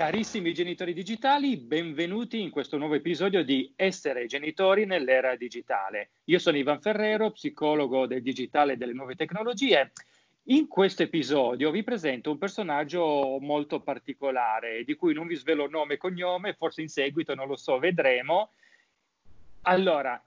Carissimi 0.00 0.54
genitori 0.54 0.94
digitali, 0.94 1.58
benvenuti 1.58 2.40
in 2.40 2.48
questo 2.48 2.78
nuovo 2.78 2.94
episodio 2.94 3.44
di 3.44 3.70
Essere 3.76 4.24
genitori 4.24 4.86
nell'era 4.86 5.36
digitale. 5.36 6.12
Io 6.24 6.38
sono 6.38 6.56
Ivan 6.56 6.80
Ferrero, 6.80 7.32
psicologo 7.32 8.06
del 8.06 8.22
digitale 8.22 8.72
e 8.72 8.76
delle 8.78 8.94
nuove 8.94 9.14
tecnologie. 9.14 9.92
In 10.44 10.68
questo 10.68 11.02
episodio 11.02 11.70
vi 11.70 11.82
presento 11.82 12.30
un 12.30 12.38
personaggio 12.38 13.36
molto 13.42 13.80
particolare, 13.80 14.84
di 14.84 14.94
cui 14.94 15.12
non 15.12 15.26
vi 15.26 15.34
svelo 15.34 15.68
nome 15.68 15.94
e 15.94 15.98
cognome, 15.98 16.54
forse 16.54 16.80
in 16.80 16.88
seguito 16.88 17.34
non 17.34 17.46
lo 17.46 17.56
so, 17.56 17.78
vedremo. 17.78 18.52
Allora, 19.64 20.18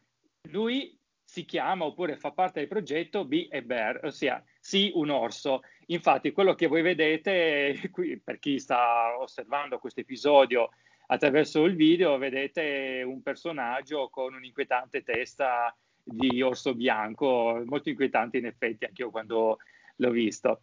lui 0.51 0.95
si 1.23 1.45
chiama 1.45 1.85
oppure 1.85 2.15
fa 2.15 2.29
parte 2.29 2.59
del 2.59 2.69
progetto 2.69 3.25
Be 3.25 3.47
a 3.49 3.61
Bear, 3.61 4.01
ossia 4.03 4.43
sì 4.59 4.91
un 4.93 5.09
orso. 5.09 5.63
Infatti 5.87 6.31
quello 6.31 6.53
che 6.55 6.67
voi 6.67 6.81
vedete 6.81 7.89
qui, 7.91 8.19
per 8.19 8.39
chi 8.39 8.59
sta 8.59 9.17
osservando 9.19 9.79
questo 9.79 9.99
episodio 10.01 10.69
attraverso 11.07 11.65
il 11.65 11.75
video, 11.75 12.17
vedete 12.17 13.03
un 13.05 13.21
personaggio 13.21 14.09
con 14.09 14.33
un'inquietante 14.33 15.03
testa 15.03 15.75
di 16.01 16.41
orso 16.41 16.73
bianco, 16.75 17.61
molto 17.65 17.89
inquietante 17.89 18.37
in 18.37 18.45
effetti 18.45 18.85
anche 18.85 19.01
io 19.01 19.11
quando 19.11 19.57
l'ho 19.97 20.09
visto. 20.09 20.61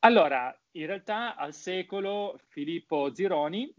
Allora, 0.00 0.54
in 0.72 0.86
realtà 0.86 1.36
al 1.36 1.52
secolo 1.52 2.38
Filippo 2.48 3.14
Zironi, 3.14 3.72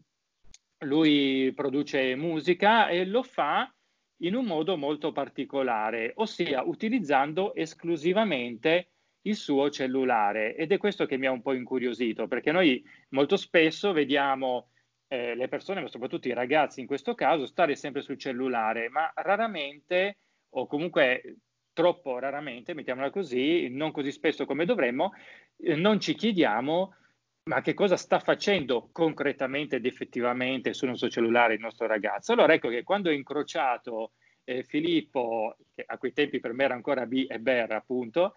lui 0.79 1.51
produce 1.55 2.15
musica 2.15 2.87
e 2.87 3.05
lo 3.05 3.23
fa 3.23 3.71
in 4.17 4.35
un 4.35 4.45
modo 4.45 4.77
molto 4.77 5.11
particolare, 5.11 6.13
ossia 6.15 6.63
utilizzando 6.63 7.55
esclusivamente 7.55 8.91
il 9.23 9.35
suo 9.35 9.69
cellulare. 9.69 10.55
Ed 10.55 10.71
è 10.71 10.77
questo 10.77 11.05
che 11.05 11.17
mi 11.17 11.25
ha 11.25 11.31
un 11.31 11.41
po' 11.41 11.53
incuriosito, 11.53 12.27
perché 12.27 12.51
noi 12.51 12.83
molto 13.09 13.37
spesso 13.37 13.91
vediamo 13.91 14.69
eh, 15.07 15.35
le 15.35 15.47
persone, 15.47 15.81
ma 15.81 15.87
soprattutto 15.87 16.27
i 16.27 16.33
ragazzi 16.33 16.79
in 16.79 16.87
questo 16.87 17.15
caso, 17.15 17.45
stare 17.45 17.75
sempre 17.75 18.01
sul 18.01 18.17
cellulare, 18.17 18.89
ma 18.89 19.11
raramente, 19.15 20.17
o 20.51 20.67
comunque 20.67 21.37
troppo 21.73 22.19
raramente, 22.19 22.73
mettiamola 22.73 23.09
così, 23.09 23.69
non 23.69 23.91
così 23.91 24.11
spesso 24.11 24.45
come 24.45 24.65
dovremmo, 24.65 25.13
eh, 25.57 25.75
non 25.75 25.99
ci 25.99 26.15
chiediamo 26.15 26.95
ma 27.43 27.61
che 27.61 27.73
cosa 27.73 27.97
sta 27.97 28.19
facendo 28.19 28.89
concretamente 28.91 29.77
ed 29.77 29.85
effettivamente 29.85 30.73
sul 30.73 30.89
nostro 30.89 31.09
cellulare 31.09 31.55
il 31.55 31.59
nostro 31.59 31.87
ragazzo? 31.87 32.33
Allora 32.33 32.53
ecco 32.53 32.69
che 32.69 32.83
quando 32.83 33.09
ho 33.09 33.13
incrociato 33.13 34.11
eh, 34.43 34.63
Filippo, 34.63 35.55
che 35.73 35.83
a 35.85 35.97
quei 35.97 36.13
tempi 36.13 36.39
per 36.39 36.53
me 36.53 36.65
era 36.65 36.75
ancora 36.75 37.05
B 37.05 37.25
e 37.27 37.39
Ber 37.39 37.71
appunto, 37.71 38.35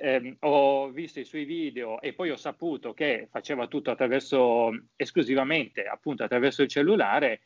ehm, 0.00 0.36
ho 0.40 0.90
visto 0.90 1.20
i 1.20 1.24
suoi 1.24 1.44
video 1.44 2.00
e 2.00 2.14
poi 2.14 2.30
ho 2.30 2.36
saputo 2.36 2.94
che 2.94 3.28
faceva 3.30 3.66
tutto 3.66 3.90
attraverso, 3.90 4.70
esclusivamente 4.96 5.84
appunto 5.84 6.24
attraverso 6.24 6.62
il 6.62 6.68
cellulare, 6.68 7.40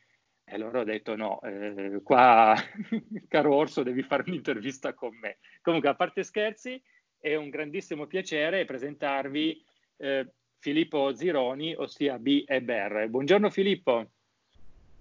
e 0.45 0.55
allora 0.55 0.81
ho 0.81 0.85
detto 0.85 1.17
no, 1.17 1.41
eh, 1.43 2.01
qua 2.03 2.55
caro 3.29 3.55
Orso 3.55 3.83
devi 3.83 4.03
fare 4.03 4.25
un'intervista 4.27 4.95
con 4.95 5.17
me. 5.21 5.39
Comunque 5.63 5.89
a 5.89 5.95
parte 5.95 6.23
scherzi, 6.23 6.81
è 7.19 7.35
un 7.35 7.49
grandissimo 7.49 8.07
piacere 8.07 8.65
presentarvi 8.65 9.65
eh, 9.97 10.33
Filippo 10.59 11.15
Zironi, 11.15 11.75
ossia 11.75 12.19
B 12.19 12.45
e 12.47 12.63
Ber. 12.63 13.09
Buongiorno 13.09 13.51
Filippo. 13.51 14.07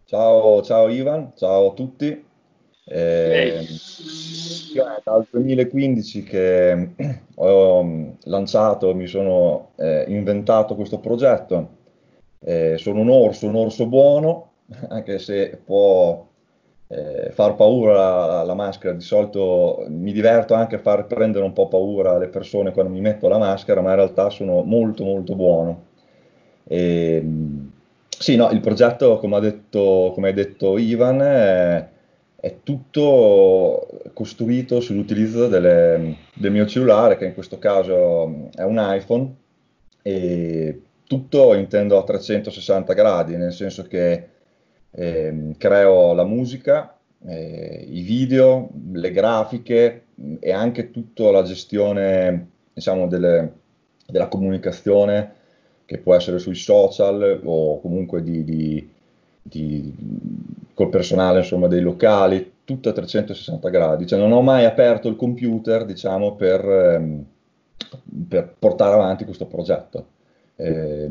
Ciao, 0.06 0.62
ciao 0.64 0.90
Ivan, 0.90 1.34
ciao 1.36 1.72
a 1.72 1.74
tutti. 1.74 2.32
Eh, 2.86 3.60
è 3.60 5.02
dal 5.04 5.26
2015 5.30 6.24
che 6.24 6.90
ho 7.36 8.16
lanciato, 8.24 8.94
mi 8.94 9.08
sono 9.08 9.72
eh, 9.78 10.06
inventato 10.08 10.76
questo 10.76 11.00
progetto. 11.00 11.82
Eh, 12.40 12.76
sono 12.78 13.00
un 13.00 13.10
orso, 13.10 13.48
un 13.48 13.56
orso 13.56 13.86
buono, 13.88 14.52
anche 14.90 15.20
se 15.20 15.60
può 15.64 16.28
eh, 16.88 17.32
far 17.32 17.56
paura 17.56 17.94
la, 18.26 18.44
la, 18.44 18.54
maschera. 18.54 18.94
Di 18.94 19.04
solito 19.04 19.86
mi 19.88 20.12
diverto 20.12 20.54
anche 20.54 20.76
a 20.76 20.80
far 20.80 21.08
prendere 21.08 21.46
un 21.46 21.54
po' 21.54 21.68
paura 21.68 22.16
alle 22.16 22.28
persone 22.28 22.74
quando 22.74 22.92
mi 22.92 23.02
metto 23.02 23.28
la 23.28 23.38
maschera, 23.38 23.82
ma 23.82 23.92
in 23.92 23.96
realtà 23.96 24.30
sono 24.30 24.62
molto 24.64 25.04
molto 25.06 25.36
buono. 25.36 25.84
E, 26.66 27.24
sì, 28.10 28.36
no, 28.36 28.50
il 28.52 28.60
progetto, 28.60 29.18
come 29.20 29.40
detto, 29.40 30.12
come 30.14 30.30
ha 30.30 30.34
detto 30.34 30.78
Ivan, 30.78 31.22
è, 31.22 31.88
è, 32.44 32.58
tutto 32.62 33.88
costruito 34.12 34.82
sull'utilizzo 34.82 35.48
delle, 35.48 36.18
del 36.34 36.52
mio 36.52 36.66
cellulare, 36.66 37.16
che 37.16 37.28
in 37.28 37.34
questo 37.34 37.58
caso 37.58 38.50
è 38.54 38.64
un 38.64 38.78
iPhone, 38.80 39.34
e 40.02 40.82
tutto 41.08 41.54
intendo 41.54 41.98
a 41.98 42.04
360 42.04 42.94
gradi, 42.94 43.38
nel 43.38 43.54
senso 43.54 43.84
che 43.84 44.28
eh, 44.92 45.56
creo 45.58 46.14
la 46.14 46.26
musica, 46.26 46.98
eh, 47.26 47.88
i 47.90 48.02
video, 48.02 48.70
le 48.92 49.12
grafiche 49.12 50.04
e 50.40 50.52
anche 50.52 50.92
tutta 50.92 51.32
la 51.32 51.44
gestione 51.44 52.50
diciamo, 52.74 53.08
delle, 53.08 53.54
della 54.06 54.28
comunicazione 54.28 55.36
che 55.86 56.00
può 56.00 56.14
essere 56.14 56.40
sui 56.40 56.56
social 56.56 57.40
o 57.44 57.80
comunque 57.80 58.22
di, 58.22 58.44
di, 58.44 58.93
di, 59.44 59.94
col 60.74 60.90
personale 60.90 61.40
insomma, 61.40 61.68
dei 61.68 61.82
locali, 61.82 62.54
tutto 62.64 62.90
a 62.90 62.94
360 62.94 63.70
gradi. 63.70 64.08
Cioè, 64.08 64.18
non 64.18 64.32
ho 64.32 64.42
mai 64.42 64.66
aperto 64.66 65.10
il 65.10 65.16
computer 65.16 65.86
diciamo, 65.86 66.36
per, 66.36 66.66
ehm, 66.66 67.26
per 68.28 68.56
portare 68.58 68.94
avanti 68.94 69.26
questo 69.26 69.46
progetto. 69.46 70.08
Eh, 70.56 71.10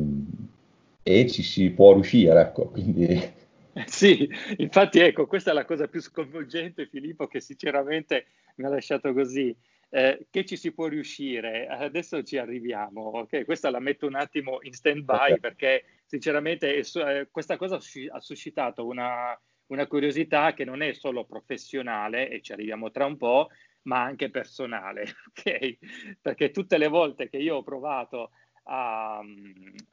e 1.05 1.29
ci 1.29 1.43
si 1.43 1.71
può 1.71 1.93
riuscire, 1.93 2.41
ecco, 2.41 2.67
quindi 2.67 3.41
Sì, 3.87 4.29
infatti 4.59 4.99
ecco, 4.99 5.27
questa 5.27 5.51
è 5.51 5.55
la 5.55 5.65
cosa 5.65 5.89
più 5.89 6.01
sconvolgente, 6.01 6.87
Filippo, 6.87 7.27
che 7.27 7.41
sinceramente 7.41 8.27
mi 8.57 8.67
ha 8.67 8.69
lasciato 8.69 9.13
così. 9.13 9.55
Eh, 9.89 10.27
che 10.31 10.45
ci 10.45 10.57
si 10.57 10.73
può 10.73 10.87
riuscire? 10.87 11.67
Adesso 11.67 12.23
ci 12.23 12.39
arriviamo, 12.39 13.03
ok? 13.03 13.45
Questa 13.45 13.71
la 13.71 13.81
metto 13.81 14.07
un 14.07 14.15
attimo 14.15 14.59
in 14.63 14.73
stand-by 14.73 15.33
okay. 15.33 15.39
perché 15.39 15.85
sinceramente 16.13 16.77
eh, 16.77 17.29
questa 17.31 17.57
cosa 17.57 17.77
ha 17.77 18.21
suscitato 18.21 18.85
una, 18.85 19.35
una 19.69 19.87
curiosità 19.87 20.53
che 20.53 20.63
non 20.63 20.83
è 20.83 20.93
solo 20.93 21.25
professionale, 21.25 22.29
e 22.29 22.43
ci 22.43 22.53
arriviamo 22.53 22.91
tra 22.91 23.07
un 23.07 23.17
po', 23.17 23.49
ma 23.85 24.03
anche 24.03 24.29
personale, 24.29 25.07
ok? 25.33 26.19
Perché 26.21 26.51
tutte 26.51 26.77
le 26.77 26.89
volte 26.89 27.31
che 27.31 27.39
io 27.39 27.57
ho 27.57 27.63
provato 27.63 28.33
a, 28.65 29.23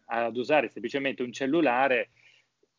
ad 0.08 0.36
usare 0.36 0.68
semplicemente 0.68 1.24
un 1.24 1.32
cellulare, 1.32 2.10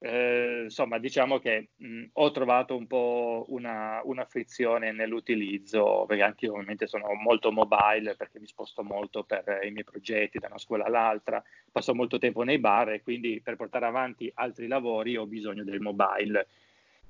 eh, 0.02 0.62
insomma, 0.64 0.98
diciamo 0.98 1.38
che 1.38 1.68
mh, 1.76 2.04
ho 2.14 2.30
trovato 2.30 2.74
un 2.74 2.86
po' 2.86 3.44
una, 3.48 4.00
una, 4.04 4.24
frizione 4.24 4.92
nell'utilizzo, 4.92 6.06
perché 6.08 6.22
anche 6.22 6.46
io 6.46 6.52
ovviamente 6.52 6.86
sono 6.86 7.12
molto 7.12 7.52
mobile 7.52 8.16
perché 8.16 8.40
mi 8.40 8.46
sposto 8.46 8.82
molto 8.82 9.24
per 9.24 9.60
i 9.62 9.70
miei 9.70 9.84
progetti 9.84 10.38
da 10.38 10.46
una 10.46 10.56
scuola 10.58 10.86
all'altra, 10.86 11.42
passo 11.70 11.94
molto 11.94 12.18
tempo 12.18 12.42
nei 12.44 12.58
bar 12.58 12.92
e 12.92 13.02
quindi 13.02 13.42
per 13.42 13.56
portare 13.56 13.84
avanti 13.84 14.30
altri 14.36 14.68
lavori 14.68 15.18
ho 15.18 15.26
bisogno 15.26 15.64
del 15.64 15.80
mobile. 15.80 16.48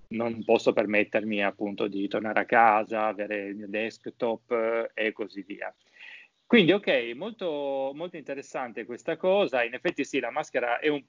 Non 0.08 0.42
posso 0.44 0.72
permettermi 0.72 1.44
appunto 1.44 1.86
di 1.86 2.08
tornare 2.08 2.40
a 2.40 2.44
casa, 2.44 3.06
avere 3.06 3.46
il 3.46 3.54
mio 3.54 3.68
desktop 3.68 4.50
eh, 4.50 4.90
e 4.94 5.12
così 5.12 5.42
via. 5.42 5.72
Quindi, 6.50 6.72
ok, 6.72 7.12
molto, 7.14 7.92
molto, 7.94 8.16
interessante 8.16 8.84
questa 8.84 9.16
cosa. 9.16 9.62
In 9.62 9.74
effetti, 9.74 10.04
sì, 10.04 10.18
la 10.18 10.32
maschera 10.32 10.80
è 10.80 10.88
un, 10.88 11.04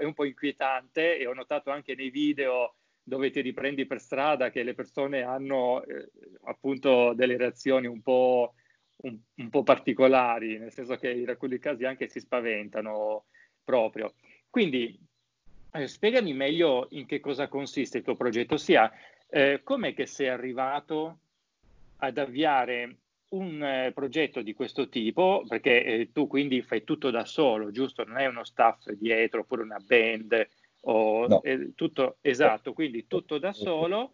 è 0.00 0.04
un, 0.04 0.14
po', 0.14 0.24
inquietante 0.24 1.18
e 1.18 1.26
ho 1.26 1.34
notato 1.34 1.70
anche 1.70 1.94
nei 1.94 2.08
video 2.08 2.76
dove 3.02 3.30
ti 3.30 3.42
riprendi 3.42 3.84
per 3.84 4.00
strada 4.00 4.48
che 4.48 4.62
le 4.62 4.72
persone 4.72 5.20
hanno 5.20 5.84
eh, 5.84 6.08
appunto 6.44 7.12
delle 7.12 7.36
reazioni 7.36 7.86
un 7.86 8.00
po', 8.00 8.54
un, 9.02 9.18
un 9.34 9.50
po', 9.50 9.62
particolari, 9.62 10.56
nel 10.56 10.72
senso 10.72 10.96
che 10.96 11.10
in 11.10 11.28
alcuni 11.28 11.58
casi 11.58 11.84
anche 11.84 12.08
si 12.08 12.18
spaventano 12.18 13.26
proprio. 13.64 14.14
Quindi, 14.48 14.98
eh, 15.72 15.86
spiegami 15.88 16.32
meglio 16.32 16.86
in 16.92 17.04
che 17.04 17.20
cosa 17.20 17.48
consiste 17.48 17.98
il 17.98 18.04
tuo 18.04 18.16
progetto, 18.16 18.54
ossia 18.54 18.90
eh, 19.28 19.60
com'è 19.62 19.92
che 19.92 20.06
sei 20.06 20.28
arrivato 20.28 21.18
ad 21.98 22.16
avviare 22.16 22.96
un 23.36 23.62
eh, 23.62 23.92
progetto 23.92 24.42
di 24.42 24.54
questo 24.54 24.88
tipo, 24.88 25.44
perché 25.46 25.84
eh, 25.84 26.12
tu 26.12 26.26
quindi 26.26 26.62
fai 26.62 26.84
tutto 26.84 27.10
da 27.10 27.24
solo, 27.24 27.70
giusto? 27.70 28.04
Non 28.04 28.16
hai 28.16 28.26
uno 28.26 28.44
staff 28.44 28.90
dietro 28.90 29.40
oppure 29.40 29.62
una 29.62 29.80
band 29.84 30.48
o 30.82 31.26
no. 31.26 31.42
eh, 31.42 31.72
tutto 31.74 32.16
esatto, 32.20 32.72
quindi 32.72 33.06
tutto 33.06 33.38
da 33.38 33.52
solo 33.52 34.12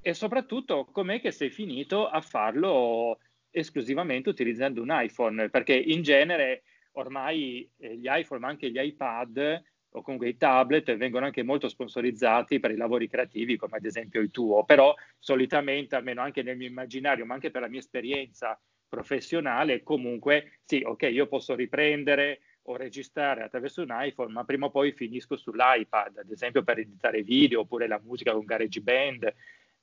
e 0.00 0.12
soprattutto 0.12 0.84
com'è 0.90 1.20
che 1.20 1.30
sei 1.30 1.50
finito 1.50 2.06
a 2.06 2.20
farlo 2.20 3.18
esclusivamente 3.50 4.28
utilizzando 4.28 4.82
un 4.82 4.88
iPhone? 4.90 5.48
Perché 5.48 5.74
in 5.74 6.02
genere 6.02 6.62
ormai 6.92 7.68
eh, 7.78 7.96
gli 7.96 8.06
iPhone, 8.08 8.40
ma 8.40 8.48
anche 8.48 8.70
gli 8.70 8.78
iPad 8.78 9.62
o 9.96 10.02
comunque 10.02 10.28
i 10.28 10.36
tablet 10.36 10.96
vengono 10.96 11.26
anche 11.26 11.42
molto 11.42 11.68
sponsorizzati 11.68 12.58
per 12.58 12.72
i 12.72 12.76
lavori 12.76 13.08
creativi, 13.08 13.56
come 13.56 13.76
ad 13.76 13.84
esempio 13.84 14.20
il 14.20 14.30
tuo, 14.30 14.64
però 14.64 14.94
solitamente, 15.18 15.94
almeno 15.94 16.20
anche 16.20 16.42
nel 16.42 16.56
mio 16.56 16.66
immaginario, 16.66 17.24
ma 17.24 17.34
anche 17.34 17.50
per 17.50 17.60
la 17.60 17.68
mia 17.68 17.78
esperienza 17.78 18.58
professionale, 18.88 19.82
comunque 19.82 20.58
sì, 20.64 20.82
ok, 20.84 21.02
io 21.10 21.26
posso 21.26 21.54
riprendere 21.54 22.40
o 22.62 22.76
registrare 22.76 23.42
attraverso 23.42 23.82
un 23.82 23.88
iPhone, 23.90 24.32
ma 24.32 24.44
prima 24.44 24.66
o 24.66 24.70
poi 24.70 24.92
finisco 24.92 25.36
sull'iPad, 25.36 26.18
ad 26.18 26.30
esempio 26.30 26.64
per 26.64 26.78
editare 26.78 27.22
video 27.22 27.60
oppure 27.60 27.86
la 27.86 28.00
musica 28.02 28.32
con 28.32 28.44
GarageBand, 28.44 29.34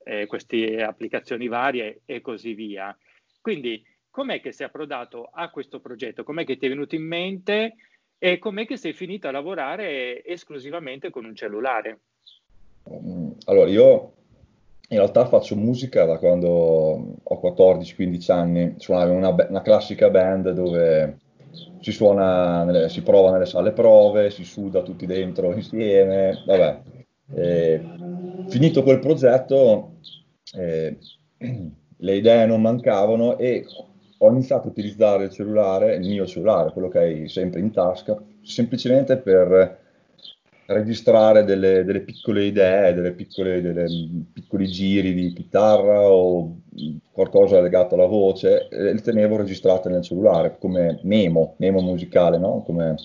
eh, 0.03 0.25
queste 0.25 0.81
applicazioni 0.83 1.47
varie 1.47 2.01
e 2.05 2.19
così 2.19 2.53
via. 2.53 2.97
Quindi 3.39 3.85
com'è 4.09 4.41
che 4.41 4.51
sei 4.51 4.65
approdato 4.67 5.29
a 5.31 5.49
questo 5.49 5.79
progetto? 5.79 6.23
Com'è 6.23 6.43
che 6.43 6.57
ti 6.57 6.65
è 6.65 6.69
venuto 6.69 6.95
in 6.95 7.05
mente 7.05 7.75
e 8.23 8.37
com'è 8.37 8.67
che 8.67 8.77
sei 8.77 8.93
finito 8.93 9.27
a 9.27 9.31
lavorare 9.31 10.23
esclusivamente 10.23 11.09
con 11.09 11.25
un 11.25 11.33
cellulare? 11.33 12.01
Allora, 13.45 13.67
io 13.67 14.13
in 14.89 14.97
realtà 14.97 15.25
faccio 15.25 15.55
musica 15.55 16.05
da 16.05 16.19
quando 16.19 16.47
ho 17.23 17.55
14-15 17.57 18.31
anni, 18.31 18.75
suonavo 18.77 19.11
in 19.11 19.17
una, 19.17 19.47
una, 19.49 19.61
classica 19.63 20.11
band 20.11 20.51
dove 20.51 21.17
si 21.79 21.91
suona, 21.91 22.63
nelle, 22.63 22.89
si 22.89 23.01
prova 23.01 23.31
nelle 23.31 23.47
sale 23.47 23.71
prove, 23.71 24.29
si 24.29 24.43
suda 24.43 24.83
tutti 24.83 25.07
dentro 25.07 25.51
insieme, 25.55 26.43
vabbè. 26.45 26.81
E, 27.33 27.81
finito 28.49 28.83
quel 28.83 28.99
progetto, 28.99 29.93
eh, 30.53 30.95
le 31.97 32.15
idee 32.15 32.45
non 32.45 32.61
mancavano 32.61 33.39
e 33.39 33.65
ho 34.23 34.29
iniziato 34.29 34.67
a 34.67 34.71
utilizzare 34.71 35.25
il 35.25 35.31
cellulare, 35.31 35.95
il 35.95 36.07
mio 36.07 36.25
cellulare, 36.25 36.71
quello 36.71 36.89
che 36.89 36.99
hai 36.99 37.29
sempre 37.29 37.59
in 37.59 37.71
tasca, 37.71 38.21
semplicemente 38.43 39.17
per 39.17 39.79
registrare 40.67 41.43
delle, 41.43 41.83
delle 41.83 42.01
piccole 42.01 42.45
idee, 42.45 42.93
delle 42.93 43.11
piccole, 43.11 43.61
delle 43.61 43.85
piccoli 44.31 44.67
giri 44.67 45.13
di 45.13 45.33
chitarra 45.33 46.09
o 46.09 46.61
qualcosa 47.11 47.59
legato 47.59 47.95
alla 47.95 48.05
voce, 48.05 48.67
e 48.69 48.93
le 48.93 49.01
tenevo 49.01 49.37
registrate 49.37 49.89
nel 49.89 50.03
cellulare 50.03 50.57
come 50.59 50.99
memo, 51.03 51.55
memo 51.57 51.81
musicale, 51.81 52.37
no? 52.37 52.61
Come, 52.63 52.95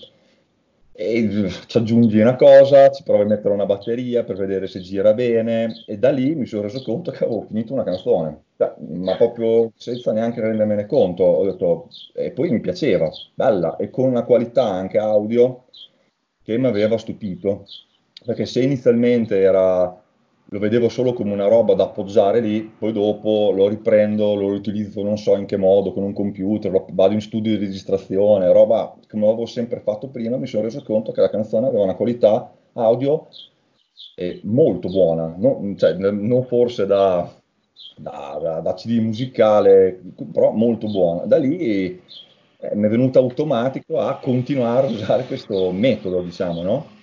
e 0.99 1.51
ci 1.67 1.77
aggiungi 1.77 2.19
una 2.19 2.35
cosa, 2.35 2.89
ci 2.89 3.03
provi 3.03 3.21
a 3.21 3.25
mettere 3.27 3.53
una 3.53 3.67
batteria 3.67 4.23
per 4.23 4.35
vedere 4.35 4.65
se 4.65 4.79
gira 4.79 5.13
bene. 5.13 5.83
E 5.85 5.99
da 5.99 6.09
lì 6.09 6.33
mi 6.33 6.47
sono 6.47 6.63
reso 6.63 6.81
conto 6.81 7.11
che 7.11 7.23
avevo 7.23 7.45
finito 7.47 7.73
una 7.73 7.83
canzone, 7.83 8.45
cioè, 8.57 8.73
ma 8.95 9.15
proprio 9.15 9.71
senza 9.77 10.11
neanche 10.11 10.41
rendermene 10.41 10.87
conto, 10.87 11.23
ho 11.23 11.45
detto, 11.45 11.89
e 12.15 12.31
poi 12.31 12.49
mi 12.49 12.61
piaceva, 12.61 13.11
bella. 13.35 13.75
E 13.75 13.91
con 13.91 14.09
una 14.09 14.23
qualità 14.23 14.63
anche 14.63 14.97
audio 14.97 15.65
che 16.41 16.57
mi 16.57 16.65
aveva 16.65 16.97
stupito, 16.97 17.65
perché 18.25 18.47
se 18.47 18.63
inizialmente 18.63 19.39
era, 19.39 20.03
lo 20.49 20.59
vedevo 20.59 20.89
solo 20.89 21.13
come 21.13 21.33
una 21.33 21.47
roba 21.47 21.73
da 21.73 21.83
appoggiare 21.83 22.39
lì, 22.39 22.61
poi 22.61 22.93
dopo 22.93 23.51
lo 23.51 23.67
riprendo, 23.67 24.33
lo 24.35 24.51
riutilizzo 24.51 25.03
non 25.03 25.17
so 25.17 25.35
in 25.35 25.45
che 25.45 25.57
modo, 25.57 25.91
con 25.91 26.03
un 26.03 26.13
computer, 26.13 26.85
vado 26.91 27.13
in 27.13 27.21
studio 27.21 27.57
di 27.57 27.65
registrazione, 27.65 28.51
roba 28.51 28.95
come 29.09 29.25
avevo 29.25 29.45
sempre 29.45 29.81
fatto 29.81 30.07
prima, 30.07 30.37
mi 30.37 30.47
sono 30.47 30.63
reso 30.63 30.81
conto 30.83 31.11
che 31.11 31.21
la 31.21 31.29
canzone 31.29 31.67
aveva 31.67 31.83
una 31.83 31.95
qualità 31.95 32.51
audio 32.73 33.27
molto 34.43 34.89
buona, 34.89 35.35
no? 35.37 35.73
cioè, 35.77 35.93
non 35.93 36.43
forse 36.45 36.85
da, 36.85 37.31
da, 37.97 38.39
da, 38.41 38.59
da, 38.61 38.73
CD 38.73 38.99
musicale, 38.99 40.01
però 40.31 40.51
molto 40.51 40.87
buona. 40.87 41.25
Da 41.25 41.37
lì 41.37 41.57
eh, 42.59 42.75
mi 42.75 42.85
è 42.85 42.89
venuto 42.89 43.19
automatico 43.19 43.99
a 43.99 44.17
continuare 44.17 44.87
a 44.87 44.91
usare 44.91 45.25
questo 45.25 45.71
metodo, 45.71 46.21
diciamo, 46.21 46.61
no? 46.61 46.95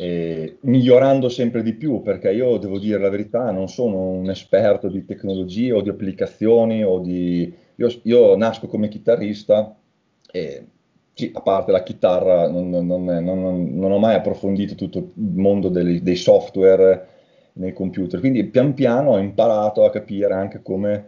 E 0.00 0.58
migliorando 0.60 1.28
sempre 1.28 1.64
di 1.64 1.72
più, 1.74 2.02
perché 2.02 2.30
io 2.30 2.56
devo 2.58 2.78
dire 2.78 3.00
la 3.00 3.08
verità, 3.08 3.50
non 3.50 3.68
sono 3.68 4.10
un 4.10 4.30
esperto 4.30 4.88
di 4.88 5.04
tecnologie 5.04 5.72
o 5.72 5.82
di 5.82 5.88
applicazioni 5.88 6.84
o 6.84 7.00
di... 7.00 7.52
Io, 7.74 7.88
io 8.04 8.36
nasco 8.36 8.68
come 8.68 8.86
chitarrista 8.86 9.76
e 10.30 10.66
sì, 11.14 11.32
a 11.34 11.40
parte 11.40 11.72
la 11.72 11.82
chitarra, 11.82 12.48
non, 12.48 12.70
non, 12.70 12.86
non, 12.86 13.74
non, 13.74 13.90
ho 13.90 13.98
mai 13.98 14.14
approfondito 14.14 14.76
tutto 14.76 14.98
il 14.98 15.32
mondo 15.34 15.68
dei, 15.68 16.00
dei 16.00 16.14
software 16.14 17.08
nei 17.54 17.72
computer, 17.72 18.20
quindi 18.20 18.44
pian 18.44 18.74
piano 18.74 19.10
ho 19.10 19.18
imparato 19.18 19.84
a 19.84 19.90
capire 19.90 20.32
anche 20.32 20.62
come 20.62 21.06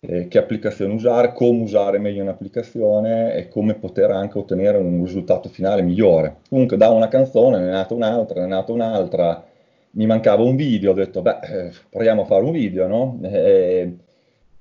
eh, 0.00 0.28
che 0.28 0.38
applicazione 0.38 0.94
usare, 0.94 1.32
come 1.32 1.62
usare 1.62 1.98
meglio 1.98 2.22
un'applicazione 2.22 3.34
e 3.34 3.48
come 3.48 3.74
poter 3.74 4.10
anche 4.10 4.38
ottenere 4.38 4.78
un 4.78 5.04
risultato 5.04 5.48
finale 5.48 5.82
migliore. 5.82 6.38
Comunque 6.48 6.76
da 6.76 6.88
una 6.90 7.08
canzone 7.08 7.58
ne 7.58 7.68
è 7.68 7.70
nata 7.70 7.94
un'altra, 7.94 8.40
ne 8.40 8.46
è 8.46 8.48
nata 8.48 8.72
un'altra, 8.72 9.44
mi 9.92 10.06
mancava 10.06 10.42
un 10.42 10.56
video, 10.56 10.92
ho 10.92 10.94
detto 10.94 11.22
beh, 11.22 11.38
eh, 11.42 11.70
proviamo 11.88 12.22
a 12.22 12.24
fare 12.24 12.44
un 12.44 12.52
video, 12.52 12.86
no? 12.86 13.18
E, 13.22 13.96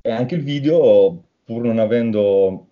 e 0.01 0.11
anche 0.11 0.35
il 0.35 0.43
video, 0.43 1.23
pur 1.45 1.63
non 1.63 1.79
avendo 1.79 2.65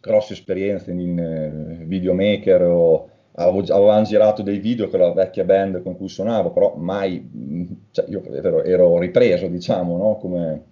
grosse 0.00 0.32
esperienze 0.32 0.90
in 0.90 1.18
eh, 1.18 1.84
videomaker 1.84 2.62
o 2.62 3.08
avevamo 3.32 4.02
girato 4.02 4.42
dei 4.42 4.58
video 4.58 4.88
con 4.88 4.98
la 4.98 5.12
vecchia 5.12 5.44
band 5.44 5.82
con 5.82 5.96
cui 5.96 6.08
suonavo, 6.08 6.50
però 6.50 6.74
mai, 6.76 7.76
cioè 7.92 8.06
io 8.08 8.22
ero, 8.32 8.64
ero 8.64 8.98
ripreso, 8.98 9.46
diciamo, 9.46 9.96
no? 9.96 10.16
Come, 10.16 10.62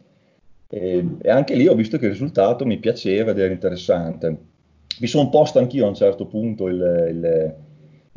e, 0.69 1.05
e, 1.23 1.31
anche 1.31 1.55
lì 1.55 1.69
ho 1.69 1.75
visto 1.75 1.99
che 1.99 2.07
il 2.07 2.13
risultato 2.13 2.67
mi 2.67 2.79
piaceva 2.79 3.31
ed 3.31 3.39
era 3.39 3.53
interessante. 3.53 4.37
Mi 4.99 5.07
sono 5.07 5.29
posto 5.29 5.59
anch'io 5.59 5.85
a 5.85 5.89
un 5.89 5.95
certo 5.95 6.27
punto 6.27 6.69
il, 6.69 7.09
il, 7.11 7.55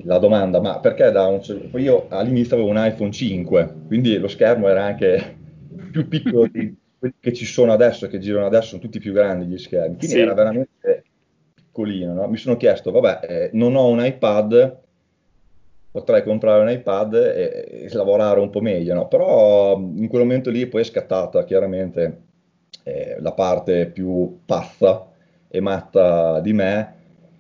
la 0.06 0.18
domanda, 0.18 0.60
ma 0.60 0.80
perché 0.80 1.12
da 1.12 1.28
un 1.28 1.42
Poi 1.70 1.82
io 1.82 2.08
all'inizio 2.10 2.56
avevo 2.56 2.70
un 2.70 2.84
iPhone 2.84 3.12
5, 3.12 3.76
quindi 3.88 4.18
lo 4.18 4.28
schermo 4.28 4.68
era 4.68 4.84
anche 4.84 5.38
più 5.92 6.08
piccolo 6.08 6.48
di 6.48 6.76
quelli 6.98 7.16
che 7.20 7.34
ci 7.34 7.46
sono 7.46 7.72
adesso, 7.72 8.08
che 8.08 8.20
girano 8.20 8.48
adesso, 8.48 8.70
sono 8.70 8.82
tutti 8.82 9.00
più 9.00 9.14
grandi 9.14 9.46
gli 9.46 9.58
schermi, 9.58 9.98
quindi 9.98 10.16
sì. 10.16 10.20
era 10.20 10.34
veramente 10.34 11.04
piccolino. 11.54 12.14
No? 12.14 12.28
Mi 12.28 12.38
sono 12.38 12.58
chiesto, 12.58 12.92
vabbè, 12.92 13.20
eh, 13.30 13.50
non 13.54 13.76
ho 13.76 13.88
un 13.88 14.04
iPad, 14.04 14.80
potrei 15.92 16.24
comprare 16.24 16.62
un 16.62 16.70
iPad 16.70 17.14
e, 17.14 17.86
e 17.86 17.90
lavorare 17.94 18.40
un 18.40 18.50
po' 18.50 18.62
meglio, 18.62 18.94
no? 18.94 19.08
però 19.08 19.78
in 19.78 20.08
quel 20.08 20.22
momento 20.22 20.50
lì 20.50 20.66
poi 20.68 20.82
è 20.82 20.86
scattata 20.86 21.44
chiaramente 21.44 22.28
la 23.20 23.34
parte 23.34 23.88
più 23.88 24.40
pazza 24.46 25.08
e 25.48 25.60
matta 25.60 26.40
di 26.40 26.54
me 26.54 26.96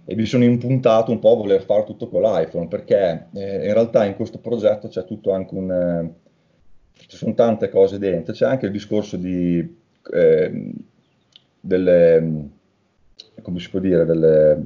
e 0.05 0.15
mi 0.15 0.25
sono 0.25 0.43
impuntato 0.43 1.11
un 1.11 1.19
po' 1.19 1.33
a 1.33 1.37
voler 1.37 1.61
fare 1.63 1.85
tutto 1.85 2.07
con 2.07 2.21
l'iPhone 2.21 2.67
perché 2.67 3.27
eh, 3.33 3.67
in 3.67 3.73
realtà 3.73 4.05
in 4.05 4.15
questo 4.15 4.39
progetto 4.39 4.87
c'è 4.87 5.05
tutto 5.05 5.31
anche 5.31 5.55
un... 5.55 5.71
Eh, 5.71 6.27
ci 7.07 7.15
sono 7.15 7.33
tante 7.33 7.69
cose 7.69 7.97
dentro, 7.97 8.33
c'è 8.33 8.45
anche 8.45 8.65
il 8.65 8.71
discorso 8.71 9.17
di 9.17 9.77
eh, 10.11 10.71
delle, 11.59 12.49
come 13.41 13.59
si 13.59 13.69
può 13.69 13.79
dire, 13.79 14.05
delle, 14.05 14.57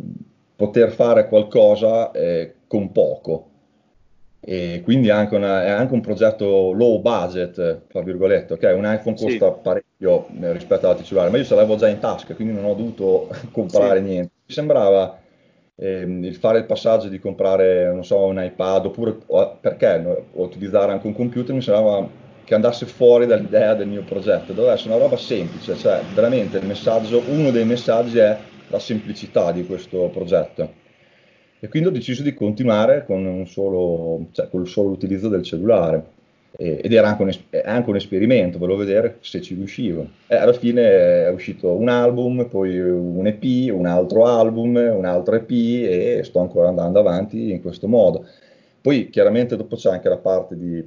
poter 0.56 0.92
fare 0.92 1.28
qualcosa 1.28 2.12
eh, 2.12 2.56
con 2.68 2.92
poco 2.92 3.50
e 4.46 4.82
quindi 4.84 5.10
anche 5.10 5.36
una, 5.36 5.64
è 5.64 5.70
anche 5.70 5.94
un 5.94 6.02
progetto 6.02 6.74
low 6.74 7.00
budget, 7.00 7.84
tra 7.88 8.02
virgolette, 8.02 8.54
ok? 8.54 8.74
Un 8.76 8.84
iPhone 8.84 9.16
costa 9.16 9.54
sì. 9.54 9.60
parecchio 9.62 10.28
eh, 10.42 10.52
rispetto 10.52 10.86
all'altro 10.86 11.06
cellulare, 11.06 11.32
ma 11.32 11.38
io 11.38 11.46
ce 11.46 11.56
l'avevo 11.56 11.78
già 11.78 11.88
in 11.88 12.00
tasca, 12.00 12.36
quindi 12.36 12.54
non 12.54 12.66
ho 12.66 12.74
dovuto 12.74 13.30
comprare 13.52 14.00
sì. 14.00 14.04
niente. 14.04 14.32
Mi 14.46 14.54
sembrava 14.54 15.18
eh, 15.76 16.02
il 16.02 16.36
fare 16.36 16.58
il 16.58 16.66
passaggio 16.66 17.08
di 17.08 17.20
comprare, 17.20 17.90
non 17.94 18.04
so, 18.04 18.26
un 18.26 18.44
iPad, 18.44 18.88
oppure 18.88 19.18
perché 19.62 19.98
no, 20.00 20.18
utilizzare 20.34 20.92
anche 20.92 21.08
un 21.08 21.14
computer, 21.14 21.56
mi 21.56 21.62
sembrava 21.62 22.06
che 22.44 22.54
andasse 22.54 22.86
fuori 22.86 23.26
dall'idea 23.26 23.76
del 23.76 23.88
mio 23.88 24.04
progetto, 24.04 24.52
doveva 24.52 24.74
essere 24.74 24.94
una 24.94 25.04
roba 25.04 25.16
semplice, 25.16 25.78
cioè 25.78 26.02
veramente 26.14 26.58
il 26.58 26.66
messaggio, 26.66 27.24
uno 27.30 27.50
dei 27.50 27.64
messaggi 27.64 28.18
è 28.18 28.38
la 28.68 28.80
semplicità 28.80 29.54
di 29.54 29.66
questo 29.66 30.10
progetto 30.12 30.82
e 31.64 31.70
quindi 31.70 31.88
ho 31.88 31.92
deciso 31.94 32.24
di 32.24 32.34
continuare 32.34 33.06
con, 33.06 33.24
un 33.24 33.48
solo, 33.48 34.28
cioè, 34.34 34.50
con 34.50 34.64
il 34.64 34.68
solo 34.68 34.90
utilizzo 34.90 35.30
del 35.30 35.44
cellulare. 35.44 36.04
E, 36.58 36.82
ed 36.84 36.92
era 36.92 37.08
anche 37.08 37.22
un, 37.24 37.32
anche 37.64 37.90
un, 37.90 37.96
esperimento, 37.96 38.58
volevo 38.58 38.80
vedere 38.80 39.20
se 39.22 39.40
ci 39.40 39.56
riuscivo. 39.56 40.06
E 40.28 40.36
alla 40.36 40.52
fine 40.52 40.82
è 41.26 41.30
uscito 41.30 41.70
un 41.70 41.88
album, 41.88 42.50
poi 42.50 42.78
un 42.78 43.26
EP, 43.28 43.74
un 43.74 43.86
altro 43.86 44.26
album, 44.26 44.76
un 44.76 45.06
altro 45.06 45.36
EP 45.36 45.50
e 45.52 46.22
sto 46.26 46.40
ancora 46.40 46.68
andando 46.68 47.00
avanti 47.00 47.52
in 47.52 47.62
questo 47.62 47.88
modo. 47.88 48.28
Poi 48.82 49.10
chiaramente 49.10 49.56
dopo 49.56 49.78
c'è 49.78 49.90
anche 49.90 50.10
la 50.10 50.18
parte 50.18 50.58
di, 50.58 50.86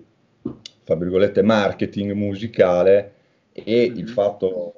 fra 0.82 0.94
virgolette, 0.94 1.40
marketing 1.40 2.12
musicale 2.12 3.12
e 3.54 3.82
il 3.84 3.94
mm-hmm. 3.94 4.06
fatto 4.08 4.74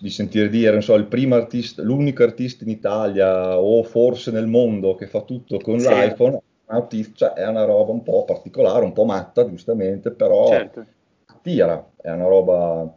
di 0.00 0.10
sentire 0.10 0.48
dire, 0.48 0.72
non 0.72 0.82
so, 0.82 0.94
il 0.94 1.06
primo 1.06 1.34
artista, 1.34 1.82
l'unico 1.82 2.22
artista 2.22 2.64
in 2.64 2.70
Italia 2.70 3.58
o 3.58 3.82
forse 3.82 4.30
nel 4.30 4.46
mondo 4.46 4.94
che 4.94 5.06
fa 5.06 5.22
tutto 5.22 5.58
con 5.58 5.80
sì. 5.80 5.88
l'iPhone, 5.88 6.40
cioè, 7.14 7.30
è 7.30 7.46
una 7.46 7.64
roba 7.64 7.92
un 7.92 8.02
po' 8.02 8.24
particolare, 8.24 8.84
un 8.84 8.92
po' 8.92 9.04
matta, 9.04 9.48
giustamente, 9.48 10.10
però 10.10 10.48
certo. 10.48 10.84
tira, 11.42 11.90
è 11.96 12.10
una 12.10 12.26
roba... 12.26 12.94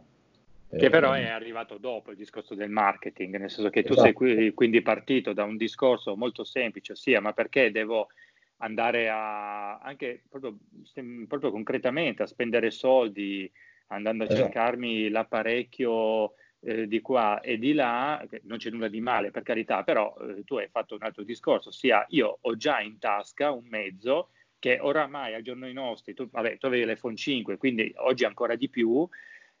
Che 0.74 0.88
però 0.88 1.12
è 1.12 1.28
arrivato 1.28 1.76
dopo 1.76 2.12
il 2.12 2.16
discorso 2.16 2.54
del 2.54 2.70
marketing, 2.70 3.36
nel 3.36 3.50
senso 3.50 3.68
che 3.68 3.82
tu 3.82 3.92
esatto. 3.92 4.06
sei 4.06 4.12
qui, 4.14 4.54
quindi 4.54 4.80
partito 4.80 5.34
da 5.34 5.44
un 5.44 5.58
discorso 5.58 6.16
molto 6.16 6.44
semplice, 6.44 6.92
ossia 6.92 7.20
ma 7.20 7.34
perché 7.34 7.70
devo 7.70 8.08
andare 8.56 9.10
a, 9.10 9.78
anche 9.78 10.22
proprio, 10.30 10.56
proprio 11.28 11.50
concretamente 11.50 12.22
a 12.22 12.26
spendere 12.26 12.70
soldi 12.70 13.50
andando 13.88 14.22
a 14.22 14.26
esatto. 14.26 14.40
cercarmi 14.40 15.10
l'apparecchio 15.10 16.32
eh, 16.64 16.86
di 16.86 17.00
qua 17.00 17.40
e 17.40 17.58
di 17.58 17.72
là, 17.72 18.24
non 18.42 18.58
c'è 18.58 18.70
nulla 18.70 18.88
di 18.88 19.00
male 19.00 19.30
per 19.30 19.42
carità, 19.42 19.82
però 19.82 20.14
eh, 20.20 20.44
tu 20.44 20.56
hai 20.56 20.68
fatto 20.68 20.94
un 20.94 21.02
altro 21.02 21.24
discorso, 21.24 21.70
ossia 21.70 22.04
io 22.10 22.38
ho 22.40 22.56
già 22.56 22.80
in 22.80 22.98
tasca 22.98 23.50
un 23.50 23.66
mezzo 23.68 24.30
che 24.58 24.78
oramai 24.80 25.34
a 25.34 25.42
giorni 25.42 25.72
nostri, 25.72 26.14
tu, 26.14 26.28
vabbè, 26.30 26.58
tu 26.58 26.66
avevi 26.66 26.86
l'iPhone 26.86 27.16
5, 27.16 27.56
quindi 27.56 27.92
oggi 27.96 28.24
ancora 28.24 28.54
di 28.54 28.68
più, 28.68 29.08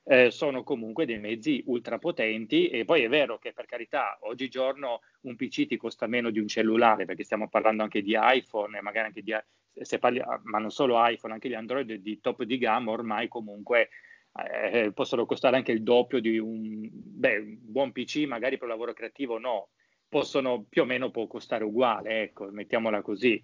eh, 0.04 0.30
sono 0.30 0.62
comunque 0.62 1.06
dei 1.06 1.18
mezzi 1.18 1.62
ultra 1.66 1.98
potenti 1.98 2.68
e 2.68 2.84
poi 2.84 3.02
è 3.02 3.08
vero 3.08 3.38
che 3.38 3.52
per 3.52 3.66
carità 3.66 4.18
oggigiorno 4.22 5.00
un 5.22 5.36
PC 5.36 5.66
ti 5.66 5.76
costa 5.76 6.06
meno 6.06 6.30
di 6.30 6.40
un 6.40 6.48
cellulare 6.48 7.04
perché 7.04 7.22
stiamo 7.22 7.48
parlando 7.48 7.84
anche 7.84 8.02
di 8.02 8.16
iPhone 8.18 8.80
magari 8.80 9.06
anche 9.06 9.22
di 9.22 9.32
se 9.80 9.98
parli, 9.98 10.20
ma 10.42 10.58
non 10.58 10.70
solo 10.70 10.96
iPhone, 11.06 11.32
anche 11.32 11.48
gli 11.48 11.54
Android 11.54 11.92
di 11.94 12.20
top 12.20 12.42
di 12.42 12.58
gamma 12.58 12.90
ormai 12.90 13.28
comunque 13.28 13.88
eh, 14.34 14.92
possono 14.92 15.26
costare 15.26 15.56
anche 15.56 15.72
il 15.72 15.82
doppio 15.82 16.20
di 16.20 16.38
un, 16.38 16.88
beh, 16.90 17.36
un 17.38 17.58
buon 17.60 17.92
PC, 17.92 18.24
magari 18.26 18.58
per 18.58 18.68
lavoro 18.68 18.92
creativo 18.92 19.38
no, 19.38 19.68
possono 20.08 20.64
più 20.68 20.82
o 20.82 20.84
meno 20.84 21.10
può 21.10 21.26
costare 21.26 21.64
uguale, 21.64 22.22
ecco, 22.22 22.50
mettiamola 22.50 23.02
così. 23.02 23.42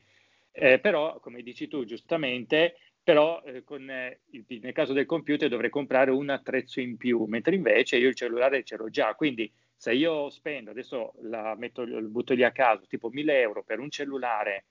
Eh, 0.51 0.79
però, 0.81 1.21
come 1.21 1.43
dici 1.43 1.69
tu 1.69 1.85
giustamente, 1.85 2.77
però 3.03 3.43
eh, 3.45 3.65
con, 3.65 3.89
eh, 3.89 4.21
nel 4.61 4.73
caso 4.73 4.93
del 4.93 5.07
computer 5.07 5.49
dovrei 5.49 5.71
comprare 5.71 6.11
un 6.11 6.31
attrezzo 6.31 6.81
in 6.81 6.97
più, 6.97 7.25
mentre 7.25 7.55
invece 7.55 7.97
io 7.97 8.09
il 8.09 8.15
cellulare 8.15 8.65
ce 8.65 8.77
l'ho 8.77 8.91
già, 8.91 9.15
quindi 9.15 9.51
se 9.75 9.93
io 9.93 10.29
spendo, 10.29 10.71
adesso 10.71 11.15
la 11.23 11.55
metto, 11.57 11.87
butto 11.87 12.35
lì 12.35 12.43
a 12.43 12.51
caso, 12.51 12.87
tipo 12.87 13.09
1000 13.11 13.41
euro 13.41 13.63
per 13.63 13.79
un 13.79 13.91
cellulare 13.91 14.65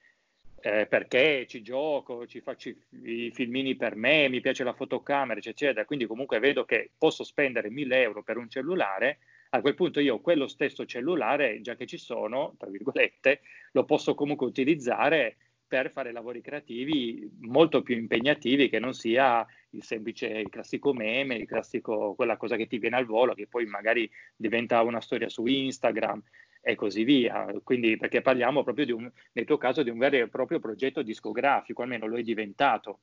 eh, 0.67 0.85
perché 0.85 1.45
ci 1.47 1.61
gioco, 1.61 2.27
ci 2.27 2.41
faccio 2.41 2.69
i 3.03 3.31
filmini 3.33 3.77
per 3.77 3.95
me, 3.95 4.27
mi 4.27 4.41
piace 4.41 4.65
la 4.65 4.73
fotocamera, 4.73 5.39
eccetera, 5.39 5.85
quindi 5.85 6.05
comunque 6.05 6.39
vedo 6.39 6.65
che 6.65 6.91
posso 6.97 7.23
spendere 7.23 7.69
1000 7.69 8.01
euro 8.01 8.21
per 8.21 8.35
un 8.35 8.49
cellulare, 8.49 9.19
a 9.51 9.61
quel 9.61 9.75
punto 9.75 10.01
io 10.01 10.19
quello 10.19 10.47
stesso 10.47 10.85
cellulare, 10.85 11.61
già 11.61 11.75
che 11.75 11.85
ci 11.85 11.97
sono, 11.97 12.55
tra 12.57 12.69
virgolette, 12.69 13.39
lo 13.71 13.85
posso 13.85 14.13
comunque 14.13 14.45
utilizzare 14.45 15.37
per 15.65 15.89
fare 15.89 16.11
lavori 16.11 16.41
creativi 16.41 17.29
molto 17.41 17.81
più 17.81 17.95
impegnativi 17.95 18.67
che 18.67 18.79
non 18.79 18.93
sia 18.93 19.45
il 19.71 19.83
semplice, 19.83 20.27
il 20.27 20.49
classico 20.49 20.93
meme, 20.93 21.35
il 21.35 21.47
classico, 21.47 22.13
quella 22.13 22.35
cosa 22.35 22.57
che 22.57 22.67
ti 22.67 22.77
viene 22.77 22.97
al 22.97 23.05
volo, 23.05 23.33
che 23.33 23.47
poi 23.47 23.65
magari 23.65 24.09
diventa 24.35 24.81
una 24.81 25.01
storia 25.01 25.29
su 25.29 25.45
Instagram 25.45 26.21
e 26.67 26.75
così 26.75 27.03
via. 27.05 27.47
Quindi, 27.63 27.95
perché 27.95 28.21
parliamo 28.21 28.63
proprio 28.63 28.85
di 28.85 28.91
un, 28.91 29.09
nel 29.31 29.45
tuo 29.45 29.57
caso, 29.57 29.83
di 29.83 29.89
un 29.89 29.97
vero 29.97 30.17
e 30.17 30.27
proprio 30.27 30.59
progetto 30.59 31.01
discografico, 31.01 31.81
almeno 31.81 32.07
lo 32.07 32.17
è 32.17 32.23
diventato. 32.23 32.99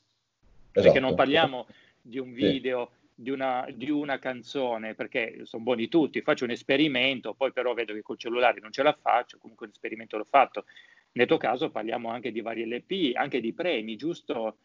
Esatto. 0.71 0.83
Perché 0.83 1.01
non 1.01 1.15
parliamo 1.15 1.67
di 2.03 2.19
un 2.19 2.35
video, 2.35 2.91
sì. 2.93 3.23
di, 3.23 3.31
una, 3.31 3.67
di 3.75 3.91
una 3.91 4.19
canzone, 4.19 4.95
perché 4.95 5.41
sono 5.45 5.63
buoni 5.63 5.89
tutti, 5.89 6.21
faccio 6.21 6.45
un 6.45 6.51
esperimento, 6.51 7.33
poi 7.33 7.53
però 7.53 7.73
vedo 7.73 7.95
che 7.95 8.03
col 8.03 8.19
cellulare 8.19 8.61
non 8.61 8.71
ce 8.71 8.83
la 8.83 8.97
faccio, 9.01 9.39
comunque 9.39 9.65
un 9.65 9.73
esperimento 9.73 10.19
l'ho 10.19 10.27
fatto 10.29 10.65
nel 11.13 11.29
tuo 11.29 11.37
caso 11.37 11.71
parliamo 11.71 12.11
anche 12.11 12.33
di 12.33 12.41
vari 12.41 12.67
LP, 12.67 13.15
anche 13.15 13.41
di 13.41 13.53
premi, 13.53 13.95
giusto? 13.95 14.57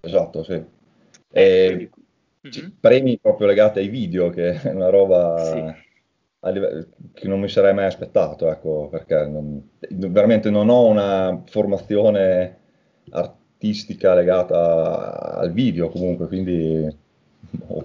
Esatto, 0.00 0.42
sì. 0.42 0.60
Eh, 1.30 1.88
quindi... 2.40 2.60
mm-hmm. 2.60 2.70
Premi 2.80 3.18
proprio 3.18 3.46
legati 3.46 3.78
ai 3.78 3.88
video, 3.88 4.28
che 4.28 4.60
è 4.60 4.72
una 4.72 4.88
roba 4.88 5.38
sì. 5.38 5.87
Livello, 6.42 6.86
che 7.14 7.28
non 7.28 7.40
mi 7.40 7.48
sarei 7.48 7.74
mai 7.74 7.86
aspettato, 7.86 8.50
ecco, 8.50 8.88
perché 8.88 9.26
non, 9.26 9.68
veramente 9.78 10.50
non 10.50 10.68
ho 10.68 10.86
una 10.86 11.42
formazione 11.46 12.56
artistica 13.10 14.14
legata 14.14 15.36
al 15.36 15.52
video 15.52 15.88
comunque, 15.88 16.26
quindi... 16.28 16.96
Oh, 17.66 17.84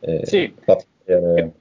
eh, 0.00 0.24
sì. 0.24 0.54
E, 1.04 1.52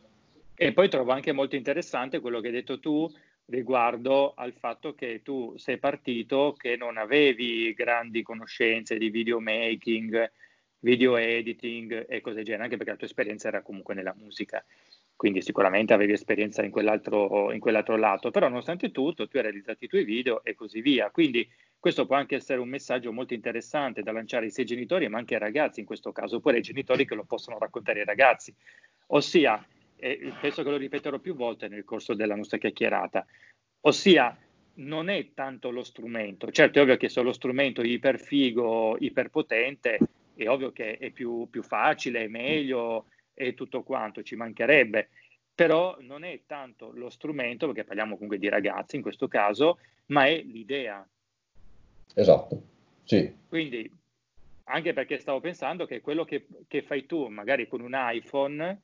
e 0.56 0.74
poi 0.74 0.90
trovo 0.90 1.12
anche 1.12 1.32
molto 1.32 1.56
interessante 1.56 2.20
quello 2.20 2.40
che 2.40 2.48
hai 2.48 2.54
detto 2.54 2.80
tu, 2.80 3.12
riguardo 3.46 4.34
al 4.36 4.54
fatto 4.54 4.94
che 4.94 5.22
tu 5.24 5.54
sei 5.58 5.78
partito 5.78 6.56
che 6.58 6.76
non 6.76 6.98
avevi 6.98 7.74
grandi 7.74 8.22
conoscenze 8.22 8.98
di 8.98 9.10
videomaking, 9.10 10.32
video 10.80 11.18
editing 11.18 12.06
e 12.08 12.22
cose 12.22 12.38
del 12.38 12.46
genere, 12.46 12.64
anche 12.64 12.78
perché 12.78 12.92
la 12.92 12.98
tua 12.98 13.08
esperienza 13.08 13.48
era 13.48 13.62
comunque 13.62 13.96
nella 13.96 14.16
musica, 14.18 14.64
quindi 15.20 15.42
sicuramente 15.42 15.92
avevi 15.92 16.14
esperienza 16.14 16.64
in 16.64 16.72
quell'altro, 16.72 17.52
in 17.52 17.60
quell'altro 17.60 17.98
lato, 17.98 18.32
però 18.32 18.48
nonostante 18.48 18.90
tutto 18.90 19.28
tu 19.28 19.36
hai 19.36 19.44
realizzato 19.44 19.84
i 19.84 19.90
tuoi 19.90 20.06
video 20.06 20.46
e 20.46 20.56
così 20.56 20.80
via, 20.80 21.10
quindi 21.10 21.46
questo 21.78 22.06
può 22.06 22.16
anche 22.16 22.36
essere 22.36 22.62
un 22.62 22.70
messaggio 22.70 23.12
molto 23.12 23.34
interessante 23.34 24.02
da 24.02 24.14
lanciare 24.14 24.46
ai 24.46 24.64
genitori 24.64 25.10
ma 25.10 25.18
anche 25.18 25.34
ai 25.34 25.42
ragazzi 25.42 25.82
in 25.82 25.86
questo 25.86 26.14
caso, 26.14 26.38
oppure 26.38 26.56
ai 26.56 26.62
genitori 26.62 27.06
che 27.06 27.16
lo 27.16 27.26
possono 27.26 27.58
raccontare 27.58 28.00
ai 28.00 28.06
ragazzi, 28.06 28.56
ossia 29.08 29.62
e 29.98 30.32
penso 30.40 30.64
che 30.64 30.70
lo 30.70 30.78
ripeterò 30.78 31.20
più 31.20 31.36
volte 31.36 31.68
nel 31.68 31.84
corso 31.84 32.14
della 32.14 32.38
nostra 32.38 32.58
chiacchierata, 32.58 33.26
ossia 33.82 34.38
non 34.76 35.10
è 35.10 35.32
tanto 35.34 35.70
lo 35.70 35.84
strumento, 35.84 36.50
certo 36.50 36.80
è 36.80 36.82
ovvio 36.82 36.96
che 36.96 37.10
se 37.10 37.22
lo 37.22 37.34
strumento 37.34 37.82
iperfigo, 37.82 38.96
iperpotente, 38.98 40.00
è 40.34 40.48
ovvio 40.48 40.72
che 40.72 40.98
è 40.98 41.10
più, 41.10 41.50
più 41.50 41.62
facile, 41.62 42.24
è 42.24 42.28
meglio 42.28 43.08
e 43.42 43.54
tutto 43.54 43.84
quanto, 43.84 44.22
ci 44.22 44.36
mancherebbe, 44.36 45.08
però 45.56 45.96
non 46.02 46.26
è 46.26 46.42
tanto 46.46 46.92
lo 46.94 47.10
strumento, 47.10 47.68
perché 47.68 47.86
parliamo 47.86 48.16
comunque 48.16 48.38
di 48.38 48.50
ragazzi 48.50 48.98
in 48.98 49.02
questo 49.02 49.30
caso, 49.30 49.80
ma 50.08 50.26
è 50.26 50.42
l'idea. 50.42 51.08
Esatto, 52.16 52.62
sì. 53.06 53.34
Quindi, 53.48 53.90
anche 54.66 54.92
perché 54.92 55.20
stavo 55.20 55.40
pensando 55.40 55.86
che 55.86 56.02
quello 56.02 56.26
che, 56.26 56.48
che 56.68 56.82
fai 56.82 57.06
tu, 57.06 57.28
magari 57.28 57.70
con 57.70 57.80
un 57.80 57.94
iPhone, 57.94 58.82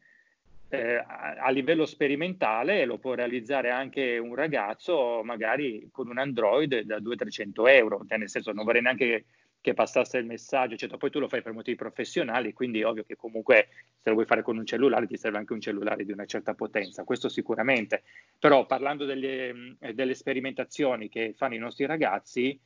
eh, 0.70 1.04
a, 1.06 1.50
livello 1.50 1.86
sperimentale 1.86 2.86
lo 2.86 2.98
può 2.98 3.14
realizzare 3.14 3.70
anche 3.70 4.18
un 4.18 4.34
ragazzo 4.34 5.22
magari 5.24 5.90
con 5.92 6.08
un 6.08 6.18
Android 6.18 6.80
da 6.82 6.98
200-300 6.98 7.68
euro, 7.68 8.06
cioè 8.08 8.18
nel 8.18 8.30
senso 8.30 8.54
non 8.54 8.64
vorrei 8.64 8.82
neanche 8.82 9.26
che 9.66 9.74
passasse 9.74 10.20
il 10.20 10.28
messaggio, 10.28 10.76
eccetera. 10.76 11.00
poi 11.00 11.10
tu 11.10 11.18
lo 11.18 11.28
fai 11.28 11.42
per 11.42 11.52
motivi 11.52 11.76
professionali, 11.76 12.54
quindi 12.54 12.84
ovvio 12.84 13.04
che 13.04 13.16
comunque 13.16 13.70
se 14.00 14.10
lo 14.10 14.14
vuoi 14.14 14.28
fare 14.28 14.44
con 14.44 14.58
un 14.58 14.66
cellulare 14.66 15.08
ti 15.08 15.18
serve 15.18 15.40
anche 15.40 15.54
un 15.54 15.60
cellulare 15.60 16.06
di 16.06 16.12
una 16.12 16.28
certa 16.28 16.54
potenza, 16.54 17.04
questo 17.04 17.30
sicuramente, 17.30 18.04
però 18.38 18.68
parlando 18.68 19.06
delle, 19.06 19.76
delle 19.96 20.14
sperimentazioni 20.14 21.10
che 21.10 21.34
fanno 21.36 21.56
i 21.56 21.58
nostri 21.58 21.88
ragazzi, 21.88 22.60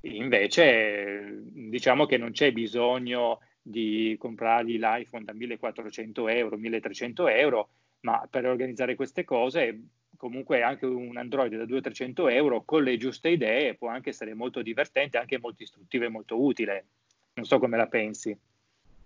invece 0.00 1.38
diciamo 1.52 2.04
che 2.04 2.16
non 2.16 2.32
c'è 2.32 2.50
bisogno 2.50 3.38
di 3.62 4.16
comprargli 4.18 4.76
l'iPhone 4.76 5.24
da 5.24 5.32
1400 5.32 6.28
euro, 6.30 6.56
1300 6.56 7.28
euro, 7.28 7.68
ma 8.00 8.26
per 8.28 8.44
organizzare 8.46 8.96
queste 8.96 9.22
cose 9.22 9.80
comunque 10.24 10.62
anche 10.62 10.86
un 10.86 11.18
Android 11.18 11.54
da 11.54 11.64
200-300 11.64 12.32
euro 12.32 12.62
con 12.64 12.82
le 12.82 12.96
giuste 12.96 13.28
idee 13.28 13.74
può 13.74 13.88
anche 13.88 14.08
essere 14.08 14.32
molto 14.32 14.62
divertente, 14.62 15.18
anche 15.18 15.38
molto 15.38 15.62
istruttivo 15.62 16.06
e 16.06 16.08
molto 16.08 16.42
utile. 16.42 16.86
Non 17.34 17.44
so 17.44 17.58
come 17.58 17.76
la 17.76 17.88
pensi. 17.88 18.34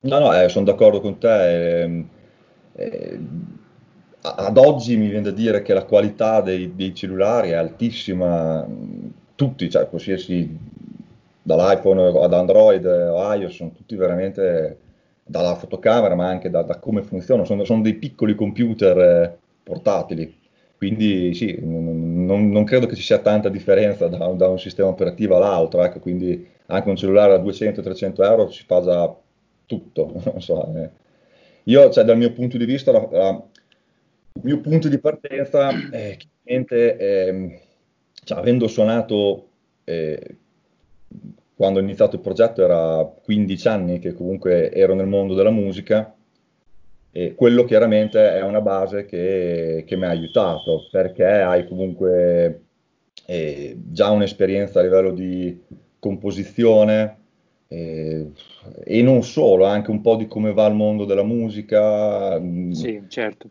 No, 0.02 0.18
no, 0.20 0.32
eh, 0.32 0.48
sono 0.48 0.64
d'accordo 0.64 1.00
con 1.00 1.18
te. 1.18 1.82
Eh, 1.82 2.04
eh, 2.74 3.18
ad 4.20 4.56
oggi 4.58 4.96
mi 4.96 5.08
viene 5.08 5.22
da 5.22 5.32
dire 5.32 5.62
che 5.62 5.74
la 5.74 5.82
qualità 5.82 6.40
dei, 6.40 6.76
dei 6.76 6.94
cellulari 6.94 7.50
è 7.50 7.54
altissima, 7.54 8.64
tutti, 9.34 9.68
cioè 9.68 9.88
qualsiasi 9.88 10.56
dall'iPhone 11.42 12.16
ad 12.22 12.32
Android 12.32 12.84
o 12.84 13.34
iOS, 13.34 13.56
sono 13.56 13.72
tutti 13.72 13.96
veramente 13.96 14.78
dalla 15.24 15.56
fotocamera, 15.56 16.14
ma 16.14 16.28
anche 16.28 16.48
da, 16.48 16.62
da 16.62 16.78
come 16.78 17.02
funzionano, 17.02 17.44
sono, 17.44 17.64
sono, 17.64 17.82
dei 17.82 17.94
piccoli 17.94 18.36
computer 18.36 18.98
eh, 18.98 19.38
portatili. 19.64 20.37
Quindi 20.78 21.34
sì, 21.34 21.58
non, 21.60 22.50
non, 22.50 22.64
credo 22.64 22.86
che 22.86 22.94
ci 22.94 23.02
sia 23.02 23.18
tanta 23.18 23.48
differenza 23.48 24.06
da, 24.06 24.28
da 24.28 24.48
un 24.48 24.60
sistema 24.60 24.88
operativo 24.88 25.36
all'altro, 25.36 25.82
ecco, 25.82 25.98
quindi 25.98 26.46
anche 26.66 26.88
un 26.88 26.94
cellulare 26.94 27.34
a 27.34 27.38
200-300 27.38 28.22
euro 28.22 28.48
ci 28.48 28.64
fa 28.64 28.80
già 28.80 29.16
tutto. 29.66 30.22
So, 30.38 30.72
eh. 30.76 30.90
Io, 31.64 31.90
cioè, 31.90 32.04
dal 32.04 32.16
mio 32.16 32.32
punto 32.32 32.56
di 32.56 32.64
vista, 32.64 32.92
la, 32.92 33.08
la, 33.10 33.42
il 34.34 34.42
mio 34.44 34.60
punto 34.60 34.88
di 34.88 34.98
partenza 35.00 35.70
è 35.90 36.16
chiaramente, 36.16 36.96
eh, 36.96 37.60
cioè, 38.22 38.38
avendo 38.38 38.68
suonato 38.68 39.48
eh, 39.82 40.36
quando 41.56 41.80
ho 41.80 41.82
iniziato 41.82 42.14
il 42.14 42.22
progetto 42.22 42.62
era 42.62 43.02
15 43.04 43.68
anni 43.68 43.98
che 43.98 44.12
comunque 44.12 44.70
ero 44.70 44.94
nel 44.94 45.08
mondo 45.08 45.34
della 45.34 45.50
musica 45.50 46.14
e 47.10 47.34
quello 47.34 47.64
chiaramente 47.64 48.36
è 48.36 48.42
una 48.42 48.60
base 48.60 49.04
che, 49.04 49.84
che 49.86 49.96
mi 49.96 50.04
ha 50.04 50.10
aiutato 50.10 50.88
perché 50.90 51.24
hai 51.24 51.66
comunque 51.66 52.62
eh, 53.26 53.76
già 53.90 54.10
un'esperienza 54.10 54.80
a 54.80 54.82
livello 54.82 55.12
di 55.12 55.58
composizione 55.98 57.16
eh, 57.68 58.30
e 58.84 59.02
non 59.02 59.22
solo, 59.22 59.66
anche 59.66 59.90
un 59.90 60.00
po' 60.00 60.16
di 60.16 60.26
come 60.26 60.52
va 60.52 60.66
il 60.66 60.74
mondo 60.74 61.04
della 61.04 61.22
musica. 61.22 62.38
Mm, 62.38 62.70
sì, 62.70 63.02
certo. 63.08 63.48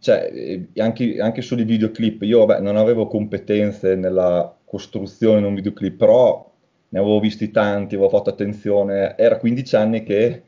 Cioè, 0.00 0.30
eh, 0.32 0.80
anche, 0.80 1.20
anche 1.20 1.42
solo 1.42 1.62
i 1.62 1.64
videoclip, 1.64 2.22
io 2.22 2.44
vabbè, 2.44 2.60
non 2.60 2.76
avevo 2.76 3.06
competenze 3.06 3.94
nella 3.96 4.54
costruzione 4.64 5.40
di 5.40 5.46
un 5.46 5.54
videoclip, 5.54 5.96
però 5.96 6.52
ne 6.90 6.98
avevo 6.98 7.20
visti 7.20 7.50
tanti, 7.50 7.94
avevo 7.94 8.10
fatto 8.10 8.30
attenzione, 8.30 9.16
era 9.16 9.38
15 9.38 9.76
anni 9.76 10.02
che 10.04 10.42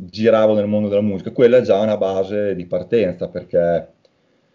giravo 0.00 0.54
nel 0.54 0.66
mondo 0.66 0.88
della 0.88 1.00
musica. 1.00 1.30
Quella 1.30 1.58
è 1.58 1.62
già 1.62 1.78
una 1.80 1.96
base 1.96 2.54
di 2.54 2.66
partenza 2.66 3.28
perché 3.28 3.92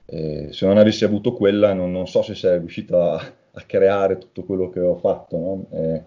eh, 0.06 0.50
se 0.52 0.66
non 0.66 0.78
avessi 0.78 1.04
avuto 1.04 1.34
quella 1.34 1.74
non, 1.74 1.92
non 1.92 2.08
so 2.08 2.22
se 2.22 2.36
sarei 2.36 2.60
riuscito 2.60 3.02
a, 3.02 3.16
a, 3.16 3.62
creare 3.66 4.18
tutto 4.18 4.44
quello 4.44 4.70
che 4.70 4.80
ho 4.80 4.96
fatto. 4.96 5.38
No? 5.38 5.66
Eh, 5.72 6.04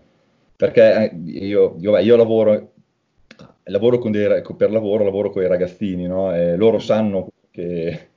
perché 0.56 1.10
eh, 1.10 1.16
io, 1.24 1.76
io, 1.78 1.96
io 1.98 2.16
lavoro, 2.16 2.72
lavoro 3.64 3.98
dei, 4.10 4.42
per 4.56 4.70
lavoro, 4.70 5.04
lavoro 5.04 5.30
con 5.30 5.42
i 5.42 5.46
ragazzini, 5.46 6.06
no? 6.06 6.34
e 6.34 6.56
loro 6.56 6.78
sanno 6.78 7.28
che 7.50 8.08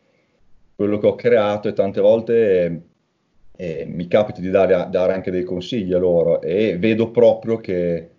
quello 0.75 0.97
che 0.97 1.07
ho 1.07 1.15
creato 1.15 1.67
e 1.67 1.73
tante 1.73 2.01
volte 2.01 2.81
eh, 3.55 3.85
mi 3.87 4.07
capita 4.07 4.41
di 4.41 4.49
dare, 4.49 4.87
dare, 4.89 5.13
anche 5.13 5.29
dei 5.29 5.43
consigli 5.43 5.93
a 5.93 5.99
loro 5.99 6.41
e 6.41 6.77
vedo 6.79 7.11
proprio 7.11 7.57
che 7.57 8.09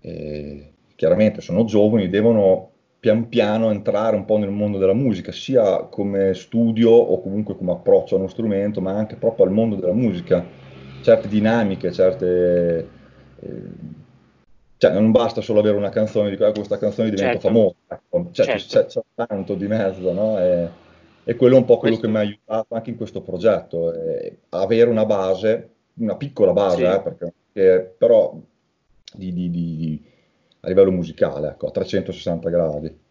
eh, 0.00 0.72
chiaramente 0.96 1.40
sono 1.40 1.64
giovani, 1.64 2.08
devono 2.08 2.70
pian 2.98 3.28
piano 3.28 3.70
entrare 3.70 4.16
un 4.16 4.24
po' 4.24 4.38
nel 4.38 4.50
mondo 4.50 4.78
della 4.78 4.94
musica, 4.94 5.30
sia 5.30 5.84
come 5.84 6.34
studio 6.34 6.90
o 6.90 7.20
comunque 7.20 7.56
come 7.56 7.72
approccio 7.72 8.16
a 8.16 8.18
uno 8.18 8.26
strumento, 8.26 8.80
ma 8.80 8.92
anche 8.92 9.14
proprio 9.14 9.44
al 9.44 9.52
mondo 9.52 9.76
della 9.76 9.92
musica, 9.92 10.44
certe 11.02 11.28
dinamiche, 11.28 11.92
certe... 11.92 12.88
Eh, 13.40 14.04
cioè 14.78 14.92
non 14.92 15.10
basta 15.10 15.40
solo 15.40 15.60
avere 15.60 15.76
una 15.76 15.88
canzone 15.88 16.28
di 16.28 16.36
questa 16.36 16.78
canzone 16.78 17.08
diventa 17.08 17.38
certo. 17.38 17.46
famosa, 17.46 17.76
ecco. 17.88 18.28
cioè, 18.32 18.44
certo. 18.44 18.66
c'è, 18.66 18.86
c'è, 18.86 19.00
tanto 19.14 19.54
di 19.54 19.66
mezzo, 19.66 20.12
no? 20.12 20.38
E, 20.38 20.68
e 21.24 21.34
quello 21.34 21.54
è 21.54 21.58
un 21.58 21.64
po' 21.64 21.78
quello 21.78 21.96
questo... 21.96 22.12
che 22.12 22.12
mi 22.12 22.18
ha 22.18 22.28
aiutato 22.28 22.74
anche 22.74 22.90
in 22.90 22.96
questo 22.96 23.22
progetto, 23.22 23.94
eh, 23.94 24.38
avere 24.50 24.90
una 24.90 25.06
base, 25.06 25.70
una 25.94 26.16
piccola 26.16 26.52
base, 26.52 26.76
sì. 26.76 26.82
eh, 26.82 27.00
perché, 27.00 27.34
eh, 27.52 27.80
però 27.96 28.38
di, 29.14 29.32
di, 29.32 29.50
di, 29.50 30.04
a 30.66 30.68
livello 30.68 30.90
musicale, 30.90 31.50
ecco, 31.50 31.68
a 31.68 31.70
360 31.70 32.50
gradi. 32.50 33.04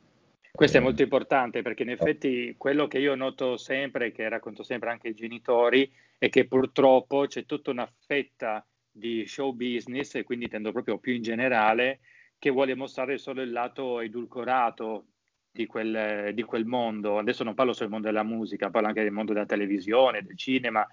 Questo 0.52 0.78
è 0.78 0.82
molto 0.82 1.02
importante 1.02 1.62
perché 1.62 1.84
in 1.84 1.90
effetti 1.90 2.56
quello 2.58 2.88
che 2.88 3.00
io 3.00 3.16
noto 3.16 3.58
sempre, 3.58 4.12
che 4.12 4.28
racconto 4.30 4.64
sempre 4.64 4.90
anche 4.90 5.10
ai 5.10 5.14
genitori, 5.14 5.90
è 6.18 6.30
che 6.30 6.48
purtroppo 6.48 7.26
c'è 7.28 7.46
tutta 7.46 7.72
una 7.72 7.90
fetta 8.06 8.66
di 8.92 9.26
show 9.26 9.54
business, 9.54 10.16
e 10.16 10.24
quindi 10.24 10.46
intendo 10.46 10.72
proprio 10.72 10.98
più 10.98 11.14
in 11.14 11.22
generale, 11.22 12.00
che 12.38 12.50
vuole 12.50 12.76
mostrare 12.76 13.18
solo 13.18 13.42
il 13.42 13.52
lato 13.52 14.00
edulcorato 14.00 15.06
di 15.52 15.66
quel, 15.66 16.34
di 16.34 16.44
quel 16.44 16.66
mondo. 16.66 17.18
Adesso 17.18 17.44
non 17.44 17.54
parlo 17.54 17.74
solo 17.74 17.90
del 17.90 18.00
mondo 18.00 18.08
della 18.08 18.24
musica, 18.24 18.70
parlo 18.70 18.88
anche 18.90 19.04
del 19.04 19.12
mondo 19.12 19.34
della 19.34 19.46
televisione, 19.46 20.24
del 20.24 20.38
cinema 20.38 20.86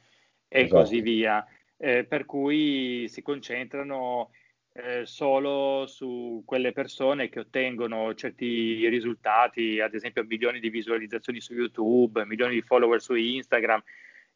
e 0.49 0.61
esatto. 0.63 0.81
così 0.81 1.01
via. 1.01 1.45
Eh, 1.77 2.05
per 2.05 2.25
cui 2.25 3.07
si 3.09 3.23
concentrano 3.23 4.31
eh, 4.75 5.05
solo 5.05 5.87
su 5.87 6.43
quelle 6.47 6.73
persone 6.73 7.29
che 7.29 7.41
ottengono 7.41 8.15
certi 8.15 8.89
risultati, 8.89 9.81
ad 9.81 9.95
esempio 9.95 10.25
milioni 10.25 10.61
di 10.61 10.71
visualizzazioni 10.71 11.41
su 11.41 11.55
YouTube, 11.55 12.25
milioni 12.25 12.55
di 12.55 12.63
follower 12.63 13.01
su 13.01 13.15
Instagram 13.15 13.83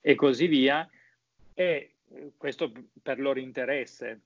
e 0.00 0.14
così 0.14 0.46
via, 0.46 0.88
e 1.54 1.94
eh, 2.08 2.32
questo 2.36 2.70
per 3.02 3.18
loro 3.18 3.38
interesse. 3.38 4.20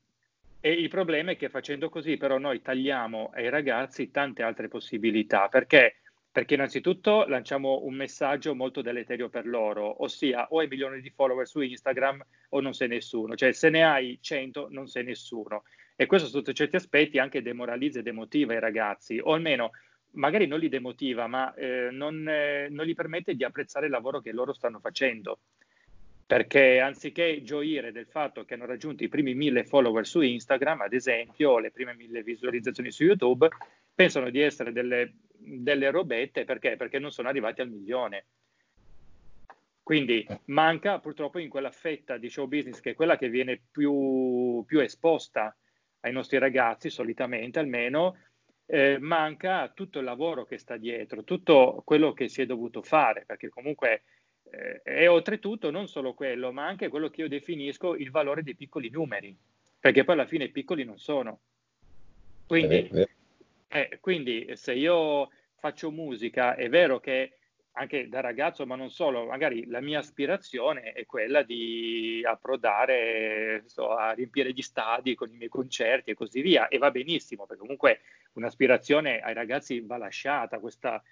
E 0.60 0.72
il 0.72 0.88
problema 0.88 1.30
è 1.30 1.36
che 1.36 1.48
facendo 1.48 1.88
così 1.88 2.16
però 2.16 2.38
noi 2.38 2.60
tagliamo 2.60 3.30
ai 3.32 3.48
ragazzi 3.48 4.10
tante 4.10 4.42
altre 4.42 4.68
possibilità, 4.68 5.48
perché 5.48 5.96
perché 6.32 6.54
innanzitutto 6.54 7.26
lanciamo 7.26 7.80
un 7.82 7.94
messaggio 7.94 8.54
molto 8.54 8.82
deleterio 8.82 9.28
per 9.28 9.46
loro, 9.46 10.04
ossia 10.04 10.46
o 10.50 10.60
hai 10.60 10.68
milioni 10.68 11.00
di 11.00 11.10
follower 11.10 11.46
su 11.46 11.60
Instagram 11.60 12.24
o 12.50 12.60
non 12.60 12.72
sei 12.72 12.86
nessuno, 12.86 13.34
cioè 13.34 13.50
se 13.50 13.68
ne 13.68 13.82
hai 13.82 14.18
100 14.20 14.68
non 14.70 14.86
sei 14.86 15.04
nessuno. 15.04 15.64
E 16.00 16.06
questo 16.06 16.28
sotto 16.28 16.54
certi 16.54 16.76
aspetti 16.76 17.18
anche 17.18 17.42
demoralizza 17.42 17.98
e 17.98 18.02
demotiva 18.02 18.54
i 18.54 18.58
ragazzi, 18.58 19.20
o 19.22 19.34
almeno 19.34 19.72
magari 20.12 20.46
non 20.46 20.58
li 20.58 20.70
demotiva, 20.70 21.26
ma 21.26 21.52
eh, 21.52 21.90
non, 21.90 22.26
eh, 22.26 22.68
non 22.70 22.86
gli 22.86 22.94
permette 22.94 23.34
di 23.34 23.44
apprezzare 23.44 23.84
il 23.84 23.92
lavoro 23.92 24.22
che 24.22 24.32
loro 24.32 24.54
stanno 24.54 24.78
facendo. 24.80 25.40
Perché 26.24 26.80
anziché 26.80 27.42
gioire 27.42 27.92
del 27.92 28.06
fatto 28.06 28.46
che 28.46 28.54
hanno 28.54 28.64
raggiunto 28.64 29.04
i 29.04 29.08
primi 29.08 29.34
mille 29.34 29.62
follower 29.62 30.06
su 30.06 30.22
Instagram, 30.22 30.80
ad 30.80 30.94
esempio, 30.94 31.50
o 31.50 31.58
le 31.58 31.70
prime 31.70 31.92
mille 31.94 32.22
visualizzazioni 32.22 32.90
su 32.90 33.04
YouTube, 33.04 33.48
pensano 33.94 34.30
di 34.30 34.40
essere 34.40 34.72
delle 34.72 35.16
delle 35.36 35.90
robette 35.90 36.44
perché? 36.44 36.76
Perché 36.76 36.98
non 36.98 37.12
sono 37.12 37.28
arrivati 37.28 37.60
al 37.60 37.68
milione. 37.68 38.24
Quindi 39.82 40.26
manca 40.46 40.98
purtroppo 40.98 41.38
in 41.38 41.50
quella 41.50 41.70
fetta 41.70 42.16
di 42.16 42.30
show 42.30 42.46
business 42.46 42.80
che 42.80 42.92
è 42.92 42.94
quella 42.94 43.18
che 43.18 43.28
viene 43.28 43.60
più, 43.70 44.64
più 44.66 44.80
esposta 44.80 45.54
ai 46.00 46.12
nostri 46.12 46.38
ragazzi, 46.38 46.90
solitamente 46.90 47.58
almeno, 47.58 48.16
eh, 48.66 48.98
manca 48.98 49.68
tutto 49.74 49.98
il 49.98 50.04
lavoro 50.04 50.44
che 50.44 50.58
sta 50.58 50.76
dietro, 50.76 51.24
tutto 51.24 51.82
quello 51.84 52.12
che 52.12 52.28
si 52.28 52.42
è 52.42 52.46
dovuto 52.46 52.82
fare, 52.82 53.24
perché 53.26 53.48
comunque 53.48 54.02
eh, 54.50 54.82
è 54.82 55.10
oltretutto 55.10 55.70
non 55.70 55.88
solo 55.88 56.14
quello, 56.14 56.52
ma 56.52 56.66
anche 56.66 56.88
quello 56.88 57.08
che 57.08 57.22
io 57.22 57.28
definisco 57.28 57.94
il 57.96 58.10
valore 58.10 58.42
dei 58.42 58.54
piccoli 58.54 58.90
numeri, 58.90 59.36
perché 59.78 60.04
poi 60.04 60.14
alla 60.14 60.26
fine 60.26 60.44
i 60.44 60.50
piccoli 60.50 60.84
non 60.84 60.98
sono. 60.98 61.40
Quindi 62.46 63.08
eh, 63.72 63.98
quindi 64.00 64.50
se 64.54 64.74
io 64.74 65.30
faccio 65.58 65.92
musica, 65.92 66.56
è 66.56 66.68
vero 66.68 66.98
che 66.98 67.38
anche 67.80 68.08
da 68.08 68.20
ragazzo, 68.20 68.66
ma 68.66 68.76
non 68.76 68.90
solo, 68.90 69.24
magari 69.24 69.66
la 69.66 69.80
mia 69.80 70.00
aspirazione 70.00 70.92
è 70.92 71.06
quella 71.06 71.42
di 71.42 72.22
approdare 72.22 73.62
so, 73.64 73.94
a 73.94 74.12
riempire 74.12 74.52
gli 74.52 74.60
stadi 74.60 75.14
con 75.14 75.30
i 75.30 75.36
miei 75.36 75.48
concerti 75.48 76.10
e 76.10 76.14
così 76.14 76.42
via, 76.42 76.68
e 76.68 76.76
va 76.76 76.90
benissimo, 76.90 77.46
perché 77.46 77.62
comunque 77.62 78.00
un'aspirazione 78.34 79.20
ai 79.20 79.32
ragazzi 79.32 79.80
va 79.80 79.96
lasciata, 79.96 80.58
questa, 80.58 81.02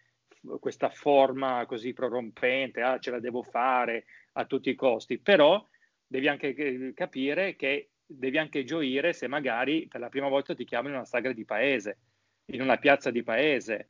questa 0.61 0.91
forma 0.91 1.65
così 1.65 1.95
prorompente, 1.95 2.83
ah, 2.83 2.99
ce 2.99 3.13
la 3.13 3.19
devo 3.19 3.43
fare 3.43 4.05
a 4.33 4.45
tutti 4.45 4.69
i 4.69 4.75
costi, 4.75 5.19
però 5.19 5.67
devi 6.07 6.29
anche 6.29 6.93
capire 6.95 7.57
che 7.57 7.93
devi 8.05 8.37
anche 8.37 8.65
gioire 8.65 9.15
se 9.15 9.27
magari 9.27 9.87
per 9.89 10.01
la 10.01 10.11
prima 10.11 10.29
volta 10.29 10.55
ti 10.55 10.65
chiamano 10.65 10.91
in 10.91 10.97
una 10.97 11.05
sagra 11.05 11.33
di 11.33 11.45
paese 11.45 11.99
in 12.47 12.63
una 12.63 12.79
piazza 12.79 13.11
di 13.11 13.23
paese 13.23 13.89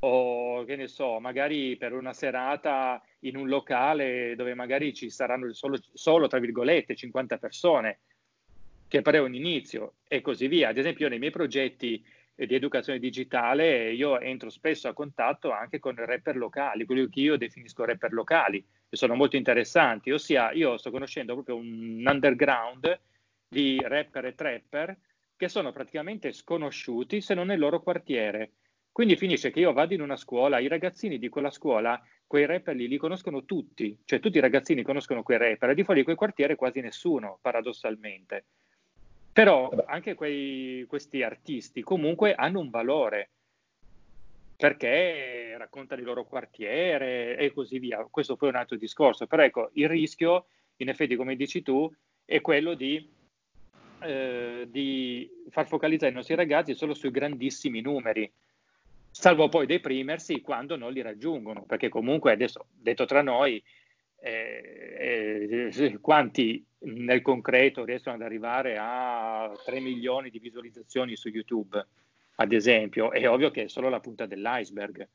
o 0.00 0.64
che 0.64 0.76
ne 0.76 0.86
so, 0.86 1.18
magari 1.18 1.76
per 1.76 1.92
una 1.92 2.12
serata 2.12 3.02
in 3.20 3.36
un 3.36 3.48
locale 3.48 4.34
dove 4.36 4.54
magari 4.54 4.94
ci 4.94 5.10
saranno 5.10 5.52
solo, 5.52 5.78
solo 5.92 6.28
tra 6.28 6.38
virgolette 6.38 6.94
50 6.94 7.38
persone, 7.38 8.00
che 8.86 9.00
è 9.00 9.18
un 9.18 9.34
inizio 9.34 9.94
e 10.06 10.20
così 10.20 10.46
via. 10.46 10.68
Ad 10.68 10.78
esempio, 10.78 11.08
nei 11.08 11.18
miei 11.18 11.32
progetti 11.32 12.04
di 12.34 12.54
educazione 12.54 13.00
digitale 13.00 13.90
io 13.90 14.20
entro 14.20 14.48
spesso 14.48 14.86
a 14.86 14.92
contatto 14.92 15.50
anche 15.50 15.80
con 15.80 15.96
rapper 15.96 16.36
locali, 16.36 16.84
quelli 16.84 17.08
che 17.08 17.20
io 17.20 17.36
definisco 17.36 17.84
rapper 17.84 18.12
locali, 18.12 18.64
che 18.88 18.96
sono 18.96 19.16
molto 19.16 19.36
interessanti, 19.36 20.12
ossia 20.12 20.52
io 20.52 20.76
sto 20.78 20.92
conoscendo 20.92 21.34
proprio 21.34 21.56
un 21.56 22.04
underground 22.06 23.00
di 23.48 23.80
rapper 23.82 24.26
e 24.26 24.34
trapper 24.34 24.96
che 25.36 25.48
sono 25.48 25.72
praticamente 25.72 26.32
sconosciuti 26.32 27.20
se 27.20 27.34
non 27.34 27.48
nel 27.48 27.58
loro 27.58 27.82
quartiere. 27.82 28.52
Quindi 28.98 29.14
finisce 29.14 29.52
che 29.52 29.60
io 29.60 29.72
vado 29.72 29.94
in 29.94 30.00
una 30.00 30.16
scuola, 30.16 30.58
i 30.58 30.66
ragazzini 30.66 31.20
di 31.20 31.28
quella 31.28 31.52
scuola, 31.52 32.04
quei 32.26 32.46
rapper 32.46 32.74
lì 32.74 32.88
li 32.88 32.96
conoscono 32.96 33.44
tutti, 33.44 33.96
cioè 34.04 34.18
tutti 34.18 34.38
i 34.38 34.40
ragazzini 34.40 34.82
conoscono 34.82 35.22
quei 35.22 35.38
rapper, 35.38 35.70
e 35.70 35.74
di 35.76 35.84
fuori 35.84 36.00
di 36.00 36.04
quel 36.04 36.16
quartiere 36.16 36.56
quasi 36.56 36.80
nessuno, 36.80 37.38
paradossalmente. 37.40 38.46
Però 39.32 39.70
anche 39.86 40.14
quei, 40.14 40.84
questi 40.88 41.22
artisti 41.22 41.80
comunque 41.80 42.34
hanno 42.34 42.58
un 42.58 42.70
valore, 42.70 43.30
perché 44.56 45.56
raccontano 45.56 46.00
il 46.00 46.06
loro 46.08 46.24
quartiere 46.24 47.36
e 47.36 47.52
così 47.52 47.78
via. 47.78 48.04
Questo 48.10 48.34
poi 48.34 48.48
è 48.48 48.50
un 48.50 48.58
altro 48.58 48.76
discorso, 48.76 49.28
però 49.28 49.44
ecco, 49.44 49.70
il 49.74 49.88
rischio, 49.88 50.46
in 50.78 50.88
effetti, 50.88 51.14
come 51.14 51.36
dici 51.36 51.62
tu, 51.62 51.88
è 52.24 52.40
quello 52.40 52.74
di 52.74 53.08
eh, 54.00 54.66
di 54.68 55.30
far 55.50 55.68
focalizzare 55.68 56.10
i 56.10 56.14
nostri 56.16 56.34
ragazzi 56.34 56.74
solo 56.74 56.94
sui 56.94 57.12
grandissimi 57.12 57.80
numeri, 57.80 58.28
salvo 59.18 59.48
poi 59.48 59.66
deprimersi 59.66 60.40
quando 60.40 60.76
non 60.76 60.92
li 60.92 61.02
raggiungono, 61.02 61.64
perché 61.64 61.88
comunque 61.88 62.30
adesso, 62.30 62.66
detto 62.72 63.04
tra 63.04 63.20
noi, 63.20 63.60
eh, 64.20 65.70
eh, 65.74 65.98
quanti 66.00 66.64
nel 66.80 67.20
concreto 67.20 67.84
riescono 67.84 68.14
ad 68.14 68.22
arrivare 68.22 68.76
a 68.78 69.50
3 69.64 69.80
milioni 69.80 70.30
di 70.30 70.38
visualizzazioni 70.38 71.16
su 71.16 71.30
YouTube, 71.30 71.84
ad 72.36 72.52
esempio, 72.52 73.10
è 73.10 73.28
ovvio 73.28 73.50
che 73.50 73.64
è 73.64 73.68
solo 73.68 73.88
la 73.88 73.98
punta 73.98 74.24
dell'iceberg. 74.24 75.08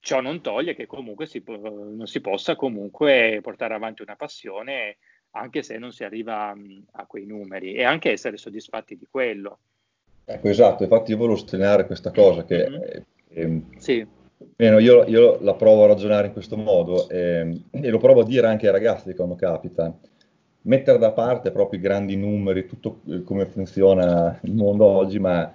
Ciò 0.00 0.20
non 0.20 0.40
toglie 0.40 0.74
che 0.74 0.86
comunque 0.86 1.26
si 1.26 1.44
non 1.46 2.06
si 2.06 2.20
possa 2.20 2.56
comunque 2.56 3.38
portare 3.40 3.74
avanti 3.74 4.02
una 4.02 4.16
passione 4.16 4.96
anche 5.30 5.62
se 5.62 5.78
non 5.78 5.92
si 5.92 6.02
arriva 6.02 6.56
a 6.92 7.06
quei 7.06 7.24
numeri 7.24 7.74
e 7.74 7.84
anche 7.84 8.10
essere 8.10 8.36
soddisfatti 8.36 8.96
di 8.96 9.06
quello. 9.08 9.58
Ecco, 10.28 10.48
esatto, 10.48 10.82
infatti 10.82 11.12
io 11.12 11.18
volevo 11.18 11.36
sottolineare 11.36 11.86
questa 11.86 12.10
cosa 12.10 12.44
che 12.44 12.68
mm-hmm. 12.68 12.82
eh, 12.82 13.04
eh, 13.28 13.62
sì. 13.78 14.06
Meno, 14.56 14.78
io, 14.78 15.04
io, 15.04 15.38
la 15.40 15.54
provo 15.54 15.84
a 15.84 15.86
ragionare 15.86 16.26
in 16.26 16.32
questo 16.32 16.56
modo 16.56 17.08
eh, 17.08 17.62
e 17.70 17.90
lo 17.90 17.98
provo 17.98 18.22
a 18.22 18.24
dire 18.24 18.48
anche 18.48 18.66
ai 18.66 18.72
ragazzi 18.72 19.14
quando 19.14 19.36
capita. 19.36 19.94
Mettere 20.62 20.98
da 20.98 21.12
parte 21.12 21.52
proprio 21.52 21.78
i 21.78 21.82
grandi 21.82 22.16
numeri, 22.16 22.66
tutto 22.66 23.02
eh, 23.08 23.22
come 23.22 23.46
funziona 23.46 24.36
il 24.42 24.52
mondo 24.52 24.84
oggi, 24.84 25.20
ma 25.20 25.54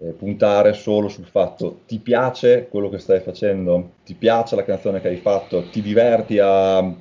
eh, 0.00 0.10
puntare 0.10 0.72
solo 0.72 1.06
sul 1.08 1.26
fatto 1.26 1.82
ti 1.86 1.98
piace 1.98 2.66
quello 2.68 2.88
che 2.88 2.98
stai 2.98 3.20
facendo, 3.20 3.92
ti 4.04 4.14
piace 4.14 4.56
la 4.56 4.64
canzone 4.64 5.00
che 5.00 5.08
hai 5.08 5.18
fatto, 5.18 5.68
ti 5.70 5.80
diverti 5.80 6.40
a, 6.40 6.78
a 6.78 6.94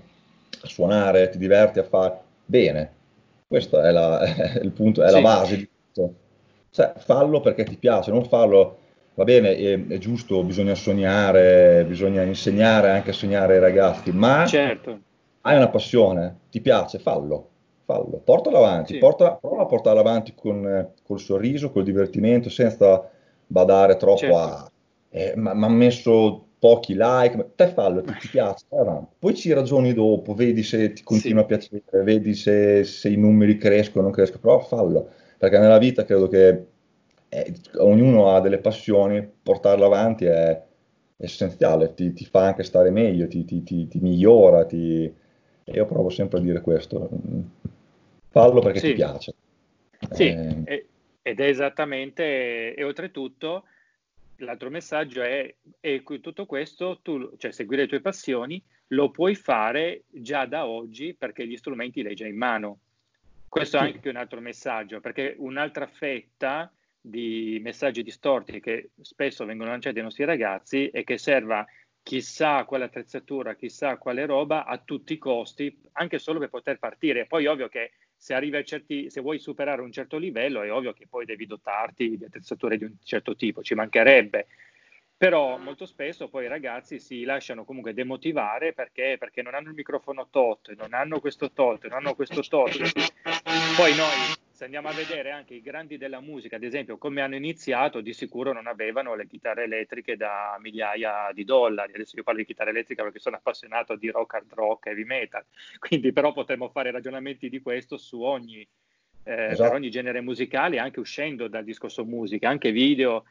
suonare, 0.61 1.29
ti 1.29 1.39
diverti 1.39 1.79
a 1.79 1.83
fare 1.83 2.19
bene. 2.45 2.91
Questo 3.47 3.81
è, 3.81 3.89
la, 3.91 4.19
è 4.19 4.59
il 4.61 4.71
punto, 4.71 5.01
è 5.01 5.07
sì. 5.07 5.13
la 5.13 5.21
base 5.21 5.57
di 5.57 5.69
tutto. 5.91 6.13
Cioè, 6.71 6.93
fallo 6.97 7.41
perché 7.41 7.63
ti 7.65 7.75
piace, 7.75 8.11
non 8.11 8.23
fallo 8.23 8.77
va 9.13 9.23
bene, 9.23 9.55
è, 9.55 9.87
è, 9.87 9.97
giusto, 9.97 10.43
bisogna 10.43 10.75
sognare, 10.75 11.85
bisogna 11.87 12.23
insegnare 12.23 12.91
anche 12.91 13.09
a 13.11 13.13
sognare 13.13 13.55
ai 13.55 13.59
ragazzi, 13.59 14.11
ma 14.11 14.45
certo. 14.45 14.99
hai 15.41 15.57
una 15.57 15.69
passione, 15.69 16.37
ti 16.49 16.61
piace, 16.61 16.99
fallo, 16.99 17.49
fallo, 17.83 18.21
portalo 18.23 18.57
avanti, 18.57 18.93
sì. 18.93 18.99
porta, 18.99 19.33
prova 19.33 19.63
a 19.63 19.65
portarlo 19.65 19.99
avanti 19.99 20.33
con 20.33 20.91
col 21.03 21.19
sorriso, 21.19 21.71
col 21.71 21.83
divertimento, 21.83 22.49
senza 22.49 23.09
badare 23.45 23.97
troppo 23.97 24.17
certo. 24.17 24.35
a... 24.35 24.71
Eh, 25.13 25.33
ma 25.35 25.51
ha 25.51 25.69
messo 25.69 26.45
pochi 26.57 26.93
like, 26.95 27.51
te 27.55 27.67
fallo, 27.67 28.01
ti, 28.01 28.13
ti 28.19 28.27
piace, 28.29 28.65
poi 29.19 29.35
ci 29.35 29.51
ragioni 29.51 29.93
dopo, 29.93 30.33
vedi 30.33 30.63
se 30.63 30.93
ti 30.93 31.03
continua 31.03 31.39
sì. 31.39 31.43
a 31.43 31.57
piacere, 31.57 32.03
vedi 32.03 32.33
se, 32.33 32.85
se 32.85 33.09
i 33.09 33.17
numeri 33.17 33.57
crescono 33.57 34.01
o 34.01 34.03
non 34.03 34.11
crescono, 34.11 34.39
però 34.41 34.59
fallo, 34.59 35.09
perché 35.41 35.57
nella 35.57 35.79
vita 35.79 36.05
credo 36.05 36.27
che 36.27 36.65
eh, 37.27 37.53
ognuno 37.77 38.29
ha 38.29 38.41
delle 38.41 38.59
passioni, 38.59 39.27
portarle 39.41 39.83
avanti 39.83 40.25
è 40.25 40.61
essenziale, 41.17 41.95
ti, 41.95 42.13
ti 42.13 42.25
fa 42.25 42.45
anche 42.45 42.61
stare 42.61 42.91
meglio, 42.91 43.27
ti, 43.27 43.43
ti, 43.43 43.63
ti 43.63 43.99
migliora, 44.01 44.67
io 44.69 45.85
provo 45.87 46.09
sempre 46.11 46.37
a 46.37 46.41
dire 46.41 46.61
questo, 46.61 47.09
fallo 48.29 48.61
perché 48.61 48.81
sì. 48.81 48.87
ti 48.89 48.93
piace. 48.93 49.33
Sì, 50.11 50.27
eh, 50.27 50.85
ed 51.23 51.39
è 51.39 51.47
esattamente, 51.47 52.75
e 52.75 52.83
oltretutto 52.83 53.63
l'altro 54.35 54.69
messaggio 54.69 55.23
è, 55.23 55.51
e 55.79 56.03
tutto 56.21 56.45
questo, 56.45 56.99
tu, 57.01 57.35
cioè 57.37 57.51
seguire 57.51 57.81
le 57.81 57.87
tue 57.87 58.01
passioni, 58.01 58.61
lo 58.89 59.09
puoi 59.09 59.33
fare 59.33 60.03
già 60.07 60.45
da 60.45 60.67
oggi 60.67 61.15
perché 61.17 61.47
gli 61.47 61.57
strumenti 61.57 62.03
li 62.03 62.09
hai 62.09 62.15
già 62.15 62.27
in 62.27 62.37
mano. 62.37 62.77
Questo 63.51 63.75
è 63.75 63.81
anche 63.81 64.07
un 64.07 64.15
altro 64.15 64.39
messaggio, 64.39 65.01
perché 65.01 65.35
un'altra 65.37 65.85
fetta 65.85 66.71
di 67.01 67.59
messaggi 67.61 68.01
distorti 68.01 68.61
che 68.61 68.91
spesso 69.01 69.43
vengono 69.43 69.71
lanciati 69.71 69.97
ai 69.97 70.05
nostri 70.05 70.23
ragazzi 70.23 70.87
e 70.87 71.03
che 71.03 71.17
serva 71.17 71.67
chissà 72.01 72.63
quale 72.63 72.85
attrezzatura, 72.85 73.55
chissà 73.55 73.97
quale 73.97 74.25
roba 74.25 74.63
a 74.63 74.77
tutti 74.77 75.11
i 75.11 75.17
costi, 75.17 75.77
anche 75.91 76.17
solo 76.17 76.39
per 76.39 76.47
poter 76.47 76.79
partire. 76.79 77.25
Poi 77.25 77.45
ovvio 77.45 77.67
che 77.67 77.91
se 78.15 78.33
arrivi 78.33 78.55
a 78.55 78.63
certi, 78.63 79.09
se 79.09 79.19
vuoi 79.19 79.37
superare 79.37 79.81
un 79.81 79.91
certo 79.91 80.17
livello, 80.17 80.61
è 80.61 80.71
ovvio 80.71 80.93
che 80.93 81.07
poi 81.09 81.25
devi 81.25 81.45
dotarti 81.45 82.17
di 82.17 82.23
attrezzature 82.23 82.77
di 82.77 82.85
un 82.85 82.95
certo 83.03 83.35
tipo, 83.35 83.61
ci 83.63 83.73
mancherebbe. 83.73 84.47
Però 85.21 85.59
molto 85.59 85.85
spesso 85.85 86.29
poi 86.29 86.45
i 86.45 86.47
ragazzi 86.47 86.97
si 86.97 87.23
lasciano 87.25 87.63
comunque 87.63 87.93
demotivare 87.93 88.73
perché, 88.73 89.17
perché 89.19 89.43
non 89.43 89.53
hanno 89.53 89.67
il 89.69 89.75
microfono 89.75 90.29
tot, 90.31 90.73
non 90.75 90.95
hanno 90.95 91.19
questo 91.19 91.51
tot, 91.51 91.87
non 91.89 91.99
hanno 91.99 92.15
questo 92.15 92.41
tot. 92.41 92.71
Poi 93.73 93.93
noi 93.93 94.29
se 94.61 94.67
andiamo 94.67 94.89
a 94.89 94.93
vedere 94.93 95.31
anche 95.31 95.55
i 95.55 95.61
grandi 95.61 95.97
della 95.97 96.21
musica, 96.21 96.57
ad 96.57 96.61
esempio, 96.61 96.99
come 96.99 97.21
hanno 97.21 97.35
iniziato, 97.35 97.99
di 97.99 98.13
sicuro 98.13 98.53
non 98.53 98.67
avevano 98.67 99.15
le 99.15 99.25
chitarre 99.25 99.63
elettriche 99.63 100.15
da 100.15 100.55
migliaia 100.61 101.31
di 101.33 101.43
dollari. 101.43 101.93
Adesso 101.93 102.15
io 102.15 102.21
parlo 102.21 102.41
di 102.41 102.45
chitarra 102.45 102.69
elettrica 102.69 103.01
perché 103.01 103.17
sono 103.17 103.37
appassionato 103.37 103.95
di 103.95 104.11
rock, 104.11 104.35
hard 104.35 104.53
rock, 104.53 104.85
heavy 104.85 105.03
metal, 105.03 105.43
quindi 105.79 106.11
però 106.11 106.31
potremmo 106.31 106.69
fare 106.69 106.91
ragionamenti 106.91 107.49
di 107.49 107.59
questo 107.59 107.97
su 107.97 108.21
ogni, 108.21 108.61
eh, 109.23 109.45
esatto. 109.45 109.63
per 109.63 109.79
ogni 109.79 109.89
genere 109.89 110.21
musicale, 110.21 110.77
anche 110.77 110.99
uscendo 110.99 111.47
dal 111.47 111.63
discorso 111.63 112.05
musica, 112.05 112.49
anche 112.49 112.71
video 112.71 113.23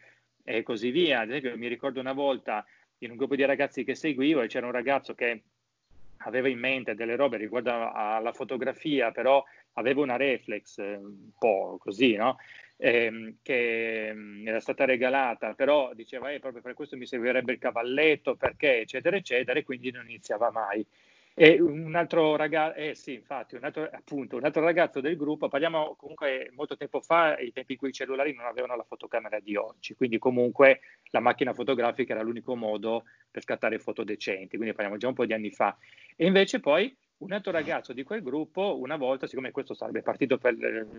e 0.42 0.64
così 0.64 0.90
via. 0.90 1.20
Ad 1.20 1.28
esempio, 1.28 1.56
mi 1.56 1.68
ricordo 1.68 2.00
una 2.00 2.12
volta 2.12 2.66
in 2.98 3.12
un 3.12 3.16
gruppo 3.16 3.36
di 3.36 3.44
ragazzi 3.44 3.84
che 3.84 3.94
seguivo 3.94 4.42
e 4.42 4.48
c'era 4.48 4.66
un 4.66 4.72
ragazzo 4.72 5.14
che 5.14 5.42
aveva 6.22 6.48
in 6.48 6.58
mente 6.58 6.94
delle 6.94 7.16
robe 7.16 7.36
riguardo 7.36 7.70
alla 7.92 8.32
fotografia, 8.32 9.10
però 9.10 9.42
aveva 9.74 10.02
una 10.02 10.16
reflex 10.16 10.78
eh, 10.78 10.96
un 10.96 11.30
po' 11.38 11.78
così, 11.80 12.14
no? 12.16 12.36
Eh, 12.76 13.36
che 13.42 14.10
mm, 14.14 14.46
era 14.46 14.60
stata 14.60 14.84
regalata, 14.84 15.54
però 15.54 15.92
diceva 15.94 16.30
eh, 16.30 16.38
proprio 16.40 16.62
per 16.62 16.74
questo 16.74 16.96
mi 16.96 17.06
servirebbe 17.06 17.52
il 17.52 17.58
cavalletto, 17.58 18.36
perché 18.36 18.80
eccetera 18.80 19.16
eccetera, 19.16 19.58
e 19.58 19.64
quindi 19.64 19.90
non 19.90 20.08
iniziava 20.08 20.50
mai. 20.50 20.84
E 21.42 21.58
un 21.58 21.94
altro 21.94 22.36
ragazzo, 22.36 22.76
eh 22.76 22.94
sì, 22.94 23.14
infatti, 23.14 23.54
un 23.54 23.64
altro, 23.64 23.88
appunto, 23.90 24.36
un 24.36 24.44
altro 24.44 24.62
ragazzo 24.62 25.00
del 25.00 25.16
gruppo, 25.16 25.48
parliamo 25.48 25.96
comunque 25.96 26.50
molto 26.52 26.76
tempo 26.76 27.00
fa, 27.00 27.38
i 27.38 27.50
tempi 27.50 27.72
in 27.72 27.78
cui 27.78 27.88
i 27.88 27.92
cellulari 27.94 28.34
non 28.34 28.44
avevano 28.44 28.76
la 28.76 28.82
fotocamera 28.82 29.40
di 29.40 29.56
oggi, 29.56 29.94
quindi 29.94 30.18
comunque 30.18 30.80
la 31.12 31.20
macchina 31.20 31.54
fotografica 31.54 32.12
era 32.12 32.22
l'unico 32.22 32.54
modo 32.56 33.04
per 33.30 33.40
scattare 33.40 33.78
foto 33.78 34.04
decenti, 34.04 34.58
quindi 34.58 34.74
parliamo 34.74 34.98
già 34.98 35.08
un 35.08 35.14
po' 35.14 35.24
di 35.24 35.32
anni 35.32 35.50
fa. 35.50 35.74
E 36.14 36.26
invece 36.26 36.60
poi 36.60 36.94
un 37.20 37.32
altro 37.32 37.52
ragazzo 37.52 37.94
di 37.94 38.02
quel 38.02 38.20
gruppo, 38.20 38.78
una 38.78 38.96
volta, 38.96 39.26
siccome 39.26 39.50
questo 39.50 39.72
sarebbe 39.72 40.02
partito 40.02 40.36
per 40.36 40.54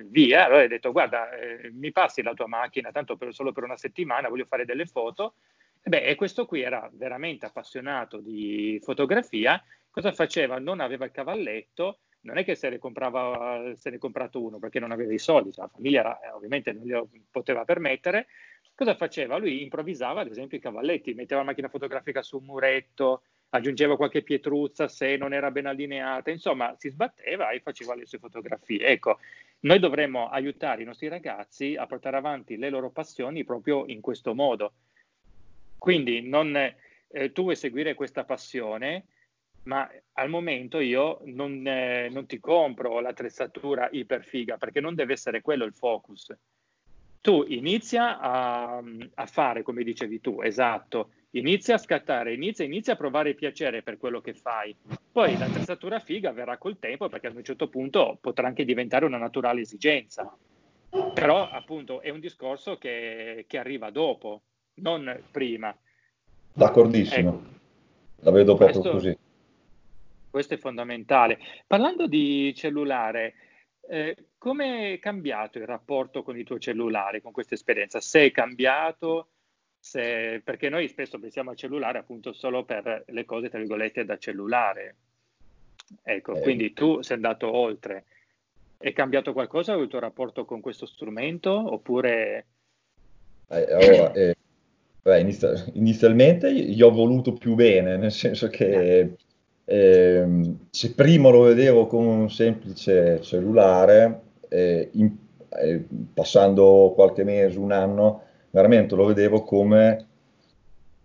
via, 0.08 0.46
allora 0.46 0.64
ha 0.64 0.68
detto 0.68 0.92
guarda, 0.92 1.30
eh, 1.38 1.70
mi 1.72 1.92
passi 1.92 2.24
la 2.24 2.34
tua 2.34 2.48
macchina, 2.48 2.90
tanto 2.90 3.16
per, 3.16 3.32
solo 3.32 3.52
per 3.52 3.64
una 3.64 3.78
settimana, 3.78 4.28
voglio 4.28 4.46
fare 4.46 4.66
delle 4.66 4.88
foto. 4.88 5.36
Beh, 5.84 6.02
e 6.04 6.16
questo 6.16 6.46
qui 6.46 6.62
era 6.62 6.90
veramente 6.94 7.46
appassionato 7.46 8.20
di 8.20 8.80
fotografia 8.84 9.64
Cosa 9.92 10.14
faceva? 10.14 10.58
Non 10.58 10.80
aveva 10.80 11.04
il 11.06 11.12
cavalletto, 11.12 12.00
non 12.22 12.38
è 12.38 12.46
che 12.46 12.56
se 12.56 12.70
ne, 12.70 12.80
comprava, 12.80 13.74
se 13.76 13.90
ne 13.90 13.98
comprato 13.98 14.42
uno 14.42 14.58
perché 14.58 14.80
non 14.80 14.92
aveva 14.92 15.14
i 15.14 15.20
soldi, 15.20 15.52
cioè 15.52 15.66
la 15.66 15.72
famiglia 15.74 16.00
era, 16.00 16.20
eh, 16.22 16.32
ovviamente 16.32 16.72
non 16.72 16.86
glielo 16.86 17.10
poteva 17.30 17.66
permettere. 17.66 18.28
Cosa 18.74 18.96
faceva? 18.96 19.38
Lui 19.38 19.62
improvvisava, 19.62 20.22
ad 20.22 20.30
esempio, 20.30 20.58
i 20.58 20.62
cavalletti, 20.62 21.14
metteva 21.14 21.42
la 21.42 21.48
macchina 21.48 21.68
fotografica 21.68 22.22
su 22.22 22.38
un 22.38 22.46
muretto, 22.46 23.24
aggiungeva 23.50 23.98
qualche 23.98 24.22
pietruzza 24.24 24.88
se 24.88 25.18
non 25.18 25.34
era 25.34 25.52
ben 25.52 25.66
allineata, 25.66 26.32
insomma, 26.32 26.74
si 26.78 26.90
sbatteva 26.90 27.50
e 27.50 27.60
faceva 27.60 27.94
le 27.94 28.06
sue 28.06 28.18
fotografie. 28.18 28.86
Ecco, 28.86 29.20
noi 29.62 29.80
dovremmo 29.80 30.30
aiutare 30.30 30.84
i 30.84 30.86
nostri 30.86 31.10
ragazzi 31.10 31.76
a 31.76 31.86
portare 31.86 32.18
avanti 32.18 32.58
le 32.58 32.70
loro 32.70 32.92
passioni 32.92 33.44
proprio 33.44 33.86
in 33.88 34.00
questo 34.00 34.34
modo. 34.34 34.74
Quindi 35.78 36.22
non, 36.22 36.56
eh, 36.56 37.32
tu 37.34 37.44
vuoi 37.44 37.56
seguire 37.56 37.94
questa 37.94 38.24
passione, 38.24 39.06
ma 39.64 39.90
al 40.14 40.30
momento 40.30 40.80
io 40.80 41.20
non, 41.26 41.66
eh, 41.66 42.10
non 42.10 42.26
ti 42.26 42.40
compro 42.40 43.00
l'attrezzatura 43.00 43.90
iperfiga 43.92 44.58
perché 44.58 44.80
non 44.80 44.96
deve 44.96 45.14
essere 45.14 45.42
quello 45.42 45.66
il 45.66 45.74
focus. 45.74 46.36
Tu 47.22 47.46
inizia 47.50 48.20
a, 48.20 48.82
a, 49.14 49.26
fare 49.28 49.62
come 49.62 49.84
dicevi 49.84 50.20
tu, 50.22 50.42
esatto, 50.42 51.12
inizia 51.32 51.76
a 51.76 51.78
scattare, 51.78 52.34
inizia, 52.34 52.66
inizia 52.66 52.94
a 52.94 52.96
provare 52.96 53.36
piacere 53.36 53.84
per 53.84 53.98
quello 53.98 54.22
che 54.22 54.34
fai. 54.34 54.76
Poi 55.12 55.38
l'attrezzatura 55.38 56.00
figa 56.00 56.32
verrà 56.32 56.58
col 56.58 56.80
tempo 56.80 57.10
perché 57.10 57.28
ad 57.28 57.36
un 57.36 57.44
certo 57.44 57.68
punto 57.68 58.18
potrà 58.20 58.48
anche 58.48 58.66
diventare 58.66 59.06
una 59.06 59.20
naturale 59.20 59.62
esigenza. 59.62 60.36
Però 61.14 61.48
appunto 61.48 62.02
è 62.02 62.10
un 62.10 62.20
discorso 62.20 62.78
che, 62.78 63.46
che 63.48 63.58
arriva 63.60 63.92
dopo, 63.92 64.42
non 64.76 65.22
prima. 65.30 65.76
D'accordissimo, 66.54 67.30
ecco. 67.30 67.44
la 68.22 68.32
vedo 68.32 68.56
proprio 68.56 68.82
Questo, 68.82 68.98
così 68.98 69.18
questo 70.32 70.56
è 70.56 70.58
fondamentale. 70.58 71.38
Parlando 71.68 72.08
di 72.08 72.54
cellulare, 72.56 73.34
eh, 73.88 74.16
come 74.38 74.94
è 74.94 75.00
cambiato 75.00 75.60
il 75.60 75.68
rapporto 75.68 76.24
con 76.24 76.38
il 76.38 76.46
tuo 76.46 76.58
cellulare, 76.58 77.22
con 77.22 77.32
questa 77.32 77.54
esperienza? 77.54 78.00
Se 78.00 78.26
è 78.26 78.32
cambiato, 78.32 79.28
se... 79.78 80.42
perché 80.44 80.70
noi 80.70 80.88
spesso 80.88 81.20
pensiamo 81.20 81.52
al 81.52 81.58
cellulare 81.58 82.00
appunto 82.00 82.32
solo 82.34 82.64
per 82.64 83.04
le 83.08 83.26
cose, 83.26 83.50
tra 83.50 83.60
virgolette, 83.60 84.06
da 84.06 84.18
cellulare. 84.18 84.96
Ecco, 86.04 86.36
eh. 86.36 86.42
quindi 86.42 86.74
tu 86.74 87.02
sei 87.02 87.18
andato 87.18 87.54
oltre. 87.54 88.06
È 88.78 88.94
cambiato 88.94 89.34
qualcosa 89.34 89.74
il 89.74 89.88
tuo 89.88 90.00
rapporto 90.00 90.46
con 90.46 90.62
questo 90.62 90.86
strumento 90.86 91.52
oppure... 91.52 92.46
Eh, 93.50 93.74
allora, 93.74 94.14
eh, 94.14 94.36
beh, 95.02 95.20
inizia- 95.20 95.66
inizialmente 95.74 96.54
gli 96.54 96.82
ho 96.82 96.90
voluto 96.90 97.34
più 97.34 97.54
bene, 97.54 97.98
nel 97.98 98.14
senso 98.14 98.48
che 98.48 99.18
eh. 99.72 100.28
Se 100.70 100.94
prima 100.94 101.30
lo 101.30 101.42
vedevo 101.42 101.88
come 101.88 102.08
un 102.08 102.30
semplice 102.30 103.22
cellulare, 103.22 104.22
eh, 104.50 104.90
in, 104.94 105.16
eh, 105.50 105.86
passando 106.14 106.92
qualche 106.94 107.24
mese, 107.24 107.58
un 107.58 107.72
anno, 107.72 108.22
veramente 108.50 108.96
lo 108.96 109.06
vedevo 109.06 109.44
come 109.44 110.08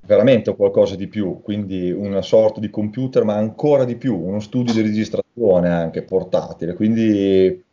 veramente 0.01 0.55
qualcosa 0.55 0.95
di 0.95 1.09
più, 1.09 1.41
quindi 1.43 1.91
una 1.91 2.23
sorta 2.23 2.61
di 2.61 2.71
computer, 2.71 3.25
ma 3.25 3.35
ancora 3.35 3.85
di 3.85 3.97
più, 3.97 4.17
uno 4.17 4.41
studio 4.41 4.73
di 4.73 4.83
registrazione 4.83 5.69
anche 5.69 6.03
portatile. 6.03 6.75
Quindi 6.75 7.65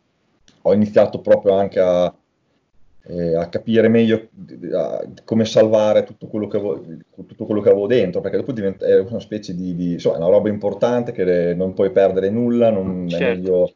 ho 0.62 0.74
iniziato 0.74 1.20
proprio 1.20 1.54
anche 1.54 1.80
a, 1.80 2.12
eh, 3.06 3.36
a 3.36 3.48
capire 3.48 3.88
meglio 3.88 4.28
a, 4.72 5.04
come 5.24 5.44
salvare 5.44 6.04
tutto 6.04 6.26
quello, 6.26 6.48
che 6.48 6.56
avevo, 6.56 6.82
tutto 7.26 7.44
quello 7.44 7.60
che 7.60 7.68
avevo 7.68 7.86
dentro, 7.86 8.20
perché 8.20 8.38
dopo 8.38 8.52
diventa, 8.52 8.86
è 8.86 8.98
una 9.00 9.20
specie 9.20 9.54
di, 9.54 9.74
di 9.74 9.92
insomma, 9.92 10.16
una 10.16 10.28
roba 10.28 10.48
importante 10.48 11.12
che 11.12 11.54
non 11.54 11.74
puoi 11.74 11.90
perdere 11.90 12.30
nulla, 12.30 12.70
non 12.70 13.08
certo. 13.08 13.24
è 13.24 13.34
meglio, 13.34 13.74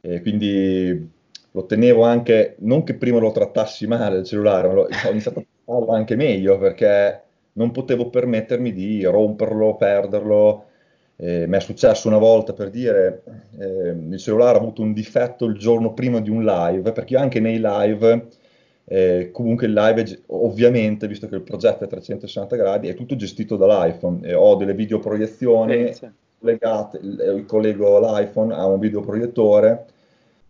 eh, 0.00 0.20
quindi 0.22 1.10
lo 1.50 1.64
tenevo 1.64 2.02
anche, 2.02 2.56
non 2.60 2.84
che 2.84 2.94
prima 2.94 3.18
lo 3.18 3.32
trattassi 3.32 3.86
male 3.86 4.18
il 4.18 4.24
cellulare, 4.24 4.68
ma 4.68 4.74
lo, 4.74 4.82
ho 4.82 5.10
iniziato 5.10 5.40
a 5.40 5.42
sfruttarlo 5.42 5.92
anche 5.92 6.14
meglio 6.14 6.58
perché 6.58 7.22
non 7.54 7.72
potevo 7.72 8.08
permettermi 8.08 8.72
di 8.72 9.02
romperlo, 9.04 9.76
perderlo. 9.76 10.64
Eh, 11.20 11.48
mi 11.48 11.56
è 11.56 11.60
successo 11.60 12.06
una 12.06 12.18
volta 12.18 12.52
per 12.52 12.70
dire 12.70 13.22
eh, 13.58 13.88
il 13.88 14.18
cellulare 14.18 14.56
ha 14.56 14.60
avuto 14.60 14.82
un 14.82 14.92
difetto 14.92 15.46
il 15.46 15.58
giorno 15.58 15.92
prima 15.92 16.20
di 16.20 16.30
un 16.30 16.44
live, 16.44 16.92
perché 16.92 17.14
io 17.14 17.18
anche 17.18 17.40
nei 17.40 17.58
live, 17.60 18.28
eh, 18.88 19.30
comunque 19.32 19.66
il 19.66 19.74
live 19.74 20.22
ovviamente, 20.28 21.06
visto 21.06 21.28
che 21.28 21.34
il 21.34 21.42
progetto 21.42 21.84
è 21.84 21.86
a 21.86 21.90
360 21.90 22.56
gradi, 22.56 22.88
è 22.88 22.94
tutto 22.94 23.16
gestito 23.16 23.56
dall'iPhone. 23.56 24.34
ho 24.34 24.56
delle 24.56 24.74
videoproiezioni 24.74 25.92
legate, 26.40 27.00
collego 27.46 27.98
l'iPhone 28.00 28.54
a 28.54 28.66
un 28.66 28.78
videoproiettore 28.78 29.86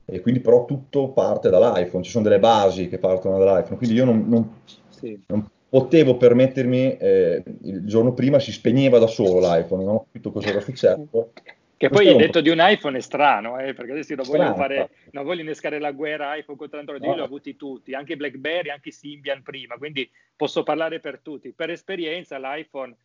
e 0.05 0.21
quindi 0.21 0.41
però 0.41 0.65
tutto 0.65 1.09
parte 1.09 1.51
dall'iPhone, 1.51 2.03
ci 2.03 2.11
sono 2.11 2.25
delle 2.25 2.39
basi 2.39 2.89
che 2.89 2.99
partono 2.99 3.39
dall'iPhone, 3.39 3.77
quindi 3.77 3.97
io 3.97 4.05
non, 4.05 4.25
non, 4.27 4.51
sì. 4.89 5.21
non 5.27 5.47
potevo 5.69 6.17
permettermi, 6.17 6.97
eh, 6.97 7.43
il 7.63 7.85
giorno 7.87 8.15
prima 8.15 8.39
si 8.39 8.53
spegneva 8.53 8.99
da 8.99 9.07
solo 9.07 9.39
l'iPhone, 9.41 9.85
non 9.85 9.95
ho 9.97 10.05
capito 10.05 10.31
cosa 10.31 10.49
era 10.49 10.61
successo. 10.63 11.33
Che 11.79 11.91
poi 11.91 12.09
il 12.09 12.17
detto 12.17 12.41
di 12.41 12.49
un 12.49 12.59
iPhone 12.61 12.99
è 12.99 13.01
strano, 13.01 13.57
eh, 13.61 13.73
perché 13.73 13.93
adesso 13.93 14.13
non 14.17 14.27
voglio, 14.27 14.53
fare, 14.57 14.91
non 15.13 15.23
voglio 15.23 15.43
innescare 15.43 15.79
la 15.79 15.93
guerra 15.93 16.35
iPhone 16.35 16.59
contro 16.59 16.81
Android, 16.81 17.01
no. 17.01 17.11
io 17.11 17.15
li 17.15 17.21
ho 17.21 17.25
avuti 17.25 17.55
tutti, 17.55 17.95
anche 17.95 18.17
BlackBerry, 18.17 18.71
anche 18.71 18.91
Symbian 18.91 19.43
prima, 19.43 19.77
quindi 19.77 20.11
posso 20.35 20.65
parlare 20.65 20.99
per 20.99 21.21
tutti. 21.21 21.53
Per 21.53 21.71
esperienza 21.71 22.37
l'iPhone 22.37 22.97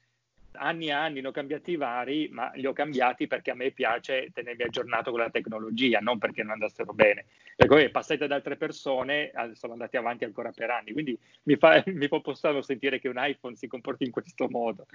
anni 0.56 0.88
e 0.88 0.92
anni 0.92 1.22
ne 1.22 1.28
ho 1.28 1.32
cambiati 1.32 1.76
vari, 1.76 2.30
ma 2.32 2.52
li 2.56 2.66
ho 2.66 2.74
cambiati 2.74 3.28
perché 3.28 3.52
a 3.52 3.56
me 3.56 3.72
piace 3.72 4.30
tenermi 4.34 4.64
aggiornato 4.64 5.12
con 5.12 5.20
la 5.20 5.30
tecnologia, 5.30 6.00
non 6.00 6.18
perché 6.18 6.44
non 6.44 6.54
andassero 6.54 6.94
bene. 6.94 7.26
E 7.56 7.66
poi 7.66 7.90
passate 7.90 8.24
ad 8.24 8.32
altre 8.32 8.56
persone, 8.56 9.32
sono 9.54 9.74
andati 9.74 9.98
avanti 9.98 10.24
ancora 10.24 10.52
per 10.52 10.70
anni, 10.70 10.92
quindi 10.94 11.18
mi 11.44 11.56
fa, 11.56 11.84
mi 11.88 12.08
fa 12.08 12.22
strano 12.34 12.62
sentire 12.62 13.00
che 13.00 13.10
un 13.10 13.16
iPhone 13.18 13.56
si 13.56 13.68
comporti 13.68 14.04
in 14.06 14.12
questo 14.12 14.48
modo. 14.50 14.86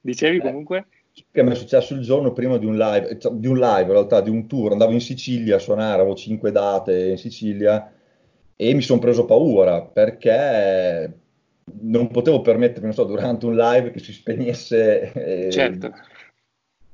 Dicevi 0.00 0.38
eh, 0.38 0.40
comunque? 0.40 0.86
Che 1.30 1.42
mi 1.42 1.50
è 1.50 1.54
successo 1.54 1.94
il 1.94 2.00
giorno 2.00 2.32
prima 2.32 2.58
di 2.58 2.66
un 2.66 2.76
live, 2.76 3.18
cioè, 3.18 3.32
di 3.32 3.46
un 3.46 3.58
live 3.58 3.82
in 3.82 3.92
realtà, 3.92 4.20
di 4.20 4.30
un 4.30 4.46
tour, 4.46 4.72
andavo 4.72 4.92
in 4.92 5.00
Sicilia 5.00 5.56
a 5.56 5.60
suonare, 5.60 6.00
avevo 6.00 6.14
cinque 6.14 6.50
date 6.50 7.10
in 7.10 7.18
Sicilia 7.18 7.92
e 8.56 8.74
mi 8.74 8.82
sono 8.82 9.00
preso 9.00 9.24
paura 9.24 9.82
perché 9.82 11.22
non 11.80 12.08
potevo 12.08 12.40
permettermi, 12.40 12.86
non 12.86 12.94
so, 12.94 13.04
durante 13.04 13.46
un 13.46 13.56
live 13.56 13.90
che 13.90 13.98
si 13.98 14.12
spegnesse. 14.12 15.12
Eh, 15.12 15.50
certo. 15.50 15.92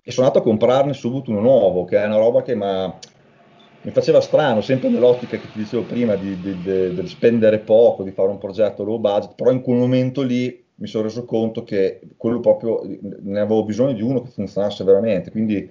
E 0.02 0.10
sono 0.10 0.26
andato 0.26 0.42
a 0.42 0.48
comprarne 0.48 0.92
subito 0.92 1.30
uno 1.30 1.40
nuovo, 1.40 1.84
che 1.84 1.98
è 1.98 2.06
una 2.06 2.16
roba 2.16 2.42
che 2.42 2.54
mi 2.54 3.90
faceva 3.90 4.20
strano, 4.20 4.60
sempre 4.60 4.88
nell'ottica 4.88 5.36
che 5.36 5.50
ti 5.52 5.58
dicevo 5.58 5.82
prima 5.82 6.14
di, 6.16 6.40
di, 6.40 6.62
di, 6.62 6.94
di, 6.94 7.06
spendere 7.06 7.58
poco, 7.58 8.02
di 8.02 8.10
fare 8.10 8.28
un 8.28 8.38
progetto 8.38 8.82
low 8.82 8.98
budget, 8.98 9.34
però 9.34 9.50
in 9.50 9.60
quel 9.60 9.76
momento 9.76 10.22
lì 10.22 10.64
mi 10.76 10.86
sono 10.86 11.04
reso 11.04 11.24
conto 11.24 11.62
che 11.62 12.00
quello 12.16 12.40
proprio 12.40 12.80
ne 12.82 13.38
avevo 13.38 13.64
bisogno 13.64 13.92
di 13.92 14.02
uno 14.02 14.22
che 14.22 14.30
funzionasse 14.30 14.84
veramente. 14.84 15.30
Quindi 15.30 15.70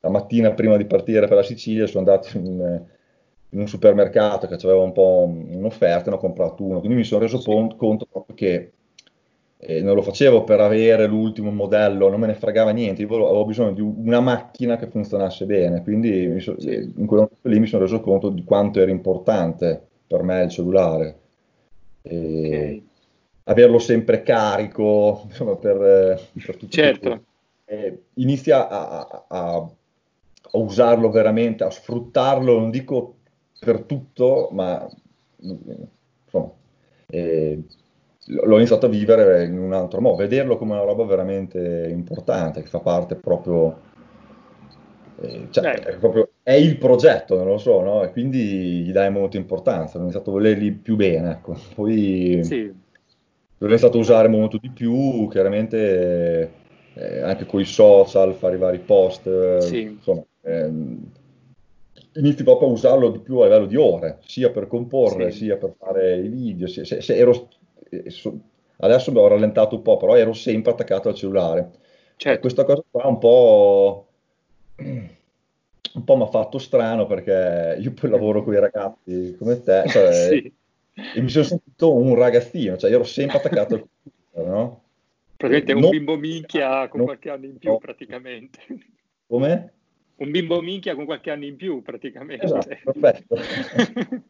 la 0.00 0.08
mattina 0.08 0.52
prima 0.52 0.76
di 0.76 0.86
partire 0.86 1.26
per 1.26 1.36
la 1.36 1.42
Sicilia 1.42 1.86
sono 1.86 1.98
andato 1.98 2.36
in 2.38 2.84
in 3.50 3.60
un 3.60 3.68
supermercato 3.68 4.46
che 4.46 4.54
aveva 4.54 4.80
un 4.80 4.92
po' 4.92 5.24
un'offerta 5.26 6.10
ne 6.10 6.16
ho 6.16 6.18
comprato 6.18 6.62
uno, 6.64 6.78
quindi 6.80 6.96
mi 6.98 7.04
sono 7.04 7.22
reso 7.22 7.38
sì. 7.38 7.44
conto 7.44 8.06
proprio 8.10 8.34
che 8.34 8.72
eh, 9.58 9.80
non 9.80 9.94
lo 9.94 10.02
facevo 10.02 10.44
per 10.44 10.60
avere 10.60 11.06
l'ultimo 11.06 11.50
modello, 11.50 12.08
non 12.08 12.20
me 12.20 12.26
ne 12.26 12.34
fregava 12.34 12.70
niente, 12.70 13.02
io 13.02 13.08
avevo 13.08 13.44
bisogno 13.46 13.72
di 13.72 13.80
una 13.80 14.20
macchina 14.20 14.76
che 14.76 14.86
funzionasse 14.86 15.46
bene, 15.46 15.82
quindi 15.82 16.38
so, 16.40 16.58
sì. 16.60 16.74
in 16.74 17.06
quel 17.06 17.20
momento 17.20 17.48
lì 17.48 17.58
mi 17.58 17.66
sono 17.66 17.82
reso 17.82 18.00
conto 18.00 18.28
di 18.28 18.44
quanto 18.44 18.80
era 18.80 18.90
importante 18.90 19.80
per 20.06 20.22
me 20.22 20.42
il 20.44 20.50
cellulare. 20.50 21.18
Okay. 22.02 22.84
Averlo 23.44 23.78
sempre 23.78 24.22
carico, 24.22 25.22
insomma, 25.26 25.56
per, 25.56 26.20
per 26.32 26.56
tutto 26.56 26.72
certo. 26.72 27.22
Eh, 27.64 28.02
inizia 28.14 28.68
a, 28.68 29.06
a, 29.06 29.24
a, 29.26 29.70
usarlo 30.52 31.10
veramente, 31.10 31.64
a 31.64 31.70
sfruttarlo, 31.70 32.58
non 32.58 32.70
dico 32.70 33.15
per 33.58 33.82
tutto, 33.82 34.48
ma 34.52 34.88
insomma, 35.40 36.52
eh, 37.08 37.62
l'ho 38.26 38.56
iniziato 38.56 38.86
a 38.86 38.88
vivere 38.88 39.44
in 39.44 39.58
un 39.58 39.72
altro 39.72 40.00
modo, 40.00 40.16
vederlo 40.16 40.56
come 40.56 40.72
una 40.72 40.84
roba 40.84 41.04
veramente 41.04 41.88
importante, 41.90 42.62
che 42.62 42.68
fa 42.68 42.80
parte 42.80 43.14
proprio, 43.14 43.80
eh, 45.20 45.46
cioè, 45.50 45.74
è, 45.74 45.96
proprio 45.96 46.30
è, 46.42 46.52
il 46.52 46.76
progetto, 46.78 47.36
non 47.36 47.46
lo 47.46 47.58
so, 47.58 47.80
no? 47.80 48.02
E 48.02 48.10
quindi 48.10 48.82
gli 48.84 48.92
dai 48.92 49.10
molta 49.10 49.36
importanza, 49.36 49.98
ho 49.98 50.02
iniziato 50.02 50.30
a 50.30 50.34
volerli 50.34 50.72
più 50.72 50.96
bene, 50.96 51.30
ecco. 51.30 51.56
Poi 51.74 52.40
sì. 52.42 52.72
l'ho 53.58 53.66
iniziato 53.66 53.96
a 53.96 54.00
usare 54.00 54.28
molto 54.28 54.58
di 54.60 54.70
più, 54.70 55.28
chiaramente 55.28 56.52
eh, 56.94 57.20
anche 57.20 57.46
con 57.46 57.60
i 57.60 57.64
social, 57.64 58.34
fare 58.34 58.56
i 58.56 58.58
vari 58.58 58.78
post, 58.78 59.58
sì. 59.58 59.82
insomma, 59.82 60.24
ehm, 60.42 61.05
inizi 62.16 62.42
proprio 62.42 62.68
a 62.68 62.72
usarlo 62.72 63.10
di 63.10 63.20
più 63.20 63.38
a 63.38 63.44
livello 63.44 63.66
di 63.66 63.76
ore, 63.76 64.18
sia 64.24 64.50
per 64.50 64.66
comporre, 64.66 65.30
sì. 65.30 65.44
sia 65.44 65.56
per 65.56 65.74
fare 65.78 66.16
i 66.16 66.28
video. 66.28 66.66
Se, 66.66 66.84
se, 66.84 67.00
se 67.00 67.16
ero, 67.16 67.48
eh, 67.90 68.04
adesso 68.78 69.10
ho 69.10 69.28
rallentato 69.28 69.76
un 69.76 69.82
po', 69.82 69.96
però 69.96 70.16
ero 70.16 70.32
sempre 70.32 70.72
attaccato 70.72 71.08
al 71.08 71.14
cellulare. 71.14 71.70
Certo. 72.16 72.40
questa 72.40 72.64
cosa 72.64 72.82
qua 72.90 73.06
un 73.06 73.18
po', 73.18 74.06
un 74.76 76.04
po' 76.04 76.16
mi 76.16 76.22
ha 76.22 76.26
fatto 76.26 76.56
strano 76.56 77.06
perché 77.06 77.76
io 77.78 77.92
poi 77.92 78.08
lavoro 78.08 78.42
con 78.42 78.54
i 78.54 78.58
ragazzi 78.58 79.36
come 79.38 79.62
te 79.62 79.84
cioè, 79.88 80.12
sì. 80.12 80.52
e 81.14 81.20
mi 81.20 81.28
sono 81.28 81.44
sentito 81.44 81.94
un 81.94 82.14
ragazzino, 82.14 82.78
cioè 82.78 82.88
io 82.88 82.96
ero 82.96 83.04
sempre 83.04 83.36
attaccato 83.36 83.74
al 83.74 83.80
computer, 83.80 84.46
no? 84.46 84.82
Praticamente 85.36 85.72
un 85.74 85.80
non, 85.80 85.90
bimbo 85.90 86.16
minchia 86.16 86.88
con 86.88 87.00
non, 87.00 87.08
qualche 87.08 87.28
anno 87.28 87.44
in 87.44 87.58
più 87.58 87.72
no. 87.72 87.78
praticamente. 87.78 88.60
Come? 89.26 89.72
Un 90.16 90.30
bimbo 90.30 90.60
minchia 90.60 90.94
con 90.94 91.04
qualche 91.04 91.30
anno 91.30 91.44
in 91.44 91.56
più 91.56 91.82
praticamente. 91.82 92.44
Esatto, 92.44 92.92
perfetto. 92.98 93.36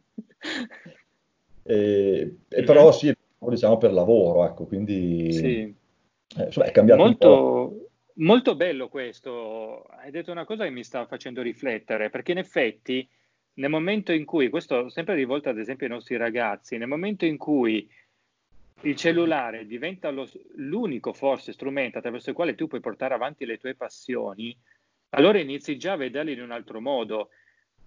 e, 1.63 2.35
e, 2.47 2.63
però 2.63 2.91
sì, 2.91 3.13
diciamo 3.39 3.77
per 3.77 3.93
lavoro, 3.93 4.45
ecco, 4.45 4.65
quindi 4.65 5.31
sì. 5.31 5.75
eh, 6.37 6.43
insomma, 6.43 6.65
è 6.65 6.71
cambiato 6.71 7.01
molto, 7.01 7.89
molto 8.15 8.55
bello 8.55 8.89
questo. 8.89 9.83
Hai 9.83 10.11
detto 10.11 10.31
una 10.31 10.45
cosa 10.45 10.63
che 10.63 10.71
mi 10.71 10.83
sta 10.83 11.05
facendo 11.05 11.41
riflettere, 11.41 12.09
perché 12.09 12.31
in 12.31 12.39
effetti 12.39 13.07
nel 13.57 13.69
momento 13.69 14.11
in 14.11 14.25
cui, 14.25 14.49
questo 14.49 14.89
sempre 14.89 15.15
rivolto 15.15 15.49
ad 15.49 15.57
esempio 15.57 15.87
ai 15.87 15.93
nostri 15.93 16.17
ragazzi, 16.17 16.77
nel 16.77 16.87
momento 16.87 17.25
in 17.25 17.37
cui 17.37 17.89
il 18.81 18.95
cellulare 18.95 19.65
diventa 19.65 20.11
lo, 20.11 20.29
l'unico 20.55 21.11
forse 21.11 21.51
strumento 21.51 21.97
attraverso 21.97 22.29
il 22.29 22.35
quale 22.35 22.53
tu 22.53 22.67
puoi 22.67 22.79
portare 22.79 23.15
avanti 23.15 23.45
le 23.45 23.57
tue 23.57 23.73
passioni, 23.73 24.55
allora 25.09 25.39
inizi 25.39 25.77
già 25.77 25.93
a 25.93 25.97
vederli 25.97 26.33
in 26.33 26.41
un 26.41 26.51
altro 26.51 26.81
modo, 26.81 27.29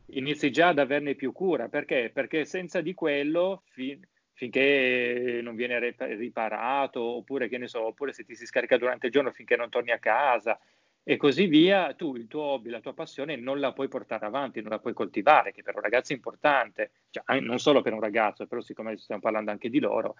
inizi 0.06 0.50
già 0.50 0.68
ad 0.68 0.78
averne 0.78 1.14
più 1.14 1.32
cura. 1.32 1.68
Perché? 1.68 2.10
Perché 2.12 2.44
senza 2.44 2.80
di 2.80 2.94
quello, 2.94 3.62
fin, 3.70 4.00
finché 4.32 5.40
non 5.42 5.54
viene 5.54 5.94
riparato, 5.96 7.02
oppure, 7.02 7.48
che 7.48 7.58
ne 7.58 7.68
so, 7.68 7.86
oppure 7.86 8.12
se 8.12 8.24
ti 8.24 8.34
si 8.34 8.46
scarica 8.46 8.78
durante 8.78 9.06
il 9.06 9.12
giorno 9.12 9.32
finché 9.32 9.56
non 9.56 9.68
torni 9.68 9.90
a 9.90 9.98
casa 9.98 10.58
e 11.02 11.16
così 11.16 11.46
via, 11.46 11.94
tu 11.94 12.14
il 12.14 12.26
tuo 12.28 12.42
hobby, 12.42 12.68
la 12.68 12.80
tua 12.80 12.92
passione 12.92 13.34
non 13.36 13.58
la 13.58 13.72
puoi 13.72 13.88
portare 13.88 14.26
avanti, 14.26 14.60
non 14.60 14.70
la 14.70 14.78
puoi 14.78 14.92
coltivare, 14.92 15.50
che 15.50 15.62
per 15.62 15.74
un 15.74 15.80
ragazzo 15.80 16.12
è 16.12 16.16
importante, 16.16 16.90
cioè, 17.10 17.40
non 17.40 17.58
solo 17.58 17.80
per 17.80 17.94
un 17.94 18.00
ragazzo, 18.00 18.46
però 18.46 18.60
siccome 18.60 18.96
stiamo 18.98 19.20
parlando 19.20 19.50
anche 19.50 19.70
di 19.70 19.80
loro, 19.80 20.16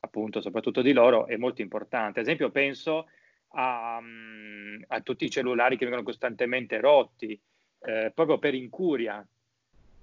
appunto, 0.00 0.40
soprattutto 0.40 0.82
di 0.82 0.92
loro, 0.92 1.26
è 1.26 1.36
molto 1.36 1.62
importante. 1.62 2.20
Ad 2.20 2.26
esempio, 2.26 2.50
penso 2.50 3.08
a, 3.52 4.00
a 4.88 5.00
tutti 5.00 5.24
i 5.24 5.30
cellulari 5.30 5.76
che 5.76 5.84
vengono 5.84 6.04
costantemente 6.04 6.80
rotti, 6.80 7.38
eh, 7.80 8.12
proprio 8.14 8.38
per 8.38 8.54
incuria. 8.54 9.26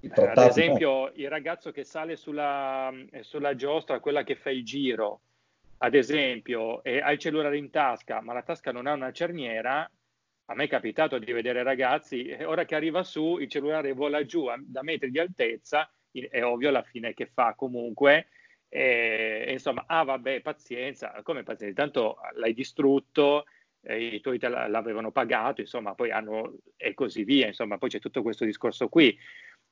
Ad 0.09 0.37
esempio, 0.37 1.11
il 1.15 1.29
ragazzo 1.29 1.71
che 1.71 1.83
sale 1.83 2.15
sulla, 2.15 2.91
eh, 3.11 3.23
sulla 3.23 3.55
giostra, 3.55 3.99
quella 3.99 4.23
che 4.23 4.35
fa 4.35 4.51
il 4.51 4.63
giro, 4.63 5.21
ad 5.79 5.95
esempio, 5.95 6.83
e 6.83 6.99
ha 6.99 7.11
il 7.11 7.19
cellulare 7.19 7.57
in 7.57 7.69
tasca, 7.69 8.21
ma 8.21 8.33
la 8.33 8.43
tasca 8.43 8.71
non 8.71 8.87
ha 8.87 8.93
una 8.93 9.11
cerniera, 9.11 9.89
a 10.49 10.53
me 10.53 10.63
è 10.63 10.67
capitato 10.67 11.17
di 11.17 11.31
vedere 11.31 11.61
ragazzi, 11.61 12.35
ora 12.43 12.63
che 12.63 12.75
arriva 12.75 13.03
su, 13.03 13.37
il 13.37 13.49
cellulare 13.49 13.91
vola 13.93 14.25
giù 14.25 14.45
da 14.65 14.81
metri 14.81 15.11
di 15.11 15.19
altezza, 15.19 15.89
è 16.11 16.43
ovvio 16.43 16.71
la 16.71 16.83
fine 16.83 17.13
che 17.13 17.25
fa 17.25 17.53
comunque, 17.53 18.27
e, 18.69 19.47
insomma, 19.51 19.85
ah 19.87 20.03
vabbè, 20.03 20.41
pazienza, 20.41 21.21
come 21.23 21.43
pazienza, 21.43 21.81
tanto 21.81 22.17
l'hai 22.35 22.53
distrutto, 22.53 23.45
eh, 23.81 24.15
i 24.15 24.21
tuoi 24.21 24.39
te 24.39 24.49
l'avevano 24.49 25.11
pagato, 25.11 25.61
insomma, 25.61 25.95
poi 25.95 26.11
hanno 26.11 26.57
e 26.75 26.93
così 26.93 27.23
via, 27.23 27.47
insomma, 27.47 27.77
poi 27.77 27.89
c'è 27.89 27.99
tutto 27.99 28.21
questo 28.21 28.45
discorso 28.45 28.89
qui. 28.89 29.17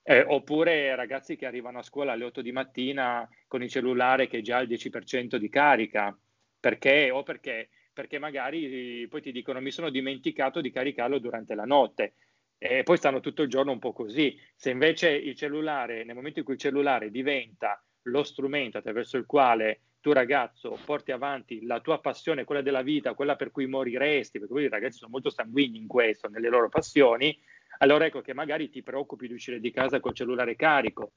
Eh, 0.08 0.22
oppure 0.22 0.96
ragazzi 0.96 1.36
che 1.36 1.48
arrivano 1.48 1.80
a 1.80 1.84
scuola 1.84 2.12
alle 2.12 2.26
8 2.26 2.42
di 2.42 2.52
mattina 2.52 3.28
con 3.48 3.64
il 3.64 3.70
cellulare 3.70 4.28
che 4.28 4.42
già 4.42 4.58
ha 4.58 4.62
il 4.62 4.68
10% 4.68 5.38
di 5.38 5.50
carica, 5.50 6.18
perché? 6.60 7.10
O 7.10 7.24
perché? 7.24 7.70
Perché 7.92 8.20
magari 8.20 9.08
poi 9.10 9.22
ti 9.22 9.32
dicono 9.32 9.62
mi 9.62 9.72
sono 9.72 9.90
dimenticato 9.90 10.62
di 10.62 10.70
caricarlo 10.70 11.18
durante 11.18 11.56
la 11.56 11.66
notte 11.66 12.16
e 12.58 12.84
poi 12.84 12.98
stanno 12.98 13.20
tutto 13.20 13.42
il 13.42 13.50
giorno 13.50 13.72
un 13.72 13.80
po' 13.80 13.94
così. 13.94 14.40
Se 14.56 14.70
invece 14.70 15.10
il 15.10 15.36
cellulare, 15.36 16.04
nel 16.04 16.16
momento 16.16 16.40
in 16.40 16.46
cui 16.46 16.54
il 16.56 16.60
cellulare 16.60 17.10
diventa 17.10 17.84
lo 18.06 18.24
strumento 18.24 18.78
attraverso 18.78 19.18
il 19.18 19.26
quale 19.26 19.82
tu 20.00 20.12
ragazzo 20.12 20.78
porti 20.86 21.12
avanti 21.12 21.66
la 21.66 21.80
tua 21.80 22.00
passione, 22.00 22.44
quella 22.44 22.62
della 22.62 22.84
vita, 22.84 23.16
quella 23.16 23.36
per 23.36 23.52
cui 23.52 23.66
moriresti, 23.66 24.38
perché 24.38 24.54
poi 24.54 24.64
i 24.66 24.70
ragazzi 24.70 25.00
sono 25.00 25.12
molto 25.12 25.32
sanguigni 25.32 25.80
in 25.80 25.88
questo, 25.88 26.28
nelle 26.28 26.50
loro 26.50 26.70
passioni, 26.70 27.36
allora 27.80 28.06
ecco 28.06 28.22
che 28.22 28.34
magari 28.34 28.70
ti 28.70 28.84
preoccupi 28.84 29.28
di 29.28 29.34
uscire 29.34 29.60
di 29.60 29.72
casa 29.72 30.00
col 30.00 30.14
cellulare 30.14 30.56
carico, 30.56 31.14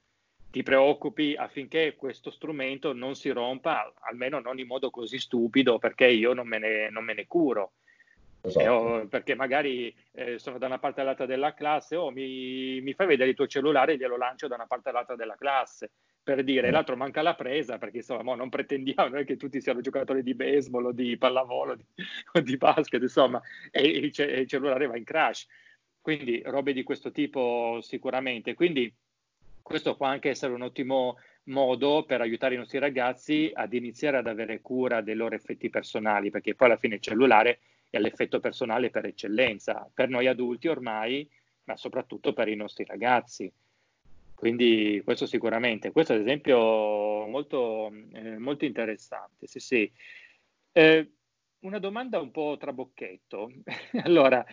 ti 0.51 0.63
preoccupi 0.63 1.35
affinché 1.37 1.95
questo 1.97 2.31
strumento 2.31 2.95
non 2.95 3.15
si 3.15 3.29
rompa, 3.29 3.93
almeno 4.01 4.41
non 4.41 4.59
in 4.59 4.67
modo 4.67 4.91
così 4.91 5.19
stupido, 5.19 5.79
perché 5.79 6.07
io 6.07 6.33
non 6.33 6.49
me 6.49 6.59
ne, 6.59 6.89
non 6.89 7.05
me 7.05 7.13
ne 7.13 7.27
curo. 7.27 7.73
Esatto. 8.41 8.65
Eh, 8.65 8.69
oh, 8.69 9.07
perché 9.07 9.35
magari 9.35 9.95
eh, 10.13 10.39
sono 10.39 10.59
da 10.59 10.67
una 10.67 10.79
parte 10.79 11.03
all'altra 11.03 11.27
della 11.27 11.53
classe, 11.53 11.97
o 11.97 12.05
oh, 12.05 12.11
mi, 12.11 12.81
mi, 12.81 12.95
fai 12.95 13.07
vedere 13.07 13.31
il 13.31 13.37
tuo 13.37 13.47
cellulare 13.47 13.93
e 13.93 13.97
glielo 13.97 14.17
lancio 14.17 14.49
da 14.49 14.55
una 14.55 14.67
parte 14.67 14.89
all'altra 14.89 15.17
della 15.17 15.37
classe, 15.37 15.91
per 16.29 16.45
dire, 16.45 16.69
mm. 16.69 16.73
l'altro 16.73 16.95
manca 16.95 17.23
la 17.23 17.35
presa, 17.35 17.79
perché 17.79 17.99
insomma 17.99 18.35
non 18.35 18.51
pretendiamo 18.51 19.09
non 19.09 19.25
che 19.25 19.39
tutti 19.39 19.63
siano 19.63 19.81
giocatori 19.81 20.23
di 20.23 20.35
baseball 20.35 20.85
o 20.85 20.93
di 20.93 21.17
pallavolo 21.17 21.75
di, 21.75 21.85
o 22.35 22.41
di 22.41 22.59
basket, 22.59 23.01
insomma, 23.01 23.41
e 23.71 23.81
il, 23.81 24.13
il 24.15 24.47
cellulare 24.47 24.87
va 24.87 24.99
in 24.99 25.05
crash. 25.05 25.47
Quindi 26.03 26.43
robe 26.45 26.75
di 26.75 26.83
questo 26.83 27.13
tipo 27.13 27.79
sicuramente. 27.81 28.53
Quindi 28.53 28.95
questo 29.63 29.97
può 29.97 30.05
anche 30.05 30.29
essere 30.29 30.53
un 30.53 30.61
ottimo 30.61 31.17
modo 31.45 32.05
per 32.05 32.21
aiutare 32.21 32.57
i 32.57 32.59
nostri 32.59 32.79
ragazzi 32.79 33.51
ad 33.55 33.73
iniziare 33.73 34.19
ad 34.19 34.27
avere 34.27 34.61
cura 34.61 35.01
dei 35.01 35.15
loro 35.15 35.35
effetti 35.35 35.71
personali, 35.71 36.29
perché 36.29 36.55
poi 36.55 36.69
alla 36.69 36.77
fine 36.77 36.97
il 36.97 37.01
cellulare 37.01 37.61
è 37.89 37.99
l'effetto 37.99 38.39
personale 38.39 38.91
per 38.91 39.07
eccellenza, 39.07 39.91
per 39.95 40.11
noi 40.11 40.27
adulti 40.27 40.69
ormai, 40.69 41.27
ma 41.65 41.75
soprattutto 41.75 42.35
per 42.35 42.49
i 42.49 42.55
nostri 42.55 42.85
ragazzi. 42.85 43.51
Quindi 44.39 45.01
questo 45.03 45.27
sicuramente, 45.27 45.91
questo 45.91 46.13
ad 46.13 46.21
esempio 46.21 47.27
molto, 47.27 47.91
eh, 48.13 48.39
molto 48.39 48.65
interessante. 48.65 49.49
Sì, 49.49 49.59
sì. 49.59 49.93
Eh, 50.71 51.13
una 51.65 51.81
domanda 51.81 52.21
un 52.21 52.31
po' 52.31 52.57
trabocchetto. 52.57 53.51
allora, 54.05 54.45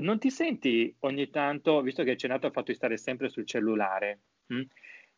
non 0.00 0.18
ti 0.18 0.30
senti 0.30 0.94
ogni 1.00 1.28
tanto, 1.28 1.82
visto 1.82 2.02
che 2.02 2.12
hai 2.12 2.16
cenato 2.16 2.46
al 2.46 2.52
fatto 2.52 2.70
di 2.70 2.78
stare 2.78 2.96
sempre 2.96 3.28
sul 3.28 3.44
cellulare, 3.46 4.20
mh? 4.46 4.54
Mm, 4.56 4.62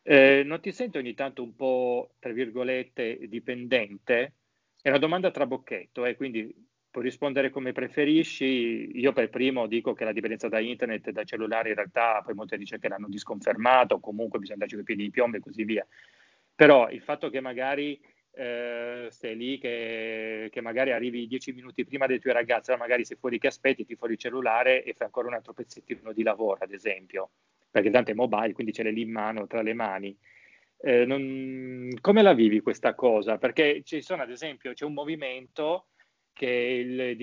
eh, 0.03 0.43
non 0.43 0.59
ti 0.59 0.73
senti 0.73 0.97
ogni 0.97 1.13
tanto 1.13 1.41
un 1.41 1.55
po', 1.55 2.15
tra 2.19 2.33
virgolette, 2.33 3.19
dipendente? 3.29 4.33
È 4.81 4.89
una 4.89 4.97
domanda 4.99 5.31
trabocchetto, 5.31 6.03
eh, 6.05 6.15
quindi 6.17 6.53
puoi 6.91 7.03
rispondere 7.03 7.49
come 7.49 7.71
preferisci. 7.71 8.97
Io 8.99 9.13
per 9.13 9.29
primo 9.29 9.67
dico 9.67 9.93
che 9.93 10.03
la 10.03 10.11
dipendenza 10.11 10.47
da 10.47 10.59
internet 10.59 11.07
e 11.07 11.11
da 11.11 11.23
cellulare 11.23 11.69
in 11.69 11.75
realtà 11.75 12.21
poi 12.23 12.33
molte 12.33 12.55
ricerche 12.55 12.87
l'hanno 12.87 13.07
disconfermato, 13.07 13.99
comunque 13.99 14.39
bisogna 14.39 14.59
darci 14.59 14.75
i 14.75 14.83
piedi 14.83 15.03
di 15.03 15.09
piombo 15.09 15.37
e 15.37 15.39
così 15.39 15.63
via. 15.63 15.85
Però 16.55 16.89
il 16.89 17.01
fatto 17.01 17.29
che 17.29 17.39
magari 17.39 17.99
eh, 18.31 19.07
stai 19.09 19.35
lì 19.35 19.57
che, 19.57 20.49
che, 20.51 20.61
magari 20.61 20.91
arrivi 20.91 21.27
dieci 21.27 21.51
minuti 21.51 21.85
prima 21.85 22.05
dei 22.05 22.19
tuoi 22.19 22.33
ragazzi, 22.33 22.73
magari 22.75 23.05
sei 23.05 23.17
fuori 23.17 23.39
che 23.39 23.47
aspetti, 23.47 23.85
ti 23.85 23.95
fuori 23.95 24.13
il 24.13 24.19
cellulare 24.19 24.83
e 24.83 24.93
fai 24.93 25.07
ancora 25.07 25.27
un 25.27 25.33
altro 25.33 25.53
pezzettino 25.53 26.13
di 26.13 26.23
lavoro, 26.23 26.63
ad 26.63 26.71
esempio, 26.71 27.31
perché 27.69 27.89
tanto 27.89 28.11
è 28.11 28.13
mobile, 28.13 28.53
quindi 28.53 28.73
ce 28.73 28.83
l'hai 28.83 28.93
lì 28.93 29.01
in 29.01 29.11
mano, 29.11 29.47
tra 29.47 29.61
le 29.61 29.73
mani. 29.73 30.17
Eh, 30.81 31.05
non, 31.05 31.89
come 31.99 32.21
la 32.21 32.33
vivi 32.33 32.61
questa 32.61 32.93
cosa? 32.95 33.37
Perché 33.37 33.81
ci 33.83 34.01
sono, 34.01 34.21
ad 34.21 34.29
esempio, 34.29 34.73
c'è 34.73 34.85
un 34.85 34.93
movimento 34.93 35.87
che 36.39 36.47
il, 36.47 37.17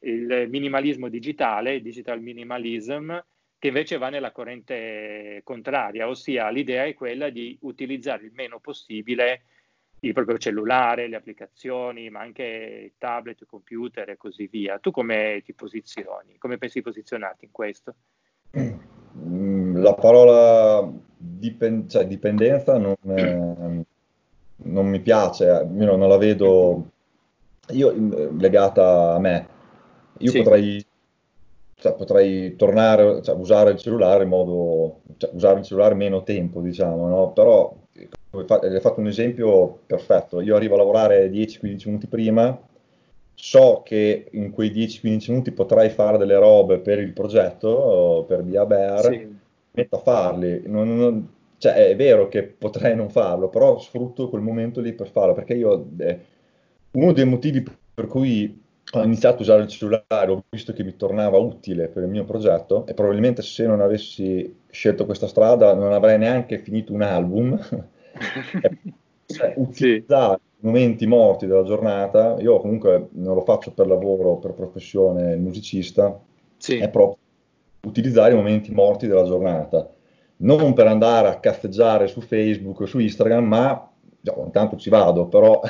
il 0.00 0.46
minimalismo 0.48 1.10
digitale, 1.10 1.82
digital 1.82 2.22
minimalism, 2.22 3.14
che 3.58 3.68
invece 3.68 3.98
va 3.98 4.08
nella 4.08 4.32
corrente 4.32 5.42
contraria, 5.44 6.08
ossia 6.08 6.48
l'idea 6.48 6.86
è 6.86 6.94
quella 6.94 7.28
di 7.28 7.58
utilizzare 7.60 8.24
il 8.24 8.32
meno 8.32 8.58
possibile 8.58 9.42
il 10.00 10.14
proprio 10.14 10.38
cellulare, 10.38 11.08
le 11.08 11.16
applicazioni, 11.16 12.08
ma 12.08 12.20
anche 12.20 12.94
tablet, 12.96 13.44
computer 13.44 14.08
e 14.08 14.16
così 14.16 14.48
via. 14.50 14.78
Tu 14.78 14.90
come 14.90 15.42
ti 15.44 15.52
posizioni? 15.52 16.38
Come 16.38 16.56
pensi 16.56 16.78
di 16.78 16.84
posizionarti 16.84 17.44
in 17.44 17.50
questo? 17.50 17.94
Mm, 18.58 19.76
la 19.76 19.92
parola 19.92 20.90
dipen- 21.14 21.86
cioè, 21.86 22.06
dipendenza 22.06 22.78
non, 22.78 22.94
eh, 23.06 23.84
non, 24.56 24.86
mi 24.88 25.00
piace, 25.00 25.44
io 25.44 25.96
non 25.96 26.08
la 26.08 26.16
vedo 26.16 26.92
io, 27.72 27.94
legata 28.38 29.14
a 29.14 29.18
me. 29.18 29.48
Io 30.18 30.30
sì. 30.30 30.42
potrei, 30.42 30.84
cioè, 31.76 31.94
potrei 31.94 32.56
tornare, 32.56 33.22
cioè, 33.22 33.36
usare 33.36 33.72
il 33.72 33.78
cellulare 33.78 34.24
in 34.24 34.28
modo, 34.28 35.00
cioè, 35.16 35.30
usare 35.34 35.60
il 35.60 35.64
cellulare 35.64 35.94
meno 35.94 36.22
tempo, 36.22 36.60
diciamo, 36.60 37.08
no? 37.08 37.32
Però 37.32 37.76
hai 38.34 38.80
fatto 38.80 39.00
un 39.00 39.08
esempio 39.08 39.80
perfetto. 39.86 40.40
Io 40.40 40.56
arrivo 40.56 40.74
a 40.74 40.78
lavorare 40.78 41.30
10-15 41.30 41.82
minuti 41.86 42.06
prima, 42.06 42.58
so 43.34 43.82
che 43.84 44.28
in 44.32 44.50
quei 44.50 44.70
10-15 44.70 45.30
minuti 45.30 45.52
potrei 45.52 45.90
fare 45.90 46.18
delle 46.18 46.38
robe 46.38 46.78
per 46.78 46.98
il 46.98 47.12
progetto, 47.12 48.24
per 48.26 48.42
Via 48.44 48.64
Bear, 48.64 49.04
sì. 49.04 49.28
metto 49.72 49.96
a 49.96 50.00
farli. 50.00 50.62
Non, 50.66 50.96
non, 50.96 51.28
cioè, 51.58 51.88
è 51.88 51.96
vero 51.96 52.28
che 52.28 52.42
potrei 52.42 52.96
non 52.96 53.08
farlo, 53.10 53.48
però 53.48 53.78
sfrutto 53.78 54.28
quel 54.28 54.42
momento 54.42 54.80
lì 54.80 54.94
per 54.94 55.08
farlo, 55.08 55.34
perché 55.34 55.54
io, 55.54 55.90
eh, 55.98 56.18
uno 56.92 57.12
dei 57.12 57.24
motivi 57.24 57.64
per 57.94 58.06
cui 58.06 58.60
ho 58.94 59.02
iniziato 59.02 59.38
a 59.38 59.40
usare 59.40 59.62
il 59.62 59.68
cellulare, 59.68 60.30
ho 60.30 60.44
visto 60.48 60.72
che 60.72 60.84
mi 60.84 60.96
tornava 60.96 61.38
utile 61.38 61.88
per 61.88 62.02
il 62.02 62.08
mio 62.08 62.24
progetto 62.24 62.86
e 62.86 62.94
probabilmente 62.94 63.42
se 63.42 63.66
non 63.66 63.80
avessi 63.80 64.60
scelto 64.70 65.06
questa 65.06 65.26
strada 65.26 65.74
non 65.74 65.92
avrei 65.92 66.18
neanche 66.18 66.58
finito 66.58 66.92
un 66.92 67.02
album 67.02 67.58
cioè, 69.26 69.54
utilizzare 69.56 70.34
sì. 70.36 70.66
i 70.66 70.66
momenti 70.66 71.06
morti 71.06 71.46
della 71.46 71.64
giornata, 71.64 72.36
io 72.38 72.60
comunque 72.60 73.08
non 73.12 73.34
lo 73.34 73.42
faccio 73.42 73.72
per 73.72 73.86
lavoro, 73.86 74.36
per 74.36 74.52
professione 74.52 75.36
musicista, 75.36 76.18
sì. 76.56 76.76
è 76.78 76.88
proprio 76.88 77.18
utilizzare 77.84 78.32
i 78.32 78.36
momenti 78.36 78.72
morti 78.72 79.06
della 79.06 79.24
giornata, 79.24 79.90
non 80.38 80.72
per 80.72 80.86
andare 80.86 81.28
a 81.28 81.40
caffeggiare 81.40 82.06
su 82.06 82.20
Facebook 82.20 82.80
o 82.80 82.86
su 82.86 82.98
Instagram, 82.98 83.44
ma 83.44 83.90
no, 84.20 84.42
intanto 84.44 84.76
ci 84.76 84.90
vado, 84.90 85.26
però, 85.26 85.60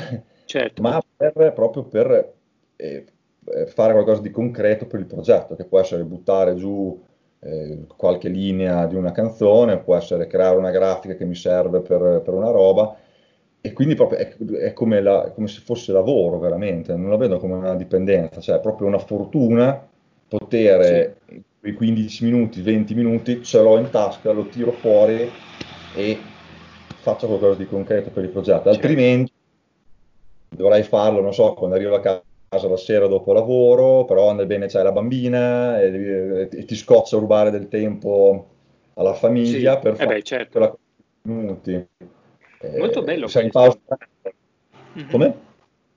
certo. 0.45 0.83
ma 0.83 1.02
per, 1.31 1.53
proprio 1.53 1.85
per 1.85 2.35
eh, 2.77 3.07
fare 3.67 3.93
qualcosa 3.93 4.21
di 4.21 4.31
concreto 4.31 4.87
per 4.87 5.01
il 5.01 5.07
progetto, 5.07 5.55
che 5.55 5.65
può 5.65 5.81
essere 5.81 6.05
buttare 6.05 6.55
giù 6.55 7.01
eh, 7.41 7.87
qualche 7.97 8.29
linea 8.29 8.87
di 8.87 8.95
una 8.95 9.13
canzone, 9.13 9.79
può 9.79 9.97
essere 9.97 10.27
creare 10.27 10.57
una 10.57 10.71
grafica 10.71 11.15
che 11.15 11.25
mi 11.25 11.35
serve 11.35 11.81
per, 11.81 12.23
per 12.25 12.35
una 12.35 12.51
roba, 12.51 12.97
e 13.61 13.73
quindi 13.73 13.95
proprio 13.95 14.19
è, 14.19 14.37
è 14.61 14.73
come, 14.73 15.01
la, 15.01 15.31
come, 15.35 15.47
se 15.47 15.61
fosse 15.61 15.93
lavoro 15.93 16.39
veramente, 16.39 16.95
non 16.97 17.11
la 17.11 17.17
vedo 17.17 17.39
come 17.39 17.55
una 17.55 17.75
dipendenza, 17.75 18.41
cioè 18.41 18.57
è 18.57 18.61
proprio 18.61 18.89
una 18.89 18.99
fortuna 18.99 19.89
poter 20.29 21.15
sì. 21.27 21.43
quei 21.61 21.73
15 21.73 22.25
minuti, 22.25 22.61
20 22.61 22.95
minuti, 22.95 23.43
ce 23.43 23.61
l'ho 23.61 23.79
in 23.79 23.91
tasca, 23.91 24.33
lo 24.33 24.47
tiro 24.47 24.73
fuori 24.73 25.31
e 25.95 26.19
faccio 27.01 27.27
qualcosa 27.27 27.59
di 27.59 27.67
concreto 27.67 28.11
per 28.11 28.25
il 28.25 28.31
progetto, 28.31 28.69
altrimenti 28.69 29.32
dovrei 30.55 30.83
farlo, 30.83 31.21
non 31.21 31.35
so, 31.35 31.55
quando 31.55 31.77
arrivo 31.77 31.95
a 31.95 32.01
casa 32.01 32.69
la 32.69 32.77
sera 32.77 33.07
dopo 33.07 33.33
lavoro, 33.33 34.05
però 34.05 34.29
andai 34.29 34.47
bene 34.47 34.67
c'hai 34.67 34.83
la 34.83 34.93
bambina 34.93 35.81
e, 35.81 36.49
e, 36.51 36.65
ti 36.65 36.75
scoccia 36.75 37.17
rubare 37.19 37.51
del 37.51 37.69
tempo 37.69 38.49
alla 38.95 39.15
famiglia 39.15 39.75
sì. 39.75 39.81
per 39.81 39.93
eh 39.93 39.97
fare 39.97 40.15
beh, 40.17 40.23
certo. 40.23 40.51
quella 40.51 40.77
minuti. 41.23 41.87
Molto 42.79 43.01
eh, 43.01 43.05
bello. 43.05 43.27
Sei 43.27 43.45
in 43.45 43.51
pausa. 43.51 43.79
Mm-hmm. 44.97 45.09
Come? 45.11 45.51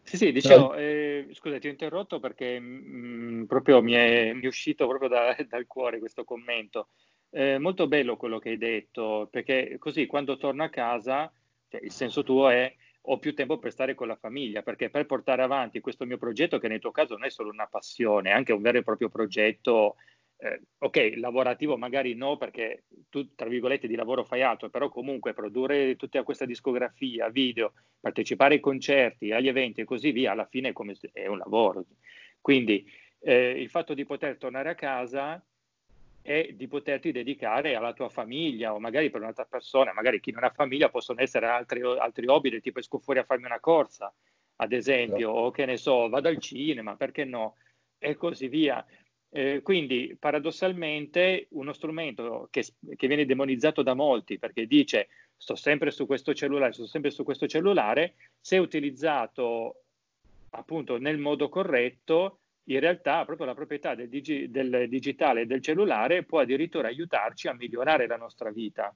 Sì, 0.04 0.18
sì, 0.18 0.32
dicevo, 0.32 0.76
eh, 0.76 1.28
scusa, 1.32 1.58
ti 1.58 1.68
ho 1.68 1.72
interrotto 1.72 2.20
perché 2.20 2.60
mh, 2.60 2.64
mm, 2.64 3.44
proprio 3.46 3.82
mi 3.82 3.94
è, 3.94 4.34
mi 4.34 4.44
è, 4.44 4.48
uscito 4.48 4.88
proprio 4.88 5.10
da, 5.10 5.36
dal 5.50 5.66
cuore 5.68 6.00
questo 6.00 6.24
commento. 6.24 6.90
Eh, 7.32 7.58
molto 7.58 7.88
bello 7.88 8.16
quello 8.16 8.40
che 8.40 8.50
hai 8.50 8.58
detto, 8.58 9.28
perché 9.30 9.78
così 9.78 10.06
quando 10.06 10.38
torno 10.38 10.64
a 10.64 10.70
casa, 10.70 11.32
cioè, 11.68 11.82
il 11.84 11.92
senso 11.92 12.24
tuo 12.24 12.50
è 12.50 12.74
ho 13.08 13.18
più 13.20 13.34
tempo 13.34 13.58
per 13.58 13.72
stare 13.72 13.94
con 13.94 14.08
la 14.08 14.16
famiglia, 14.16 14.62
perché 14.62 14.90
per 14.90 15.06
portare 15.06 15.42
avanti 15.42 15.80
questo 15.80 16.06
mio 16.06 16.18
progetto, 16.18 16.58
che 16.60 16.68
nel 16.68 16.80
tuo 16.80 16.92
caso 16.92 17.14
non 17.16 17.26
è 17.26 17.30
solo 17.30 17.50
una 17.50 17.68
passione, 17.68 18.30
è 18.30 18.34
anche 18.34 18.54
un 18.54 18.62
vero 18.62 18.80
e 18.80 18.84
proprio 18.84 19.10
progetto, 19.10 19.96
eh, 20.38 20.62
ok, 20.80 21.14
lavorativo 21.16 21.78
magari 21.78 22.14
no, 22.14 22.38
perché 22.38 22.84
tu, 23.10 23.34
tra 23.36 23.48
virgolette, 23.48 23.88
di 23.88 23.96
lavoro 23.96 24.24
fai 24.24 24.42
altro, 24.42 24.70
però 24.70 24.90
comunque 24.90 25.34
produrre 25.34 25.96
tutta 25.96 26.24
questa 26.24 26.46
discografia, 26.46 27.30
video, 27.30 27.74
partecipare 28.00 28.56
ai 28.56 28.60
concerti, 28.60 29.32
agli 29.32 29.48
eventi 29.48 29.82
e 29.82 29.86
così 29.86 30.12
via, 30.12 30.32
alla 30.32 30.46
fine 30.46 30.70
è, 30.70 30.74
come, 30.74 30.96
è 31.14 31.28
un 31.28 31.38
lavoro. 31.38 31.86
Quindi 32.42 32.86
eh, 33.20 33.52
il 33.52 33.70
fatto 33.70 33.94
di 33.94 34.06
poter 34.06 34.38
tornare 34.38 34.70
a 34.70 34.76
casa 34.76 35.44
e 36.28 36.56
di 36.58 36.68
poterti 36.68 37.12
dedicare 37.12 37.76
alla 37.76 37.94
tua 37.94 38.10
famiglia 38.10 38.74
o 38.74 38.80
magari 38.80 39.12
per 39.12 39.22
un'altra 39.22 39.46
persona, 39.46 39.94
magari 39.94 40.20
chi 40.20 40.32
non 40.32 40.44
ha 40.44 40.50
famiglia 40.50 40.90
possono 40.90 41.22
essere 41.22 41.46
altri, 41.46 41.84
altri 41.84 42.26
hobby 42.26 42.50
del 42.50 42.62
tipo 42.62 42.80
esco 42.80 42.98
fuori 42.98 43.20
a 43.20 43.24
farmi 43.24 43.46
una 43.46 43.60
corsa, 43.60 44.12
ad 44.56 44.72
esempio, 44.72 45.28
no. 45.32 45.38
o 45.38 45.52
che 45.52 45.66
ne 45.66 45.78
so, 45.78 46.10
vado 46.10 46.28
al 46.28 46.40
cinema, 46.40 46.96
perché 46.96 47.26
no? 47.26 47.58
E 48.00 48.16
così 48.16 48.48
via. 48.48 48.84
Eh, 49.30 49.62
quindi 49.62 50.18
paradossalmente 50.20 51.46
uno 51.52 51.74
strumento 51.74 52.48
che, 52.50 52.66
che, 52.96 53.06
viene 53.06 53.26
demonizzato 53.28 53.84
da 53.84 53.94
molti 53.94 54.40
perché 54.40 54.66
dice 54.66 55.10
sto 55.38 55.54
sempre 55.56 55.92
su 55.92 56.08
questo 56.08 56.34
cellulare, 56.34 56.74
sto 56.74 56.88
sempre 56.88 57.12
su 57.12 57.24
questo 57.24 57.46
cellulare, 57.46 58.16
se 58.40 58.58
utilizzato 58.58 59.84
appunto 60.50 60.98
nel 60.98 61.20
modo 61.20 61.50
corretto, 61.50 62.40
in 62.66 62.80
realtà 62.80 63.26
proprio 63.26 63.46
la 63.46 63.54
proprietà 63.54 63.96
del, 63.96 64.10
digi- 64.10 64.50
del 64.50 64.88
digitale 64.90 65.42
e 65.42 65.46
del 65.46 65.62
cellulare 65.62 66.24
può 66.24 66.40
addirittura 66.40 66.88
aiutarci 66.88 67.48
a 67.48 67.54
migliorare 67.54 68.08
la 68.08 68.18
nostra 68.18 68.52
vita. 68.52 68.96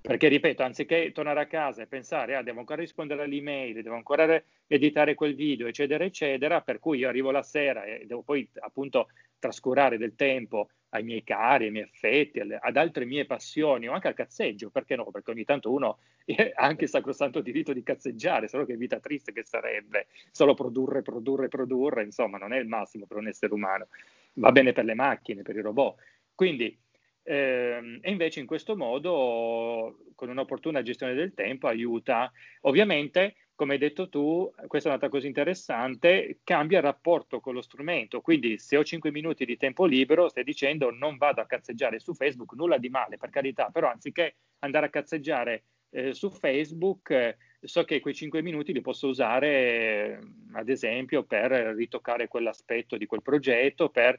Perché, 0.00 0.26
ripeto, 0.26 0.64
anziché 0.64 1.12
tornare 1.12 1.40
a 1.40 1.46
casa 1.46 1.82
e 1.82 1.86
pensare, 1.86 2.34
ah, 2.34 2.42
devo 2.42 2.58
ancora 2.58 2.80
rispondere 2.80 3.22
alle 3.22 3.36
email, 3.36 3.82
devo 3.82 3.94
ancora 3.94 4.42
editare 4.66 5.14
quel 5.14 5.36
video, 5.36 5.68
eccetera, 5.68 6.02
eccetera, 6.02 6.60
per 6.60 6.80
cui 6.80 6.98
io 6.98 7.08
arrivo 7.08 7.30
la 7.30 7.42
sera 7.42 7.84
e 7.84 8.04
devo 8.04 8.22
poi 8.22 8.48
appunto 8.60 9.08
trascurare 9.38 9.98
del 9.98 10.16
tempo 10.16 10.70
ai 10.94 11.02
miei 11.02 11.24
cari, 11.24 11.66
ai 11.66 11.70
miei 11.70 11.84
affetti, 11.84 12.40
alle, 12.40 12.58
ad 12.60 12.76
altre 12.76 13.04
mie 13.04 13.24
passioni 13.24 13.88
o 13.88 13.92
anche 13.92 14.08
al 14.08 14.14
cazzeggio, 14.14 14.70
perché 14.70 14.96
no? 14.96 15.10
Perché 15.10 15.30
ogni 15.30 15.44
tanto 15.44 15.72
uno 15.72 15.98
ha 16.54 16.64
anche 16.64 16.84
il 16.84 16.90
sacrosanto 16.90 17.40
diritto 17.40 17.72
di 17.72 17.82
cazzeggiare, 17.82 18.48
solo 18.48 18.64
che 18.64 18.76
vita 18.76 19.00
triste 19.00 19.32
che 19.32 19.44
sarebbe, 19.44 20.06
solo 20.30 20.54
produrre, 20.54 21.02
produrre, 21.02 21.48
produrre, 21.48 22.04
insomma, 22.04 22.38
non 22.38 22.52
è 22.52 22.58
il 22.58 22.66
massimo 22.66 23.06
per 23.06 23.18
un 23.18 23.28
essere 23.28 23.52
umano. 23.52 23.88
Va 24.34 24.52
bene 24.52 24.72
per 24.72 24.84
le 24.84 24.94
macchine, 24.94 25.42
per 25.42 25.56
i 25.56 25.60
robot. 25.60 26.00
Quindi 26.34 26.78
eh, 27.24 28.00
e 28.00 28.10
invece 28.10 28.40
in 28.40 28.46
questo 28.46 28.76
modo, 28.76 30.04
con 30.14 30.28
un'opportuna 30.28 30.82
gestione 30.82 31.14
del 31.14 31.34
tempo, 31.34 31.68
aiuta. 31.68 32.30
Ovviamente, 32.62 33.36
come 33.62 33.74
hai 33.74 33.78
detto 33.78 34.08
tu, 34.08 34.52
questa 34.66 34.88
è 34.88 34.90
un'altra 34.90 35.08
cosa 35.08 35.28
interessante, 35.28 36.40
cambia 36.42 36.78
il 36.78 36.84
rapporto 36.84 37.38
con 37.38 37.54
lo 37.54 37.62
strumento. 37.62 38.20
Quindi 38.20 38.58
se 38.58 38.76
ho 38.76 38.82
5 38.82 39.12
minuti 39.12 39.44
di 39.44 39.56
tempo 39.56 39.84
libero, 39.84 40.28
stai 40.28 40.42
dicendo 40.42 40.90
non 40.90 41.16
vado 41.16 41.40
a 41.40 41.46
cazzeggiare 41.46 42.00
su 42.00 42.12
Facebook, 42.12 42.54
nulla 42.54 42.76
di 42.76 42.88
male, 42.88 43.18
per 43.18 43.30
carità, 43.30 43.70
però 43.72 43.88
anziché 43.88 44.34
andare 44.58 44.86
a 44.86 44.90
cazzeggiare 44.90 45.62
eh, 45.90 46.12
su 46.12 46.28
Facebook, 46.30 47.10
eh, 47.10 47.36
so 47.60 47.84
che 47.84 48.00
quei 48.00 48.14
5 48.14 48.42
minuti 48.42 48.72
li 48.72 48.80
posso 48.80 49.06
usare, 49.06 49.48
eh, 49.48 50.18
ad 50.54 50.68
esempio, 50.68 51.22
per 51.22 51.52
ritoccare 51.52 52.26
quell'aspetto 52.26 52.96
di 52.96 53.06
quel 53.06 53.22
progetto, 53.22 53.90
per 53.90 54.18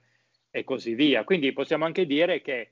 e 0.51 0.63
così 0.63 0.93
via. 0.93 1.25
Quindi 1.25 1.51
possiamo 1.51 1.83
anche 1.83 2.05
dire 2.05 2.41
che 2.41 2.69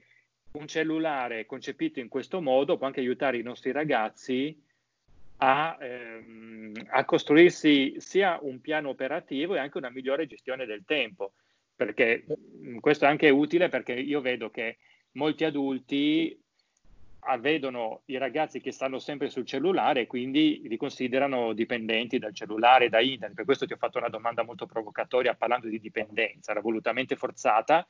un 0.53 0.67
cellulare 0.67 1.45
concepito 1.45 1.99
in 1.99 2.07
questo 2.07 2.39
modo 2.39 2.77
può 2.77 2.87
anche 2.87 3.01
aiutare 3.01 3.39
i 3.39 3.43
nostri 3.43 3.73
ragazzi 3.73 4.57
a, 5.43 5.77
ehm, 5.79 6.73
a, 6.89 7.05
costruirsi 7.05 7.95
sia 7.97 8.37
un 8.41 8.61
piano 8.61 8.89
operativo 8.89 9.55
e 9.55 9.59
anche 9.59 9.77
una 9.77 9.89
migliore 9.89 10.27
gestione 10.27 10.65
del 10.65 10.83
tempo, 10.85 11.33
perché 11.75 12.25
questo 12.79 13.05
è 13.05 13.07
anche 13.07 13.29
utile 13.29 13.69
perché 13.69 13.93
io 13.93 14.21
vedo 14.21 14.51
che 14.51 14.77
molti 15.13 15.43
adulti 15.43 16.39
vedono 17.39 18.01
i 18.05 18.17
ragazzi 18.17 18.61
che 18.61 18.71
stanno 18.71 18.99
sempre 18.99 19.29
sul 19.29 19.45
cellulare 19.45 20.01
e 20.01 20.07
quindi 20.07 20.61
li 20.67 20.77
considerano 20.77 21.53
dipendenti 21.53 22.19
dal 22.19 22.33
cellulare, 22.33 22.89
da 22.89 22.99
internet. 22.99 23.35
Per 23.35 23.45
questo 23.45 23.65
ti 23.65 23.73
ho 23.73 23.77
fatto 23.77 23.97
una 23.97 24.09
domanda 24.09 24.43
molto 24.43 24.65
provocatoria 24.65 25.35
parlando 25.35 25.67
di 25.67 25.79
dipendenza, 25.79 26.51
era 26.51 26.61
volutamente 26.61 27.15
forzata. 27.15 27.87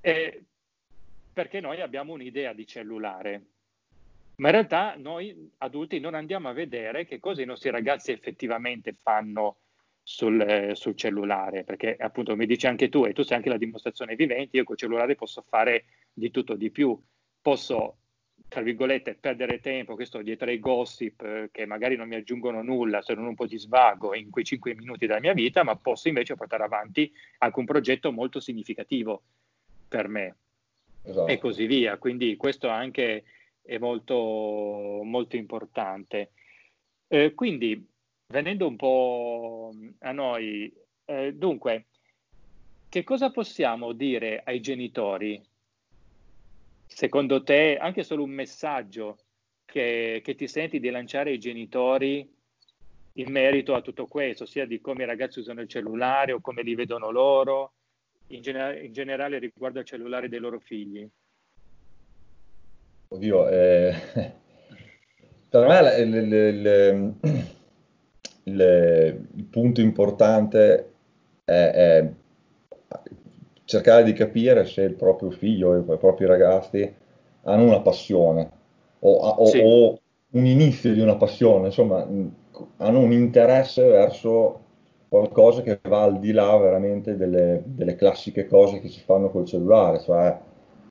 Eh, 0.00 0.44
perché 1.32 1.60
noi 1.60 1.80
abbiamo 1.80 2.12
un'idea 2.12 2.52
di 2.52 2.66
cellulare. 2.66 3.42
Ma 4.40 4.48
in 4.48 4.54
realtà 4.54 4.94
noi 4.96 5.50
adulti 5.58 6.00
non 6.00 6.14
andiamo 6.14 6.48
a 6.48 6.54
vedere 6.54 7.04
che 7.04 7.20
cosa 7.20 7.42
i 7.42 7.46
nostri 7.46 7.68
ragazzi 7.68 8.10
effettivamente 8.10 8.94
fanno 8.94 9.58
sul, 10.02 10.40
eh, 10.40 10.74
sul 10.74 10.96
cellulare, 10.96 11.62
perché 11.62 11.94
appunto 11.98 12.34
mi 12.34 12.46
dici 12.46 12.66
anche 12.66 12.88
tu, 12.88 13.04
e 13.04 13.12
tu 13.12 13.22
sei 13.22 13.36
anche 13.36 13.50
la 13.50 13.58
dimostrazione 13.58 14.16
vivente, 14.16 14.56
io 14.56 14.64
col 14.64 14.78
cellulare 14.78 15.14
posso 15.14 15.42
fare 15.42 15.84
di 16.10 16.30
tutto 16.30 16.54
di 16.54 16.70
più, 16.70 16.98
posso 17.40 17.96
tra 18.48 18.62
virgolette, 18.62 19.14
perdere 19.14 19.60
tempo, 19.60 19.94
che 19.94 20.06
sto 20.06 20.22
dietro 20.22 20.48
ai 20.48 20.58
gossip 20.58 21.22
eh, 21.22 21.50
che 21.52 21.66
magari 21.66 21.94
non 21.96 22.08
mi 22.08 22.16
aggiungono 22.16 22.62
nulla 22.62 23.02
se 23.02 23.14
non 23.14 23.26
un 23.26 23.34
po' 23.34 23.46
di 23.46 23.58
svago 23.58 24.14
in 24.14 24.30
quei 24.30 24.44
cinque 24.44 24.74
minuti 24.74 25.06
della 25.06 25.20
mia 25.20 25.34
vita, 25.34 25.62
ma 25.62 25.76
posso 25.76 26.08
invece 26.08 26.34
portare 26.34 26.64
avanti 26.64 27.12
anche 27.38 27.58
un 27.58 27.66
progetto 27.66 28.10
molto 28.10 28.40
significativo 28.40 29.22
per 29.86 30.08
me 30.08 30.36
esatto. 31.02 31.26
e 31.26 31.38
così 31.38 31.66
via. 31.66 31.98
Quindi 31.98 32.36
questo 32.36 32.68
anche 32.68 33.22
è 33.70 33.78
molto, 33.78 35.00
molto 35.04 35.36
importante. 35.36 36.32
Eh, 37.06 37.34
quindi, 37.34 37.88
venendo 38.26 38.66
un 38.66 38.74
po' 38.74 39.72
a 40.00 40.10
noi, 40.10 40.74
eh, 41.04 41.32
dunque, 41.34 41.86
che 42.88 43.04
cosa 43.04 43.30
possiamo 43.30 43.92
dire 43.92 44.42
ai 44.44 44.58
genitori? 44.60 45.40
Secondo 46.84 47.44
te, 47.44 47.76
anche 47.76 48.02
solo 48.02 48.24
un 48.24 48.30
messaggio 48.30 49.18
che, 49.64 50.20
che 50.24 50.34
ti 50.34 50.48
senti 50.48 50.80
di 50.80 50.90
lanciare 50.90 51.30
ai 51.30 51.38
genitori 51.38 52.28
in 53.14 53.30
merito 53.30 53.76
a 53.76 53.82
tutto 53.82 54.08
questo, 54.08 54.46
sia 54.46 54.66
di 54.66 54.80
come 54.80 55.04
i 55.04 55.06
ragazzi 55.06 55.38
usano 55.38 55.60
il 55.60 55.68
cellulare 55.68 56.32
o 56.32 56.40
come 56.40 56.62
li 56.62 56.74
vedono 56.74 57.10
loro, 57.10 57.74
in, 58.30 58.42
gener- 58.42 58.82
in 58.82 58.92
generale 58.92 59.38
riguardo 59.38 59.78
al 59.78 59.84
cellulare 59.84 60.28
dei 60.28 60.40
loro 60.40 60.58
figli? 60.58 61.08
Oddio, 63.12 63.48
eh, 63.48 63.92
per 65.50 65.66
me 65.66 66.00
il, 66.00 66.14
il, 66.14 67.14
il, 68.44 69.18
il, 69.34 69.44
punto 69.50 69.80
importante 69.80 70.92
è, 71.44 71.52
è, 71.52 72.12
cercare 73.64 74.04
di 74.04 74.12
capire 74.12 74.64
se 74.64 74.82
il 74.82 74.94
proprio 74.94 75.30
figlio 75.30 75.74
e 75.74 75.80
i 75.80 75.98
propri 75.98 76.26
ragazzi 76.26 76.94
hanno 77.42 77.64
una 77.64 77.80
passione 77.80 78.48
o, 79.00 79.12
o, 79.12 79.46
sì. 79.46 79.60
o 79.60 79.98
un 80.30 80.46
inizio 80.46 80.92
di 80.92 81.00
una 81.00 81.16
passione, 81.16 81.66
insomma, 81.66 82.06
hanno 82.76 82.98
un 83.00 83.10
interesse 83.10 83.84
verso 83.86 84.60
qualcosa 85.08 85.62
che 85.62 85.80
va 85.82 86.02
al 86.02 86.20
di 86.20 86.30
là 86.30 86.56
veramente 86.58 87.16
delle, 87.16 87.60
delle 87.64 87.96
classiche 87.96 88.46
cose 88.46 88.80
che 88.80 88.86
si 88.86 89.00
fanno 89.00 89.30
col 89.30 89.46
cellulare, 89.46 89.98
cioè 89.98 90.38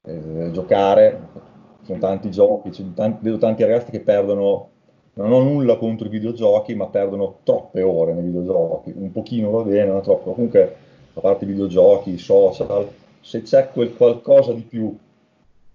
eh, 0.03 0.51
giocare, 0.51 1.47
sono 1.89 1.99
tanti 1.99 2.29
giochi, 2.29 2.93
tanti, 2.93 3.23
vedo 3.23 3.37
tanti 3.39 3.63
ragazzi 3.63 3.89
che 3.89 4.01
perdono, 4.01 4.69
non 5.13 5.31
ho 5.31 5.41
nulla 5.41 5.75
contro 5.77 6.05
i 6.05 6.11
videogiochi, 6.11 6.75
ma 6.75 6.85
perdono 6.85 7.37
troppe 7.43 7.81
ore 7.81 8.13
nei 8.13 8.23
videogiochi, 8.23 8.93
un 8.95 9.11
pochino 9.11 9.49
va 9.49 9.63
bene, 9.63 9.91
ma 9.91 9.99
troppo, 10.01 10.33
comunque 10.33 10.75
a 11.13 11.19
parte 11.19 11.45
i 11.45 11.47
videogiochi, 11.47 12.11
i 12.11 12.17
social, 12.19 12.87
se 13.21 13.41
c'è 13.41 13.69
quel 13.69 13.95
qualcosa 13.95 14.53
di 14.53 14.61
più 14.61 14.95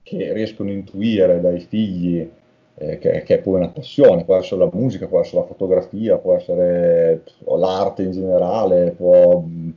che 0.04 0.32
riescono 0.32 0.70
a 0.70 0.74
intuire 0.74 1.40
dai 1.40 1.58
figli, 1.60 2.30
eh, 2.76 2.98
che, 2.98 3.22
che, 3.22 3.34
è 3.34 3.38
poi 3.38 3.54
una 3.54 3.68
passione, 3.68 4.24
può 4.24 4.36
essere 4.36 4.60
la 4.60 4.70
musica, 4.72 5.08
può 5.08 5.20
essere 5.20 5.40
la 5.40 5.46
fotografia, 5.46 6.18
può 6.18 6.36
essere 6.36 7.24
l'arte 7.44 8.02
in 8.04 8.12
generale, 8.12 8.92
può, 8.92 9.40
mm, 9.40 9.70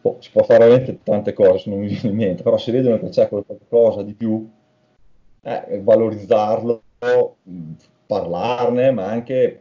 può, 0.00 0.16
si 0.20 0.30
può 0.30 0.44
fare 0.44 0.66
veramente 0.66 1.00
tante 1.02 1.32
cose 1.32 1.58
se 1.58 1.70
non 1.70 1.80
mi 1.80 1.88
viene 1.88 2.08
in 2.10 2.16
mente, 2.16 2.42
però 2.44 2.56
se 2.56 2.70
vedono 2.70 2.98
che 3.00 3.08
c'è 3.08 3.28
qualcosa 3.28 4.02
di 4.02 4.14
più, 4.14 4.48
eh, 5.42 5.80
valorizzarlo, 5.82 6.82
parlarne, 8.06 8.90
ma 8.90 9.06
anche 9.06 9.60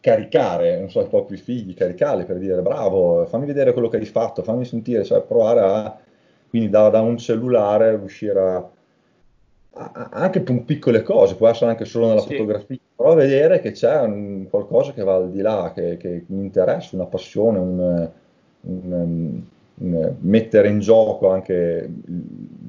caricare, 0.00 0.78
non 0.78 0.90
so, 0.90 1.00
i 1.00 1.08
propri 1.08 1.36
figli, 1.36 1.74
caricarli 1.74 2.24
per 2.24 2.38
dire 2.38 2.60
bravo, 2.60 3.24
fammi 3.26 3.46
vedere 3.46 3.72
quello 3.72 3.88
che 3.88 3.98
hai 3.98 4.04
fatto, 4.04 4.42
fammi 4.42 4.64
sentire, 4.64 5.04
cioè 5.04 5.22
provare 5.22 5.60
a, 5.60 5.98
quindi 6.48 6.68
da, 6.68 6.88
da 6.88 7.00
un 7.00 7.16
cellulare 7.18 7.96
riuscire 7.96 8.40
a 8.40 8.70
anche 9.74 10.42
con 10.42 10.64
piccole 10.64 11.02
cose, 11.02 11.36
può 11.36 11.48
essere 11.48 11.70
anche 11.70 11.86
solo 11.86 12.08
nella 12.08 12.20
sì. 12.20 12.32
fotografia, 12.32 12.78
però 12.94 13.14
vedere 13.14 13.60
che 13.60 13.70
c'è 13.72 14.02
un, 14.02 14.46
qualcosa 14.50 14.92
che 14.92 15.02
va 15.02 15.14
al 15.14 15.30
di 15.30 15.40
là, 15.40 15.72
che, 15.74 15.96
che 15.96 16.24
mi 16.26 16.44
interessa, 16.44 16.94
una 16.94 17.06
passione, 17.06 17.58
un, 17.58 18.10
un, 18.60 19.42
un, 19.74 20.14
mettere 20.20 20.68
in 20.68 20.80
gioco 20.80 21.30
anche 21.30 21.90
il, 22.06 22.24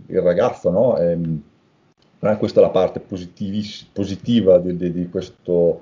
il 0.07 0.21
ragazzo, 0.21 0.69
no? 0.69 0.97
E, 0.97 1.19
questa 2.37 2.59
è 2.59 2.63
la 2.63 2.69
parte 2.69 3.01
positiva 3.01 4.57
di, 4.59 4.77
di, 4.77 4.91
di, 4.91 5.09
questo 5.09 5.81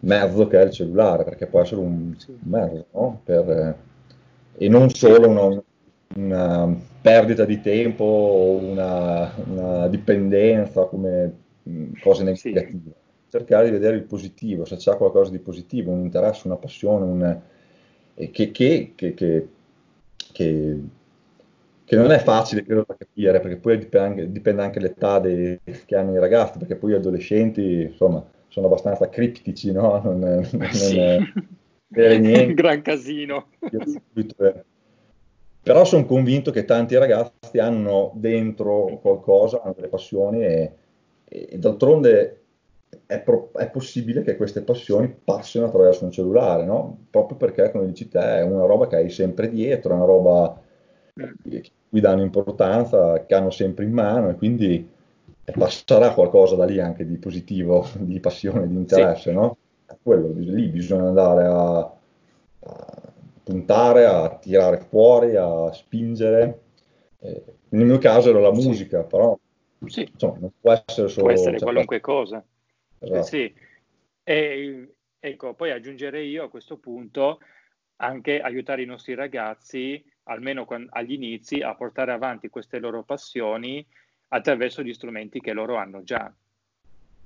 mezzo 0.00 0.46
che 0.46 0.60
è 0.60 0.64
il 0.64 0.70
cellulare, 0.70 1.24
perché 1.24 1.46
può 1.46 1.60
essere 1.60 1.80
un, 1.80 2.16
mezzo, 2.44 2.86
no? 2.92 3.20
Per, 3.22 3.76
e 4.58 4.68
non 4.68 4.88
solo 4.90 5.28
una, 5.28 5.62
una 6.16 6.76
perdita 7.00 7.44
di 7.44 7.60
tempo 7.60 8.04
o 8.04 8.56
una, 8.56 9.32
una 9.44 9.88
dipendenza 9.88 10.84
come 10.84 11.32
mh, 11.62 12.00
cose 12.00 12.24
negative. 12.24 12.68
Sì. 12.70 12.92
Cercare 13.28 13.66
di 13.66 13.72
vedere 13.72 13.96
il 13.96 14.04
positivo, 14.04 14.64
se 14.64 14.76
c'è 14.76 14.96
qualcosa 14.96 15.30
di 15.30 15.38
positivo, 15.38 15.90
un 15.90 16.00
interesse, 16.00 16.46
una 16.46 16.56
passione, 16.56 17.04
un, 17.04 17.40
eh, 18.14 18.30
che, 18.30 18.50
che, 18.50 18.92
che, 18.94 19.14
che, 20.32 20.80
non 21.94 22.10
è 22.10 22.18
facile 22.18 22.64
credo 22.64 22.84
da 22.86 22.96
capire, 22.96 23.38
perché 23.38 23.58
poi 23.58 23.78
dipende 23.78 24.08
anche, 24.08 24.32
dipende 24.32 24.62
anche 24.62 24.80
l'età 24.80 25.20
dei, 25.20 25.60
che 25.62 25.94
hanno 25.94 26.14
i 26.14 26.18
ragazzi, 26.18 26.58
perché 26.58 26.74
poi 26.74 26.90
gli 26.90 26.94
adolescenti, 26.94 27.82
insomma, 27.82 28.24
sono 28.48 28.66
abbastanza 28.66 29.08
criptici, 29.08 29.70
no? 29.70 30.00
Non, 30.04 30.18
non 30.18 30.70
sì. 30.72 30.98
è, 30.98 31.18
è 31.90 32.18
niente. 32.18 32.54
Gran 32.60 32.82
casino. 32.82 33.46
Però 35.62 35.84
sono 35.84 36.04
convinto 36.06 36.50
che 36.50 36.64
tanti 36.64 36.96
ragazzi 36.96 37.58
hanno 37.58 38.12
dentro 38.14 38.98
qualcosa, 39.00 39.62
hanno 39.62 39.74
delle 39.74 39.88
passioni 39.88 40.44
e, 40.44 40.72
e 41.24 41.58
d'altronde 41.58 42.42
è, 43.06 43.20
pro- 43.20 43.50
è, 43.52 43.68
possibile 43.68 44.22
che 44.22 44.36
queste 44.36 44.62
passioni 44.62 45.14
passino 45.22 45.66
attraverso 45.66 46.04
un 46.04 46.10
cellulare, 46.10 46.64
no? 46.64 47.06
Proprio 47.10 47.36
perché, 47.36 47.70
come 47.70 47.86
dici 47.86 48.08
te, 48.08 48.38
è 48.38 48.42
una 48.42 48.64
roba 48.64 48.86
che 48.86 48.96
hai 48.96 49.10
sempre 49.10 49.48
dietro, 49.48 49.92
è 49.92 49.96
una 49.96 50.04
roba 50.04 50.60
che 50.60 50.65
cui 51.88 52.00
danno 52.00 52.22
importanza, 52.22 53.24
che 53.24 53.34
hanno 53.34 53.50
sempre 53.50 53.84
in 53.84 53.92
mano 53.92 54.28
e 54.28 54.34
quindi 54.34 54.88
passerà 55.52 56.12
qualcosa 56.12 56.56
da 56.56 56.64
lì 56.64 56.80
anche 56.80 57.06
di 57.06 57.16
positivo, 57.16 57.86
di 57.98 58.20
passione, 58.20 58.68
di 58.68 58.74
interesse, 58.74 59.30
sì. 59.30 59.34
no? 59.34 59.56
Quello, 60.02 60.32
lì 60.34 60.66
bisogna 60.68 61.08
andare 61.08 61.44
a, 61.44 61.78
a, 61.78 63.12
puntare, 63.42 64.04
a 64.04 64.36
tirare 64.36 64.78
fuori, 64.80 65.36
a 65.36 65.72
spingere. 65.72 66.60
Eh, 67.18 67.44
nel 67.70 67.86
mio 67.86 67.98
caso 67.98 68.30
era 68.30 68.40
la 68.40 68.52
musica, 68.52 69.02
sì. 69.02 69.06
però 69.08 69.38
sì. 69.86 70.08
insomma, 70.12 70.38
non 70.40 70.50
può 70.60 70.72
essere 70.72 71.08
solo... 71.08 71.26
Può 71.26 71.34
essere 71.34 71.58
cioè, 71.58 71.62
qualunque 71.62 72.00
cosa. 72.00 72.44
Esatto. 72.98 73.22
Sì. 73.22 73.54
E, 74.22 74.94
ecco, 75.18 75.54
poi 75.54 75.70
aggiungerei 75.70 76.28
io 76.28 76.44
a 76.44 76.50
questo 76.50 76.78
punto 76.78 77.38
anche 77.96 78.40
aiutare 78.40 78.82
i 78.82 78.86
nostri 78.86 79.14
ragazzi, 79.14 80.04
almeno 80.26 80.66
agli 80.90 81.12
inizi, 81.12 81.60
a 81.60 81.74
portare 81.74 82.12
avanti 82.12 82.48
queste 82.48 82.78
loro 82.78 83.02
passioni 83.02 83.84
attraverso 84.28 84.82
gli 84.82 84.92
strumenti 84.92 85.40
che 85.40 85.52
loro 85.52 85.76
hanno 85.76 86.02
già. 86.02 86.32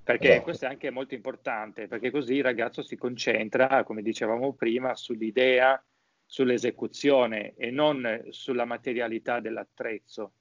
Perché 0.02 0.28
esatto. 0.28 0.42
questo 0.42 0.64
è 0.64 0.68
anche 0.68 0.90
molto 0.90 1.14
importante, 1.14 1.86
perché 1.86 2.10
così 2.10 2.34
il 2.36 2.42
ragazzo 2.42 2.82
si 2.82 2.96
concentra, 2.96 3.84
come 3.84 4.02
dicevamo 4.02 4.54
prima, 4.54 4.94
sull'idea, 4.94 5.82
sull'esecuzione 6.26 7.54
e 7.56 7.70
non 7.70 8.26
sulla 8.30 8.64
materialità 8.64 9.40
dell'attrezzo 9.40 10.32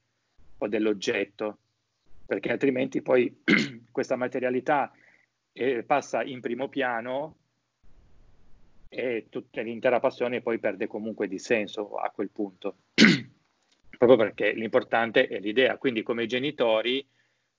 o 0.57 0.67
dell'oggetto, 0.67 1.57
perché 2.25 2.51
altrimenti 2.51 3.01
poi 3.01 3.41
questa 3.91 4.15
materialità 4.15 4.91
eh, 5.53 5.83
passa 5.83 6.23
in 6.23 6.41
primo 6.41 6.67
piano 6.67 7.35
e 8.89 9.27
tutta 9.29 9.61
l'intera 9.61 9.99
passione 9.99 10.41
poi 10.41 10.59
perde 10.59 10.87
comunque 10.87 11.27
di 11.27 11.39
senso 11.39 11.95
a 11.95 12.09
quel 12.09 12.29
punto. 12.29 12.77
proprio 13.99 14.17
perché 14.17 14.53
l'importante 14.53 15.27
è 15.27 15.39
l'idea. 15.39 15.77
Quindi 15.77 16.01
come 16.03 16.25
genitori 16.25 17.05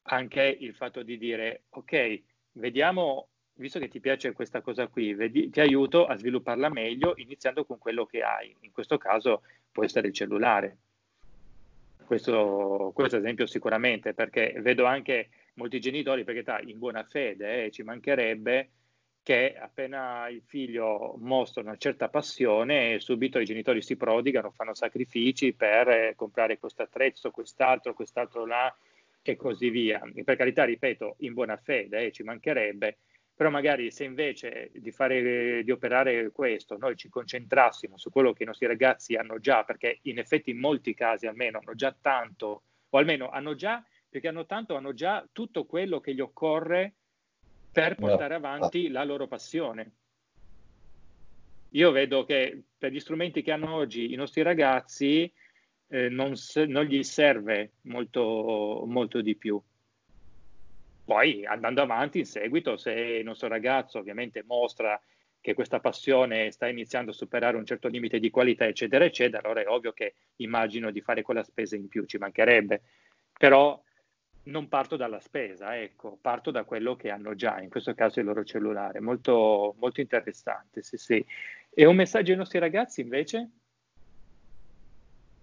anche 0.04 0.42
il 0.42 0.74
fatto 0.74 1.02
di 1.02 1.18
dire 1.18 1.64
ok, 1.68 2.22
vediamo, 2.52 3.28
visto 3.54 3.78
che 3.78 3.88
ti 3.88 4.00
piace 4.00 4.32
questa 4.32 4.62
cosa 4.62 4.88
qui, 4.88 5.12
vedi, 5.12 5.50
ti 5.50 5.60
aiuto 5.60 6.06
a 6.06 6.16
svilupparla 6.16 6.70
meglio 6.70 7.12
iniziando 7.16 7.66
con 7.66 7.78
quello 7.78 8.06
che 8.06 8.22
hai. 8.22 8.56
In 8.60 8.72
questo 8.72 8.96
caso 8.96 9.42
può 9.70 9.84
essere 9.84 10.08
il 10.08 10.14
cellulare. 10.14 10.78
Questo, 12.06 12.90
questo 12.94 13.18
esempio 13.18 13.46
sicuramente, 13.46 14.14
perché 14.14 14.54
vedo 14.60 14.86
anche 14.86 15.28
molti 15.54 15.78
genitori, 15.78 16.24
perché 16.24 16.62
in 16.64 16.78
buona 16.78 17.04
fede 17.04 17.66
eh, 17.66 17.70
ci 17.70 17.82
mancherebbe, 17.82 18.70
che 19.22 19.54
appena 19.56 20.28
il 20.28 20.42
figlio 20.42 21.14
mostra 21.18 21.62
una 21.62 21.76
certa 21.76 22.08
passione, 22.08 23.00
subito 23.00 23.38
i 23.38 23.44
genitori 23.44 23.82
si 23.82 23.96
prodigano, 23.96 24.50
fanno 24.50 24.74
sacrifici 24.74 25.52
per 25.52 25.88
eh, 25.88 26.12
comprare 26.16 26.58
questo 26.58 26.82
attrezzo, 26.82 27.30
quest'altro, 27.30 27.94
quest'altro 27.94 28.46
là 28.46 28.74
e 29.22 29.36
così 29.36 29.68
via. 29.68 30.02
E 30.14 30.24
per 30.24 30.36
carità, 30.36 30.64
ripeto, 30.64 31.16
in 31.18 31.34
buona 31.34 31.56
fede, 31.56 32.06
eh, 32.06 32.12
ci 32.12 32.22
mancherebbe, 32.22 32.98
però 33.34 33.50
magari 33.50 33.90
se 33.90 34.04
invece 34.04 34.70
di, 34.74 34.90
fare, 34.90 35.62
di 35.62 35.70
operare 35.70 36.30
questo 36.30 36.76
noi 36.76 36.96
ci 36.96 37.08
concentrassimo 37.08 37.96
su 37.96 38.10
quello 38.10 38.32
che 38.32 38.42
i 38.42 38.46
nostri 38.46 38.66
ragazzi 38.66 39.14
hanno 39.14 39.38
già, 39.38 39.64
perché 39.64 39.98
in 40.02 40.18
effetti 40.18 40.50
in 40.50 40.58
molti 40.58 40.94
casi 40.94 41.26
almeno 41.26 41.58
hanno 41.58 41.74
già 41.74 41.94
tanto, 41.98 42.62
o 42.88 42.98
almeno 42.98 43.30
hanno 43.30 43.54
già, 43.54 43.84
perché 44.08 44.28
hanno 44.28 44.46
tanto, 44.46 44.76
hanno 44.76 44.92
già 44.92 45.26
tutto 45.30 45.64
quello 45.64 46.00
che 46.00 46.14
gli 46.14 46.20
occorre 46.20 46.94
per 47.72 47.94
portare 47.94 48.34
avanti 48.34 48.88
la 48.88 49.04
loro 49.04 49.26
passione. 49.26 49.92
Io 51.70 51.90
vedo 51.92 52.24
che 52.24 52.62
per 52.76 52.90
gli 52.90 52.98
strumenti 52.98 53.42
che 53.42 53.52
hanno 53.52 53.74
oggi 53.74 54.12
i 54.12 54.16
nostri 54.16 54.42
ragazzi 54.42 55.32
eh, 55.88 56.08
non, 56.08 56.34
non, 56.66 56.84
gli 56.84 57.02
serve 57.02 57.72
molto, 57.82 58.84
molto 58.86 59.20
di 59.20 59.36
più. 59.36 59.60
Poi 61.04 61.44
andando 61.44 61.82
avanti 61.82 62.18
in 62.18 62.26
seguito, 62.26 62.76
se 62.76 62.92
il 62.92 63.24
nostro 63.24 63.48
ragazzo 63.48 63.98
ovviamente 63.98 64.44
mostra 64.46 65.00
che 65.40 65.54
questa 65.54 65.80
passione 65.80 66.50
sta 66.50 66.68
iniziando 66.68 67.12
a 67.12 67.14
superare 67.14 67.56
un 67.56 67.64
certo 67.64 67.88
limite 67.88 68.18
di 68.18 68.30
qualità, 68.30 68.66
eccetera, 68.66 69.04
eccetera, 69.04 69.42
allora 69.42 69.62
è 69.62 69.68
ovvio 69.68 69.92
che 69.92 70.14
immagino 70.36 70.90
di 70.90 71.00
fare 71.00 71.22
quella 71.22 71.42
spesa 71.42 71.76
in 71.76 71.88
più, 71.88 72.04
ci 72.04 72.18
mancherebbe. 72.18 72.82
Però 73.38 73.80
non 74.44 74.68
parto 74.68 74.96
dalla 74.96 75.20
spesa, 75.20 75.78
ecco, 75.78 76.18
parto 76.20 76.50
da 76.50 76.64
quello 76.64 76.96
che 76.96 77.10
hanno 77.10 77.34
già, 77.34 77.60
in 77.60 77.68
questo 77.68 77.94
caso 77.94 78.20
il 78.20 78.26
loro 78.26 78.44
cellulare. 78.44 79.00
Molto, 79.00 79.74
molto 79.78 80.00
interessante, 80.00 80.82
sì, 80.82 80.96
sì. 80.96 81.24
E 81.72 81.84
un 81.84 81.96
messaggio 81.96 82.32
ai 82.32 82.38
nostri 82.38 82.58
ragazzi 82.58 83.00
invece? 83.00 83.50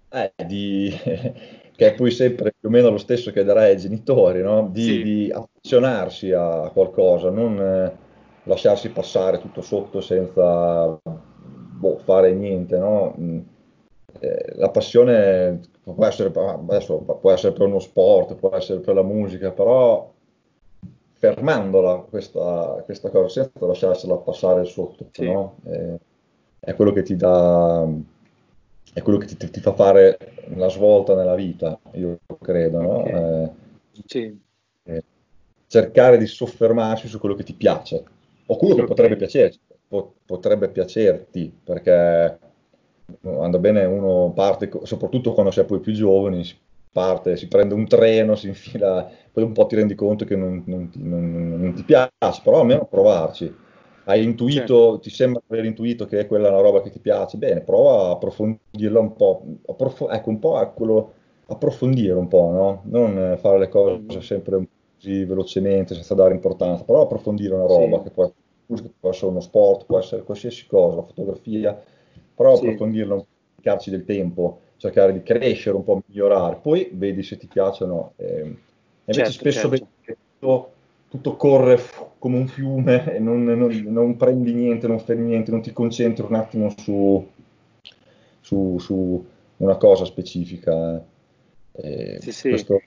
Eh, 0.09 0.33
di, 0.45 0.89
che 1.75 1.87
è 1.87 1.93
poi 1.93 2.11
sempre 2.11 2.53
più 2.57 2.69
o 2.69 2.71
meno 2.71 2.89
lo 2.89 2.97
stesso 2.97 3.31
che 3.31 3.43
darei 3.43 3.71
ai 3.71 3.77
genitori, 3.77 4.41
no? 4.41 4.67
di, 4.71 4.83
sì. 4.83 5.03
di 5.03 5.31
affezionarsi 5.31 6.31
a 6.31 6.69
qualcosa, 6.73 7.29
non 7.29 7.59
eh, 7.59 7.97
lasciarsi 8.43 8.89
passare 8.89 9.39
tutto 9.39 9.61
sotto 9.61 10.01
senza 10.01 10.99
boh, 11.03 11.97
fare 11.99 12.33
niente. 12.33 12.77
No? 12.77 13.13
Eh, 14.19 14.53
la 14.55 14.69
passione 14.69 15.59
può 15.83 16.05
essere, 16.05 16.31
adesso, 16.35 16.97
può 16.97 17.31
essere 17.31 17.53
per 17.53 17.67
uno 17.67 17.79
sport, 17.79 18.35
può 18.35 18.55
essere 18.55 18.79
per 18.79 18.95
la 18.95 19.03
musica, 19.03 19.51
però 19.51 20.11
fermandola 21.17 22.05
questa, 22.09 22.81
questa 22.85 23.09
cosa 23.09 23.27
senza 23.27 23.65
lasciarsela 23.65 24.17
passare 24.17 24.65
sotto, 24.65 25.07
sì. 25.11 25.25
no? 25.25 25.55
è, 25.65 25.95
è, 26.59 26.75
quello 26.75 26.91
che 26.91 27.01
ti 27.01 27.15
dà, 27.15 27.87
è 28.93 29.01
quello 29.01 29.17
che 29.17 29.25
ti, 29.25 29.49
ti, 29.49 29.59
fa 29.59 29.73
fare 29.73 30.17
una 30.49 30.69
svolta 30.69 31.15
nella 31.15 31.35
vita, 31.35 31.79
io 31.93 32.19
credo, 32.39 32.81
no? 32.81 32.99
okay. 32.99 33.43
eh, 33.43 33.51
sì. 34.05 34.39
eh, 34.83 35.03
cercare 35.65 36.17
di 36.17 36.27
soffermarsi 36.27 37.07
su 37.07 37.19
quello 37.19 37.35
che 37.35 37.43
ti 37.43 37.53
piace 37.53 38.03
o 38.45 38.55
quello 38.55 38.75
che 38.75 38.81
okay. 38.81 38.95
potrebbe 38.95 39.15
piacerti, 39.15 39.59
potrebbe 40.23 40.69
piacerti, 40.69 41.59
perché 41.63 42.37
andrà 43.23 43.59
bene 43.59 43.85
uno 43.85 44.31
parte, 44.33 44.69
soprattutto 44.83 45.33
quando 45.33 45.51
si 45.51 45.59
è 45.59 45.65
poi 45.65 45.79
più 45.79 45.93
giovani, 45.93 46.43
si 46.43 46.55
parte, 46.97 47.37
si 47.37 47.47
prende 47.47 47.75
un 47.75 47.87
treno, 47.87 48.35
si 48.35 48.47
infila, 48.47 49.07
poi 49.31 49.43
un 49.43 49.51
po' 49.51 49.67
ti 49.67 49.75
rendi 49.75 49.93
conto 49.93 50.25
che 50.25 50.35
non, 50.35 50.63
non, 50.65 50.89
ti, 50.89 50.99
non, 51.01 51.59
non 51.59 51.73
ti, 51.75 51.83
piace, 51.83 52.41
però 52.43 52.61
almeno 52.61 52.85
provarci. 52.85 53.53
Hai 54.05 54.23
intuito, 54.23 54.61
certo. 54.61 54.99
ti 54.99 55.09
sembra 55.11 55.41
aver 55.47 55.65
intuito 55.65 56.05
che 56.05 56.21
è 56.21 56.27
quella 56.27 56.49
una 56.49 56.61
roba 56.61 56.81
che 56.81 56.89
ti 56.89 56.99
piace, 56.99 57.37
bene, 57.37 57.61
prova 57.61 58.07
a 58.07 58.11
approfondirla 58.11 58.99
un 58.99 59.13
po', 59.13 59.43
approf- 59.67 60.11
ecco 60.11 60.29
un 60.29 60.39
po' 60.39 60.55
a 60.55 60.67
quello, 60.69 61.13
approfondire 61.47 62.13
un 62.13 62.27
po', 62.27 62.49
no? 62.51 62.81
Non 62.85 63.37
fare 63.37 63.59
le 63.59 63.69
cose 63.69 64.01
mm. 64.01 64.19
sempre 64.19 64.67
così 64.95 65.23
velocemente, 65.23 65.93
senza 65.93 66.15
dare 66.15 66.33
importanza, 66.33 66.83
però 66.83 67.01
approfondire 67.01 67.53
una 67.53 67.67
roba 67.67 67.97
sì. 67.97 68.03
che 68.03 68.09
può, 68.09 68.31
può 68.99 69.09
essere 69.11 69.29
uno 69.29 69.41
sport, 69.41 69.85
può 69.85 69.99
essere 69.99 70.23
qualsiasi 70.23 70.65
cosa, 70.65 70.95
la 70.95 71.03
fotografia, 71.03 71.79
però 72.37 72.55
sì. 72.55 72.65
approfondirlo, 72.67 73.25
dedicarci 73.55 73.89
del 73.89 74.05
tempo, 74.05 74.61
cercare 74.77 75.11
di 75.11 75.23
crescere 75.23 75.75
un 75.75 75.83
po', 75.83 76.03
migliorare, 76.05 76.59
poi 76.61 76.87
vedi 76.93 77.23
se 77.23 77.35
ti 77.37 77.47
piacciono. 77.47 78.13
Eh, 78.17 78.41
invece 78.41 78.59
certo, 79.05 79.31
spesso 79.31 79.69
certo. 79.69 79.69
vedi 79.69 79.85
tutto, 80.05 80.71
tutto, 81.09 81.35
corre 81.35 81.81
come 82.19 82.37
un 82.37 82.47
fiume 82.47 83.09
e 83.15 83.17
non, 83.17 83.43
non, 83.43 83.71
non, 83.87 84.15
prendi 84.15 84.53
niente, 84.53 84.87
non 84.87 84.99
fai 84.99 85.17
niente, 85.17 85.49
non 85.49 85.61
ti 85.61 85.73
concentri 85.73 86.23
un 86.23 86.35
attimo 86.35 86.71
su, 86.77 87.27
su, 88.39 88.77
su 88.77 89.25
una 89.57 89.75
cosa 89.77 90.05
specifica. 90.05 91.03
Eh, 91.71 92.19
sì, 92.21 92.31
sì. 92.31 92.49
Questo... 92.49 92.81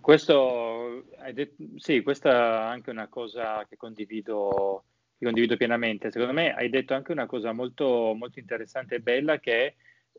questo 0.00 1.04
detto, 1.32 1.62
sì, 1.76 2.02
questa 2.02 2.30
è 2.30 2.72
anche 2.72 2.90
una 2.90 3.06
cosa 3.06 3.64
che 3.68 3.76
condivido 3.76 4.82
ti 5.20 5.26
condivido 5.26 5.58
pienamente. 5.58 6.10
Secondo 6.10 6.32
me 6.32 6.54
hai 6.54 6.70
detto 6.70 6.94
anche 6.94 7.12
una 7.12 7.26
cosa 7.26 7.52
molto, 7.52 8.14
molto 8.16 8.38
interessante 8.38 8.94
e 8.96 9.00
bella 9.00 9.38
che 9.38 9.66
è 9.66 9.74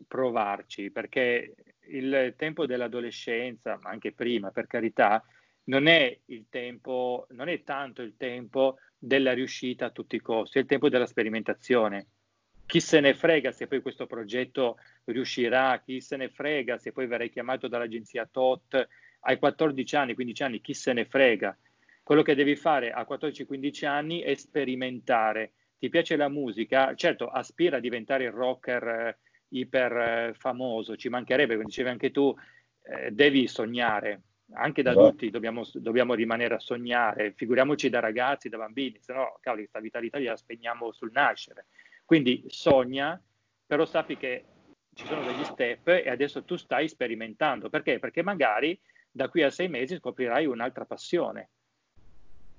provarci, 0.08 0.92
perché 0.92 1.56
il 1.88 2.36
tempo 2.38 2.68
dell'adolescenza, 2.68 3.80
ma 3.82 3.90
anche 3.90 4.12
prima, 4.12 4.52
per 4.52 4.68
carità, 4.68 5.24
non 5.66 5.88
è 5.88 6.20
tempo, 6.50 7.26
non 7.32 7.50
è 7.50 7.64
tanto 7.64 8.04
il 8.04 8.16
tempo 8.16 8.78
della 8.96 9.34
riuscita 9.34 9.88
a 9.88 9.90
tutti 9.90 10.18
i 10.18 10.22
costi, 10.22 10.60
è 10.60 10.62
il 10.62 10.68
tempo 10.68 10.88
della 10.88 11.08
sperimentazione. 11.08 12.06
Chi 12.68 12.80
se 12.80 13.00
ne 13.00 13.16
frega 13.16 13.52
se 13.52 13.66
poi 13.66 13.82
questo 13.82 14.06
progetto 14.06 14.78
riuscirà, 15.06 15.82
chi 15.84 16.00
se 16.00 16.16
ne 16.16 16.30
frega 16.30 16.78
se 16.78 16.92
poi 16.92 17.08
verrai 17.08 17.32
chiamato 17.32 17.68
dall'agenzia 17.68 18.30
TOT 18.32 18.88
ai 19.22 19.40
14 19.40 19.96
anni, 19.96 20.14
15 20.14 20.44
anni, 20.44 20.62
chi 20.62 20.74
se 20.76 20.94
ne 20.94 21.06
frega 21.06 21.58
quello 22.04 22.22
che 22.22 22.36
devi 22.36 22.56
fare 22.56 22.92
a 22.92 23.06
14-15 23.08 23.86
anni 23.86 24.20
è 24.20 24.34
sperimentare. 24.36 25.54
Ti 25.78 25.90
piace 25.90 26.16
la 26.16 26.30
musica? 26.30 26.94
Certo, 26.96 27.28
aspira 27.28 27.78
a 27.78 27.80
diventare 27.80 28.26
il 28.26 28.32
rocker 28.32 28.88
eh, 28.88 29.18
iper 29.50 29.98
eh, 29.98 30.34
famoso, 30.34 30.96
ci 30.96 31.10
mancherebbe, 31.10 31.54
come 31.54 31.66
dicevi 31.66 31.90
anche 31.90 32.12
tu, 32.12 32.34
eh, 32.84 33.12
devi 33.12 33.48
sognare, 33.48 34.22
anche 34.54 34.82
da 34.82 34.92
adulti 34.92 35.30
dobbiamo, 35.30 35.64
dobbiamo, 35.74 36.14
rimanere 36.14 36.56
a 36.56 36.60
sognare, 36.60 37.34
figuriamoci 37.34 37.90
da 37.90 38.00
ragazzi, 38.00 38.50
da 38.50 38.58
bambini, 38.58 38.98
se 39.00 39.14
no, 39.14 39.38
cavoli, 39.40 39.62
questa 39.62 39.80
vitalità 39.80 40.20
la 40.20 40.36
spegniamo 40.36 40.92
sul 40.92 41.12
nascere. 41.12 41.68
Quindi 42.06 42.44
sogna, 42.48 43.22
però 43.66 43.86
sappi 43.86 44.18
che 44.18 44.46
ci 44.94 45.06
sono 45.06 45.24
degli 45.24 45.44
step 45.46 45.88
e 45.88 46.10
adesso 46.10 46.44
tu 46.44 46.58
stai 46.58 46.88
sperimentando. 46.90 47.70
Perché? 47.70 48.00
Perché 48.00 48.22
magari 48.22 48.78
da 49.10 49.30
qui 49.30 49.44
a 49.44 49.50
sei 49.50 49.70
mesi 49.70 49.96
scoprirai 49.96 50.46
un'altra 50.46 50.86
passione. 50.86 51.50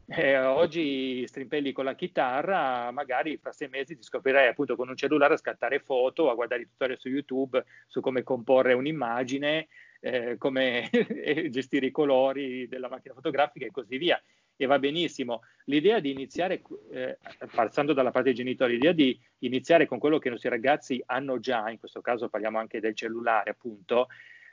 Eh, 0.07 0.37
oggi 0.39 1.27
strimpelli 1.27 1.73
con 1.73 1.85
la 1.85 1.95
chitarra, 1.95 2.91
magari 2.91 3.39
fra 3.39 3.53
sei 3.53 3.69
mesi 3.69 3.97
ti 3.97 4.03
scoprirai 4.03 4.49
appunto 4.49 4.77
con 4.77 4.89
un 4.89 4.97
cellulare 4.97 5.35
a 5.35 5.39
scattare 5.39 5.79
foto, 5.79 6.31
a 6.31 6.35
guardare 6.35 6.63
i 6.63 6.69
tutorial 6.69 6.99
su 6.99 7.09
YouTube 7.09 7.65
su 7.87 8.01
come 8.01 8.23
comporre 8.23 8.75
un'immagine, 8.75 9.69
eh, 10.01 10.37
come 10.39 10.91
gestire 11.51 11.87
i 11.87 11.91
colori 11.91 12.67
della 12.69 12.89
macchina 12.89 13.15
fotografica 13.15 13.65
e 13.65 13.71
così 13.71 13.97
via. 13.97 14.21
E 14.55 14.67
va 14.67 14.79
benissimo. 14.79 15.43
L'idea 15.65 15.99
di 15.99 16.11
iniziare, 16.11 16.63
eh, 16.91 17.19
passando 17.55 17.95
dalla 17.95 18.11
parte 18.11 18.29
dei 18.29 18.37
genitori, 18.45 18.75
l'idea 18.75 18.93
di 18.93 19.19
iniziare 19.39 19.87
con 19.87 19.99
quello 19.99 20.19
che 20.19 20.29
i 20.29 20.31
nostri 20.31 20.51
ragazzi 20.51 21.03
hanno 21.07 21.39
già, 21.41 21.71
in 21.71 21.79
questo 21.79 22.01
caso 22.01 22.29
parliamo 22.29 22.59
anche 22.59 22.81
del 22.81 22.95
cellulare 22.95 23.51
appunto, 23.51 24.09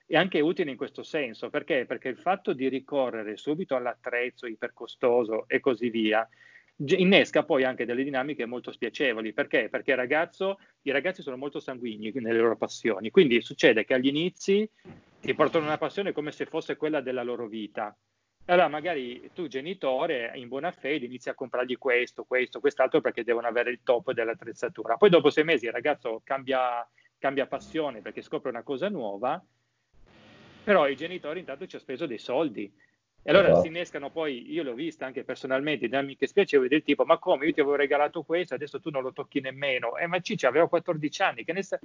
è 0.09 0.17
anche 0.17 0.39
utile 0.39 0.71
in 0.71 0.75
questo 0.75 1.03
senso, 1.03 1.51
perché? 1.51 1.85
Perché 1.85 2.07
il 2.07 2.17
fatto 2.17 2.53
di 2.53 2.67
ricorrere 2.67 3.37
subito 3.37 3.75
all'attrezzo 3.75 4.47
ipercostoso 4.47 5.47
e 5.47 5.59
così 5.59 5.91
via, 5.91 6.27
innesca 6.77 7.43
poi 7.43 7.63
anche 7.63 7.85
delle 7.85 8.03
dinamiche 8.03 8.47
molto 8.47 8.71
spiacevoli. 8.71 9.33
Perché? 9.33 9.69
Perché 9.69 9.93
ragazzo, 9.93 10.57
i 10.81 10.89
ragazzi 10.89 11.21
sono 11.21 11.37
molto 11.37 11.59
sanguigni 11.59 12.11
nelle 12.15 12.39
loro 12.39 12.57
passioni, 12.57 13.11
quindi 13.11 13.39
succede 13.41 13.85
che 13.85 13.93
agli 13.93 14.07
inizi 14.07 14.67
ti 15.21 15.35
portano 15.35 15.65
una 15.65 15.77
passione 15.77 16.11
come 16.11 16.31
se 16.31 16.47
fosse 16.47 16.75
quella 16.75 17.01
della 17.01 17.21
loro 17.21 17.45
vita. 17.45 17.95
Allora 18.45 18.67
magari 18.67 19.29
tu 19.35 19.45
genitore 19.45 20.31
in 20.33 20.47
buona 20.47 20.71
fede 20.71 21.05
inizi 21.05 21.29
a 21.29 21.35
comprargli 21.35 21.77
questo, 21.77 22.23
questo, 22.23 22.59
quest'altro 22.59 22.99
perché 22.99 23.23
devono 23.23 23.45
avere 23.45 23.69
il 23.69 23.81
top 23.83 24.11
dell'attrezzatura. 24.11 24.97
Poi 24.97 25.11
dopo 25.11 25.29
sei 25.29 25.43
mesi 25.43 25.65
il 25.65 25.71
ragazzo 25.71 26.21
cambia, 26.23 26.83
cambia 27.19 27.45
passione 27.45 28.01
perché 28.01 28.23
scopre 28.23 28.49
una 28.49 28.63
cosa 28.63 28.89
nuova 28.89 29.39
però 30.63 30.87
i 30.87 30.95
genitori 30.95 31.39
intanto 31.39 31.65
ci 31.65 31.75
ha 31.75 31.79
speso 31.79 32.05
dei 32.05 32.17
soldi. 32.17 32.71
E 33.21 33.31
allora 33.31 33.47
esatto. 33.47 33.61
si 33.61 33.67
innescano 33.67 34.09
poi, 34.11 34.51
io 34.51 34.63
l'ho 34.63 34.73
vista 34.73 35.05
anche 35.05 35.23
personalmente, 35.23 35.87
dinamiche 35.87 36.25
spiacevoli 36.25 36.69
del 36.69 36.83
tipo, 36.83 37.03
ma 37.03 37.17
come, 37.17 37.45
io 37.45 37.53
ti 37.53 37.59
avevo 37.59 37.75
regalato 37.75 38.23
questo, 38.23 38.53
adesso 38.53 38.79
tu 38.79 38.89
non 38.89 39.03
lo 39.03 39.11
tocchi 39.11 39.41
nemmeno. 39.41 39.97
Eh, 39.97 40.07
ma 40.07 40.19
Ciccia 40.19 40.47
aveva 40.47 40.67
14 40.67 41.21
anni, 41.21 41.43
che 41.43 41.53
ne 41.53 41.63
sa... 41.63 41.79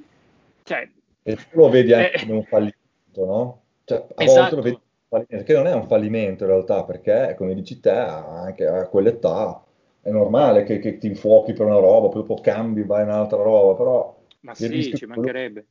Cioè, 0.62 0.88
e 1.26 1.36
tu 1.36 1.42
lo 1.52 1.68
vedi 1.70 1.92
anche 1.92 2.12
eh, 2.12 2.20
come 2.20 2.32
un 2.34 2.44
fallimento, 2.44 3.24
no? 3.24 3.62
Cioè, 3.84 4.06
a 4.14 4.22
esatto. 4.22 4.40
volte 4.40 4.56
lo 4.56 4.62
vedi 4.62 4.76
come 4.76 4.86
un 4.94 5.08
fallimento, 5.08 5.44
che 5.44 5.52
non 5.54 5.66
è 5.66 5.74
un 5.74 5.86
fallimento 5.86 6.44
in 6.44 6.50
realtà, 6.50 6.84
perché, 6.84 7.34
come 7.36 7.54
dici 7.54 7.80
te, 7.80 7.90
anche 7.90 8.66
a 8.66 8.86
quell'età 8.88 9.64
è 10.02 10.10
normale 10.10 10.64
che, 10.64 10.78
che 10.78 10.98
ti 10.98 11.06
infuochi 11.06 11.54
per 11.54 11.64
una 11.66 11.78
roba, 11.78 12.08
poi 12.08 12.20
dopo 12.20 12.40
cambi, 12.42 12.82
vai 12.82 13.02
in 13.02 13.08
un'altra 13.08 13.42
roba, 13.42 13.74
però... 13.74 14.22
Ma 14.40 14.54
sì, 14.54 14.94
ci 14.94 15.06
mancherebbe. 15.06 15.66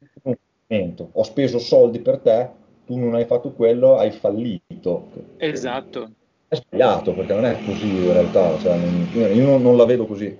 Ho 1.12 1.24
speso 1.24 1.60
soldi 1.60 2.00
per 2.00 2.18
te, 2.18 2.50
tu 2.86 2.98
non 2.98 3.16
hai 3.16 3.26
fatto 3.26 3.52
quello, 3.52 3.98
hai 3.98 4.12
fallito. 4.12 5.12
Esatto. 5.38 6.12
È 6.48 6.56
sbagliato 6.56 7.14
perché 7.14 7.34
non 7.34 7.46
è 7.46 7.64
così 7.64 7.88
in 7.88 8.14
realtà, 8.14 8.58
cioè, 8.60 8.76
io 8.76 9.46
non, 9.46 9.62
non 9.62 9.78
la 9.78 9.86
vedo 9.86 10.06
così. 10.06 10.36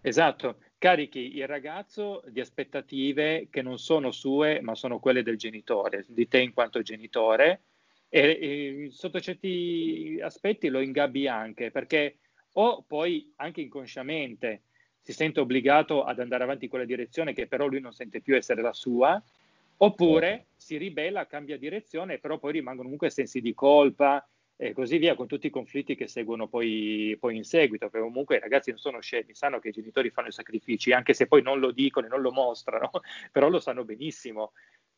Esatto, 0.00 0.56
carichi 0.78 1.36
il 1.36 1.46
ragazzo 1.46 2.22
di 2.28 2.40
aspettative 2.40 3.48
che 3.50 3.62
non 3.62 3.78
sono 3.78 4.10
sue, 4.10 4.60
ma 4.60 4.74
sono 4.74 4.98
quelle 4.98 5.22
del 5.22 5.36
genitore, 5.38 6.04
di 6.08 6.28
te 6.28 6.40
in 6.40 6.52
quanto 6.52 6.82
genitore, 6.82 7.62
e, 8.08 8.20
e, 8.20 8.88
sotto 8.90 9.20
certi 9.20 10.18
aspetti 10.22 10.68
lo 10.68 10.80
ingabbi 10.80 11.26
anche, 11.26 11.70
perché 11.70 12.18
o 12.52 12.84
poi 12.86 13.32
anche 13.36 13.60
inconsciamente 13.60 14.62
si 15.00 15.12
sente 15.12 15.40
obbligato 15.40 16.04
ad 16.04 16.20
andare 16.20 16.44
avanti 16.44 16.64
in 16.64 16.70
quella 16.70 16.84
direzione 16.84 17.32
che 17.32 17.46
però 17.46 17.66
lui 17.66 17.80
non 17.80 17.92
sente 17.92 18.20
più 18.20 18.34
essere 18.36 18.60
la 18.60 18.72
sua, 18.72 19.22
Oppure 19.78 20.28
certo. 20.28 20.46
si 20.56 20.76
ribella, 20.76 21.26
cambia 21.26 21.58
direzione, 21.58 22.18
però 22.18 22.38
poi 22.38 22.52
rimangono 22.52 22.84
comunque 22.84 23.10
sensi 23.10 23.40
di 23.40 23.54
colpa 23.54 24.26
e 24.58 24.72
così 24.72 24.96
via, 24.96 25.14
con 25.14 25.26
tutti 25.26 25.48
i 25.48 25.50
conflitti 25.50 25.94
che 25.94 26.08
seguono 26.08 26.48
poi, 26.48 27.14
poi 27.20 27.36
in 27.36 27.44
seguito, 27.44 27.90
perché 27.90 28.06
comunque 28.06 28.36
i 28.36 28.40
ragazzi 28.40 28.70
non 28.70 28.78
sono 28.78 29.00
scemi, 29.00 29.34
sanno 29.34 29.58
che 29.58 29.68
i 29.68 29.72
genitori 29.72 30.08
fanno 30.08 30.28
i 30.28 30.32
sacrifici, 30.32 30.92
anche 30.92 31.12
se 31.12 31.26
poi 31.26 31.42
non 31.42 31.60
lo 31.60 31.72
dicono 31.72 32.06
e 32.06 32.08
non 32.08 32.22
lo 32.22 32.32
mostrano, 32.32 32.90
però 33.30 33.50
lo 33.50 33.60
sanno 33.60 33.84
benissimo, 33.84 34.52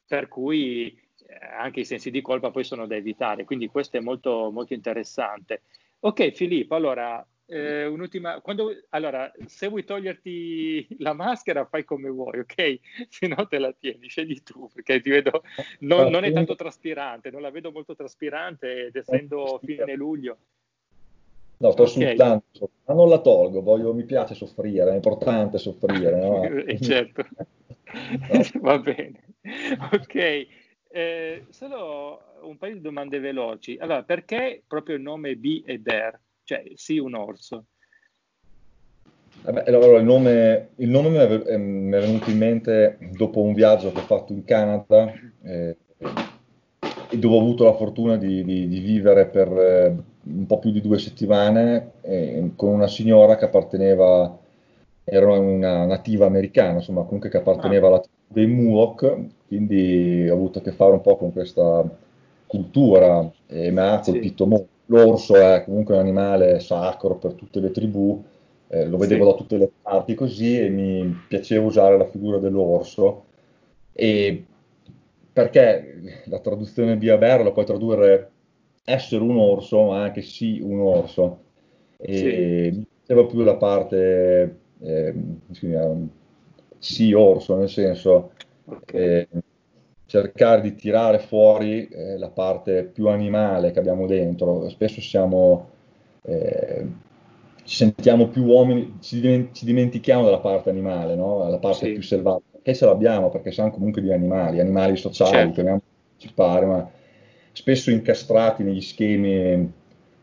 per 0.06 0.28
cui 0.28 0.96
eh, 1.26 1.34
anche 1.58 1.80
i 1.80 1.84
sensi 1.84 2.12
di 2.12 2.20
colpa 2.20 2.52
poi 2.52 2.62
sono 2.62 2.86
da 2.86 2.94
evitare, 2.94 3.44
quindi 3.44 3.66
questo 3.66 3.96
è 3.96 4.00
molto, 4.00 4.50
molto 4.52 4.74
interessante. 4.74 5.62
Ok 6.00 6.30
Filippo, 6.30 6.76
allora 6.76 7.26
eh, 7.50 7.86
un'ultima, 7.86 8.40
quando, 8.40 8.70
allora, 8.90 9.32
se 9.46 9.68
vuoi 9.68 9.84
toglierti 9.84 10.86
la 11.00 11.14
maschera 11.14 11.64
fai 11.64 11.84
come 11.84 12.10
vuoi, 12.10 12.40
ok? 12.40 12.78
Se 13.08 13.26
no 13.26 13.46
te 13.48 13.58
la 13.58 13.72
tieni, 13.72 14.08
scegli 14.08 14.42
tu, 14.42 14.68
perché 14.72 15.00
ti 15.00 15.08
vedo, 15.08 15.42
non, 15.80 16.10
non 16.10 16.24
è 16.24 16.32
tanto 16.32 16.54
traspirante, 16.54 17.30
non 17.30 17.40
la 17.40 17.50
vedo 17.50 17.72
molto 17.72 17.94
traspirante 17.94 18.86
ed 18.86 18.96
essendo 18.96 19.58
fine 19.62 19.94
luglio. 19.94 20.38
No, 21.60 21.70
sto 21.72 21.82
okay. 21.82 22.10
sudando, 22.10 22.44
ma 22.84 22.94
non 22.94 23.08
la 23.08 23.20
tolgo, 23.20 23.62
voglio, 23.62 23.94
mi 23.94 24.04
piace 24.04 24.34
soffrire, 24.34 24.90
è 24.90 24.94
importante 24.94 25.58
soffrire. 25.58 26.20
No? 26.20 26.42
eh, 26.44 26.78
certo, 26.78 27.26
va 28.60 28.78
bene. 28.78 29.24
Ok, 29.92 30.46
eh, 30.90 31.46
solo 31.48 32.22
un 32.42 32.58
paio 32.58 32.74
di 32.74 32.80
domande 32.80 33.18
veloci. 33.18 33.76
Allora, 33.80 34.02
perché 34.02 34.62
proprio 34.66 34.96
il 34.96 35.02
nome 35.02 35.36
B 35.36 35.62
e 35.64 35.78
Bear? 35.78 36.20
Cioè 36.48 36.62
sì 36.76 36.96
un 36.96 37.14
orso. 37.14 37.66
Allora, 39.42 39.98
il, 39.98 40.04
nome, 40.04 40.70
il 40.76 40.88
nome 40.88 41.10
mi, 41.10 41.16
è, 41.16 41.42
eh, 41.46 41.58
mi 41.58 41.94
è, 41.94 42.00
venuto 42.00 42.30
in 42.30 42.38
mente 42.38 42.98
dopo 43.12 43.42
un 43.42 43.52
viaggio 43.52 43.92
che 43.92 43.98
ho 43.98 44.02
fatto 44.02 44.32
in 44.32 44.44
Canada 44.44 45.12
eh, 45.42 45.76
dove 47.16 47.34
ho 47.34 47.38
avuto 47.38 47.64
la 47.64 47.74
fortuna 47.74 48.16
di, 48.16 48.44
di, 48.44 48.66
di 48.66 48.78
vivere 48.80 49.26
per 49.26 49.48
eh, 49.48 49.96
un 50.22 50.46
po' 50.46 50.58
più 50.58 50.70
di 50.70 50.80
due 50.80 50.98
settimane 50.98 51.92
eh, 52.00 52.50
con 52.56 52.70
una 52.70 52.88
signora 52.88 53.36
che 53.36 53.44
apparteneva, 53.44 54.38
era 55.04 55.32
una 55.32 55.84
nativa 55.84 56.26
americana, 56.26 56.76
insomma 56.76 57.02
comunque 57.02 57.28
che 57.28 57.36
apparteneva 57.36 57.86
ah. 57.86 57.90
alla 57.90 58.02
dei 58.26 58.46
Muok, 58.46 59.16
quindi 59.46 60.26
ho 60.28 60.34
avuto 60.34 60.58
a 60.58 60.62
che 60.62 60.72
fare 60.72 60.92
un 60.92 61.02
po' 61.02 61.16
con 61.16 61.30
questa 61.30 61.88
cultura 62.46 63.30
e 63.46 63.70
mi 63.70 63.78
ha 63.80 64.00
colpito 64.00 64.44
sì. 64.44 64.50
molto 64.50 64.76
l'orso 64.88 65.36
è 65.36 65.64
comunque 65.64 65.94
un 65.94 66.00
animale 66.00 66.60
sacro 66.60 67.16
per 67.16 67.32
tutte 67.34 67.60
le 67.60 67.70
tribù, 67.70 68.22
eh, 68.68 68.86
lo 68.86 68.98
vedevo 68.98 69.24
sì. 69.24 69.30
da 69.30 69.36
tutte 69.36 69.56
le 69.56 69.70
parti 69.80 70.14
così 70.14 70.60
e 70.60 70.68
mi 70.68 71.16
piaceva 71.26 71.64
usare 71.64 71.96
la 71.96 72.06
figura 72.06 72.38
dell'orso. 72.38 73.24
E 73.92 74.44
perché 75.32 76.22
la 76.26 76.38
traduzione 76.40 76.98
di 76.98 77.08
Aber 77.08 77.42
lo 77.42 77.52
puoi 77.52 77.64
tradurre 77.64 78.30
essere 78.84 79.22
un 79.22 79.36
orso, 79.36 79.84
ma 79.86 80.02
anche 80.02 80.22
sì 80.22 80.60
un 80.60 80.80
orso. 80.80 81.40
E 81.96 82.16
sì. 82.16 82.78
mi 82.78 82.86
piaceva 83.04 83.26
più 83.26 83.42
la 83.42 83.56
parte 83.56 84.58
eh, 84.80 85.14
sì 86.78 87.12
orso, 87.12 87.56
nel 87.56 87.68
senso 87.68 88.32
okay. 88.64 89.00
eh, 89.00 89.28
cercare 90.08 90.62
di 90.62 90.74
tirare 90.74 91.18
fuori 91.18 91.86
eh, 91.86 92.16
la 92.16 92.30
parte 92.30 92.84
più 92.84 93.08
animale 93.08 93.72
che 93.72 93.78
abbiamo 93.78 94.06
dentro. 94.06 94.70
Spesso 94.70 95.02
siamo, 95.02 95.68
eh, 96.22 96.86
ci 97.62 97.76
sentiamo 97.76 98.28
più 98.28 98.44
uomini, 98.44 98.96
ci, 99.00 99.20
dimentichiamo 99.20 100.24
della 100.24 100.38
parte 100.38 100.70
animale, 100.70 101.14
no? 101.14 101.46
la 101.46 101.58
parte 101.58 101.88
sì. 101.88 101.92
più 101.92 102.02
selvaggia, 102.02 102.42
che 102.62 102.74
ce 102.74 102.86
l'abbiamo 102.86 103.28
perché 103.28 103.52
siamo 103.52 103.70
comunque 103.70 104.00
di 104.00 104.10
animali, 104.10 104.60
animali 104.60 104.96
sociali, 104.96 105.32
certo. 105.32 105.52
chiamiamo 105.52 105.82
partecipare, 106.12 106.64
ma 106.64 106.90
spesso 107.52 107.90
incastrati 107.90 108.62
negli 108.62 108.80
schemi 108.80 109.70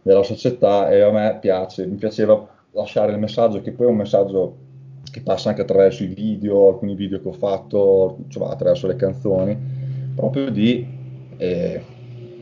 della 0.01 0.23
società 0.23 0.89
e 0.89 1.01
a 1.01 1.11
me 1.11 1.37
piace, 1.39 1.85
mi 1.85 1.97
piaceva 1.97 2.43
lasciare 2.71 3.11
il 3.11 3.19
messaggio 3.19 3.61
che 3.61 3.71
poi 3.71 3.85
è 3.85 3.89
un 3.89 3.97
messaggio 3.97 4.57
che 5.11 5.21
passa 5.21 5.49
anche 5.49 5.61
attraverso 5.61 6.03
i 6.03 6.07
video, 6.07 6.69
alcuni 6.69 6.95
video 6.95 7.21
che 7.21 7.27
ho 7.27 7.33
fatto, 7.33 8.17
cioè, 8.29 8.51
attraverso 8.51 8.87
le 8.87 8.95
canzoni, 8.95 9.74
proprio 10.15 10.49
di 10.49 10.91
eh, 11.37 11.85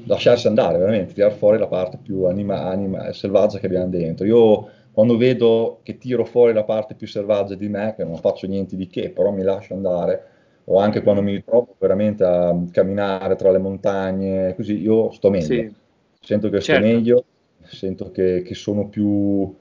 lasciarsi 0.03 0.47
andare, 0.47 0.77
veramente, 0.77 1.13
tirare 1.13 1.33
fuori 1.33 1.57
la 1.57 1.67
parte 1.67 1.97
più 2.01 2.23
anima, 2.25 2.63
anima, 2.63 3.11
selvaggia 3.13 3.59
che 3.59 3.65
abbiamo 3.65 3.89
dentro. 3.89 4.25
Io 4.25 4.69
quando 4.91 5.17
vedo 5.17 5.79
che 5.83 5.97
tiro 5.97 6.23
fuori 6.23 6.53
la 6.53 6.63
parte 6.63 6.95
più 6.95 7.07
selvaggia 7.07 7.55
di 7.55 7.67
me, 7.67 7.95
che 7.95 8.03
non 8.03 8.17
faccio 8.17 8.47
niente 8.47 8.75
di 8.75 8.87
che, 8.87 9.09
però 9.09 9.31
mi 9.31 9.41
lascio 9.43 9.73
andare, 9.73 10.23
o 10.65 10.79
anche 10.79 11.01
quando 11.01 11.21
mi 11.21 11.33
ritrovo 11.33 11.75
veramente 11.79 12.23
a 12.23 12.55
camminare 12.71 13.35
tra 13.35 13.51
le 13.51 13.57
montagne, 13.57 14.53
così 14.55 14.79
io 14.79 15.11
sto 15.11 15.29
meglio. 15.29 15.45
Sì. 15.45 15.73
Sento 16.21 16.49
che 16.49 16.61
certo. 16.61 16.85
sto 16.85 16.93
meglio, 16.93 17.25
sento 17.63 18.11
che, 18.11 18.43
che 18.43 18.53
sono 18.53 18.87
più 18.87 19.53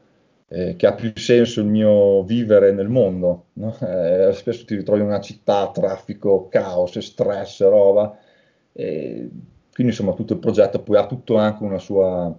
eh, 0.53 0.77
che 0.77 0.87
ha 0.87 0.93
più 0.93 1.13
senso 1.15 1.61
il 1.61 1.67
mio 1.67 2.23
vivere 2.25 2.73
nel 2.73 2.89
mondo. 2.89 3.47
No? 3.55 3.77
Eh, 3.81 4.33
spesso 4.35 4.65
ti 4.65 4.77
ritrovi 4.77 5.01
in 5.01 5.07
una 5.07 5.21
città, 5.21 5.71
traffico, 5.71 6.49
caos, 6.49 6.99
stress, 6.99 7.63
roba. 7.63 8.19
E 8.73 9.29
quindi 9.73 9.93
insomma 9.93 10.13
tutto 10.13 10.35
il 10.35 10.39
progetto 10.39 10.83
poi 10.83 10.99
ha 10.99 11.07
tutto 11.07 11.37
anche 11.37 11.63
una 11.63 11.79
sua 11.79 12.35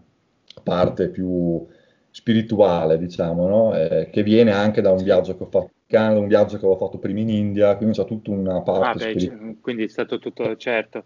parte 0.61 1.09
più 1.09 1.66
spirituale, 2.11 2.99
diciamo, 2.99 3.47
no? 3.47 3.76
eh, 3.76 4.09
che 4.11 4.22
viene 4.22 4.51
anche 4.51 4.82
da 4.82 4.91
un 4.91 5.03
viaggio 5.03 5.36
che 5.36 5.43
ho 5.43 5.47
fatto 5.47 5.72
in 5.74 5.88
Canada, 5.88 6.20
un 6.20 6.28
viaggio 6.28 6.59
che 6.59 6.66
avevo 6.66 6.78
fatto 6.78 6.99
prima 6.99 7.20
in 7.20 7.30
India, 7.30 7.76
quindi 7.76 7.95
c'è 7.95 8.05
tutta 8.05 8.30
una 8.30 8.61
parte 8.61 9.09
ah, 9.09 9.14
beh, 9.14 9.57
Quindi 9.59 9.86
è 9.86 9.88
stato 9.88 10.20
tutto 10.20 10.55
certo. 10.55 11.05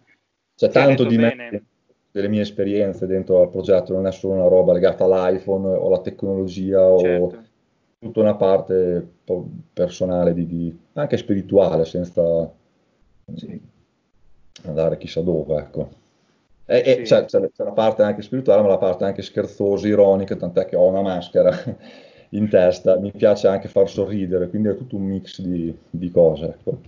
C'è 0.56 0.70
tanto 0.70 1.06
di 1.06 1.16
bene. 1.16 1.50
me, 1.52 1.64
delle 2.18 2.30
mie 2.30 2.42
esperienze 2.42 3.06
dentro 3.06 3.42
al 3.42 3.50
progetto, 3.50 3.94
non 3.94 4.08
è 4.08 4.12
solo 4.12 4.34
una 4.34 4.48
roba 4.48 4.74
legata 4.74 5.06
all'iPhone 5.06 5.68
o 5.68 5.88
alla 5.88 6.02
tecnologia 6.02 6.98
certo. 6.98 7.24
o 7.24 7.44
tutta 8.00 8.20
una 8.20 8.36
parte 8.36 9.08
personale, 9.72 10.34
di, 10.34 10.48
di, 10.48 10.78
anche 10.94 11.18
spirituale, 11.18 11.86
senza 11.86 12.52
sì. 13.36 13.62
andare 14.64 14.98
chissà 14.98 15.22
dove, 15.22 15.56
ecco. 15.58 15.90
E, 16.66 16.84
sì. 16.84 16.90
e 16.90 17.02
c'è, 17.04 17.26
c'è, 17.26 17.52
c'è, 17.52 17.64
la 17.64 17.72
parte 17.72 18.02
anche 18.02 18.24
spirituale, 18.24 18.62
ma 18.64 18.68
la 18.68 18.78
parte 18.78 19.06
anche 19.06 19.22
scherzosa, 19.22 19.88
ironica, 19.88 20.36
tant'è 20.36 20.66
che 20.66 20.76
ho 20.76 20.88
una 20.88 21.02
maschera 21.02 21.52
in 22.30 22.50
testa, 22.50 22.98
mi 23.00 23.12
piace 23.12 23.48
anche 23.48 23.68
far 23.68 23.88
sorridere, 23.88 24.50
quindi 24.50 24.70
è 24.70 24.76
tutto 24.76 24.96
un 24.96 25.04
mix 25.04 25.40
di, 25.40 25.76
di 25.90 26.10
cose. 26.10 26.46
Ecco. 26.46 26.80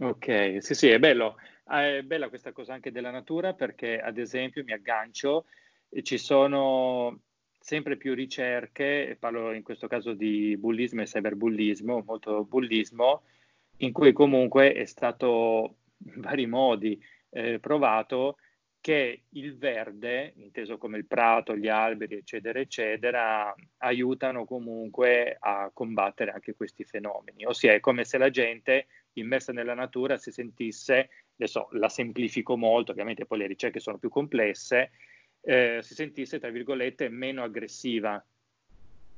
Ok, 0.00 0.58
sì, 0.60 0.74
sì, 0.74 0.88
è 0.88 0.98
bello. 0.98 1.36
Ah, 1.70 1.86
è 1.86 2.02
bella 2.02 2.30
questa 2.30 2.52
cosa 2.52 2.72
anche 2.72 2.90
della 2.90 3.10
natura 3.10 3.52
perché, 3.52 4.00
ad 4.00 4.16
esempio, 4.16 4.64
mi 4.64 4.72
aggancio, 4.72 5.44
ci 6.02 6.16
sono 6.16 7.20
sempre 7.60 7.98
più 7.98 8.14
ricerche, 8.14 9.16
parlo 9.20 9.52
in 9.52 9.62
questo 9.62 9.86
caso 9.86 10.14
di 10.14 10.56
bullismo 10.56 11.02
e 11.02 11.04
cyberbullismo, 11.04 12.02
molto 12.06 12.44
bullismo, 12.44 13.22
in 13.78 13.92
cui 13.92 14.12
comunque 14.14 14.72
è 14.72 14.86
stato 14.86 15.76
in 16.06 16.20
vari 16.22 16.46
modi 16.46 16.98
eh, 17.30 17.58
provato 17.58 18.38
che 18.80 19.24
il 19.30 19.58
verde, 19.58 20.32
inteso 20.36 20.78
come 20.78 20.96
il 20.96 21.06
prato, 21.06 21.54
gli 21.54 21.68
alberi, 21.68 22.14
eccetera, 22.16 22.58
eccetera, 22.60 23.54
aiutano 23.78 24.46
comunque 24.46 25.36
a 25.38 25.70
combattere 25.74 26.30
anche 26.30 26.54
questi 26.54 26.84
fenomeni. 26.84 27.44
Ossia, 27.44 27.74
è 27.74 27.80
come 27.80 28.04
se 28.04 28.16
la 28.16 28.30
gente 28.30 28.86
immersa 29.14 29.52
nella 29.52 29.74
natura 29.74 30.16
si 30.16 30.30
sentisse, 30.30 31.10
adesso 31.38 31.68
la 31.72 31.88
semplifico 31.88 32.56
molto, 32.56 32.92
ovviamente 32.92 33.26
poi 33.26 33.38
le 33.38 33.46
ricerche 33.46 33.80
sono 33.80 33.98
più 33.98 34.08
complesse, 34.08 34.90
eh, 35.40 35.78
si 35.82 35.94
sentisse, 35.94 36.38
tra 36.38 36.50
virgolette, 36.50 37.08
meno 37.08 37.42
aggressiva. 37.42 38.22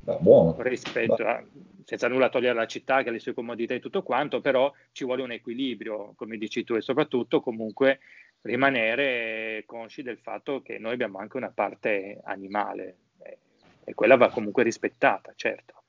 Buono. 0.03 0.57
Rispetto 0.59 1.27
a, 1.27 1.43
senza 1.85 2.09
nulla 2.09 2.29
togliere 2.29 2.55
la 2.55 2.67
città, 2.67 3.03
che 3.03 3.09
ha 3.09 3.13
le 3.13 3.19
sue 3.19 3.35
comodità 3.35 3.75
e 3.75 3.81
tutto 3.81 4.03
quanto, 4.03 4.41
però 4.41 4.73
ci 4.93 5.05
vuole 5.05 5.23
un 5.23 5.33
equilibrio, 5.33 6.13
come 6.17 6.37
dici 6.37 6.65
tu, 6.65 6.75
e 6.75 6.81
soprattutto 6.81 7.41
comunque 7.41 8.01
rimanere 8.43 9.65
consci 9.67 10.03
del 10.03 10.19
fatto 10.19 10.63
che 10.63 10.79
noi 10.79 10.93
abbiamo 10.93 11.19
anche 11.19 11.37
una 11.37 11.51
parte 11.51 12.21
animale 12.25 12.97
eh, 13.23 13.39
e 13.85 13.95
quella 13.95 14.17
va 14.17 14.31
comunque 14.31 14.63
rispettata, 14.63 15.33
certo. 15.37 15.83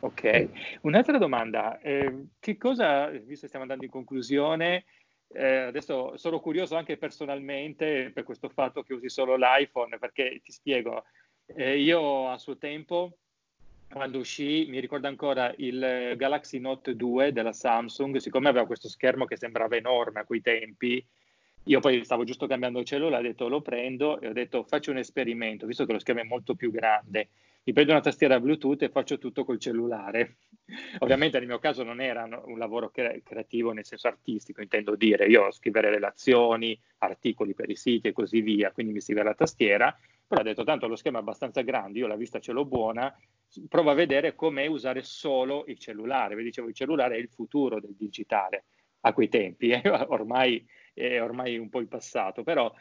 Ok, 0.00 0.48
un'altra 0.82 1.16
domanda, 1.16 1.80
eh, 1.80 2.26
che 2.38 2.58
cosa, 2.58 3.08
visto 3.08 3.42
che 3.42 3.46
stiamo 3.46 3.62
andando 3.62 3.84
in 3.84 3.90
conclusione, 3.90 4.84
eh, 5.34 5.56
adesso 5.56 6.16
sono 6.16 6.40
curioso 6.40 6.76
anche 6.76 6.96
personalmente 6.96 8.10
per 8.14 8.22
questo 8.22 8.48
fatto 8.48 8.82
che 8.82 8.94
usi 8.94 9.08
solo 9.08 9.36
l'iPhone, 9.36 9.98
perché 9.98 10.40
ti 10.42 10.52
spiego, 10.52 11.04
eh, 11.46 11.78
io 11.78 12.28
a 12.30 12.38
suo 12.38 12.56
tempo, 12.56 13.18
quando 13.90 14.18
uscì, 14.18 14.66
mi 14.68 14.80
ricordo 14.80 15.08
ancora 15.08 15.52
il 15.58 16.14
Galaxy 16.16 16.58
Note 16.58 16.96
2 16.96 17.32
della 17.32 17.52
Samsung, 17.52 18.16
siccome 18.16 18.48
aveva 18.48 18.66
questo 18.66 18.88
schermo 18.88 19.24
che 19.24 19.36
sembrava 19.36 19.76
enorme 19.76 20.20
a 20.20 20.24
quei 20.24 20.40
tempi, 20.40 21.04
io 21.64 21.80
poi 21.80 22.04
stavo 22.04 22.24
giusto 22.24 22.46
cambiando 22.46 22.82
cellulare, 22.84 23.24
ho 23.24 23.30
detto 23.30 23.48
lo 23.48 23.60
prendo 23.62 24.20
e 24.20 24.28
ho 24.28 24.32
detto 24.32 24.64
faccio 24.64 24.90
un 24.90 24.98
esperimento, 24.98 25.66
visto 25.66 25.86
che 25.86 25.92
lo 25.92 25.98
schermo 25.98 26.20
è 26.20 26.24
molto 26.24 26.54
più 26.54 26.70
grande, 26.70 27.28
mi 27.66 27.72
prendo 27.72 27.92
una 27.92 28.00
tastiera 28.00 28.38
Bluetooth 28.40 28.82
e 28.82 28.90
faccio 28.90 29.18
tutto 29.18 29.44
col 29.44 29.58
cellulare. 29.58 30.36
Ovviamente 31.00 31.38
nel 31.38 31.48
mio 31.48 31.58
caso 31.58 31.82
non 31.82 32.00
era 32.00 32.28
un 32.44 32.58
lavoro 32.58 32.90
cre- 32.90 33.22
creativo 33.22 33.72
nel 33.72 33.86
senso 33.86 34.06
artistico, 34.06 34.60
intendo 34.60 34.96
dire, 34.96 35.26
io 35.26 35.50
scrivere 35.50 35.90
relazioni, 35.90 36.78
articoli 36.98 37.54
per 37.54 37.70
i 37.70 37.76
siti 37.76 38.08
e 38.08 38.12
così 38.12 38.40
via, 38.40 38.70
quindi 38.70 38.92
mi 38.92 39.00
scrive 39.00 39.22
la 39.22 39.34
tastiera, 39.34 39.96
però 40.26 40.40
ho 40.40 40.44
detto 40.44 40.64
tanto 40.64 40.86
lo 40.86 40.96
schermo 40.96 41.18
è 41.18 41.20
abbastanza 41.20 41.62
grande, 41.62 41.98
io 41.98 42.06
la 42.06 42.16
vista 42.16 42.38
ce 42.38 42.52
l'ho 42.52 42.64
buona, 42.64 43.14
provo 43.68 43.90
a 43.90 43.94
vedere 43.94 44.34
com'è 44.34 44.66
usare 44.66 45.02
solo 45.02 45.64
il 45.66 45.78
cellulare, 45.78 46.34
vi 46.34 46.44
dicevo 46.44 46.68
il 46.68 46.74
cellulare 46.74 47.16
è 47.16 47.18
il 47.18 47.28
futuro 47.28 47.80
del 47.80 47.94
digitale 47.96 48.64
a 49.00 49.12
quei 49.12 49.28
tempi, 49.28 49.70
eh? 49.70 49.82
ormai 50.08 50.66
è 50.92 51.20
ormai 51.20 51.58
un 51.58 51.68
po' 51.68 51.80
il 51.80 51.88
passato, 51.88 52.42
però 52.42 52.72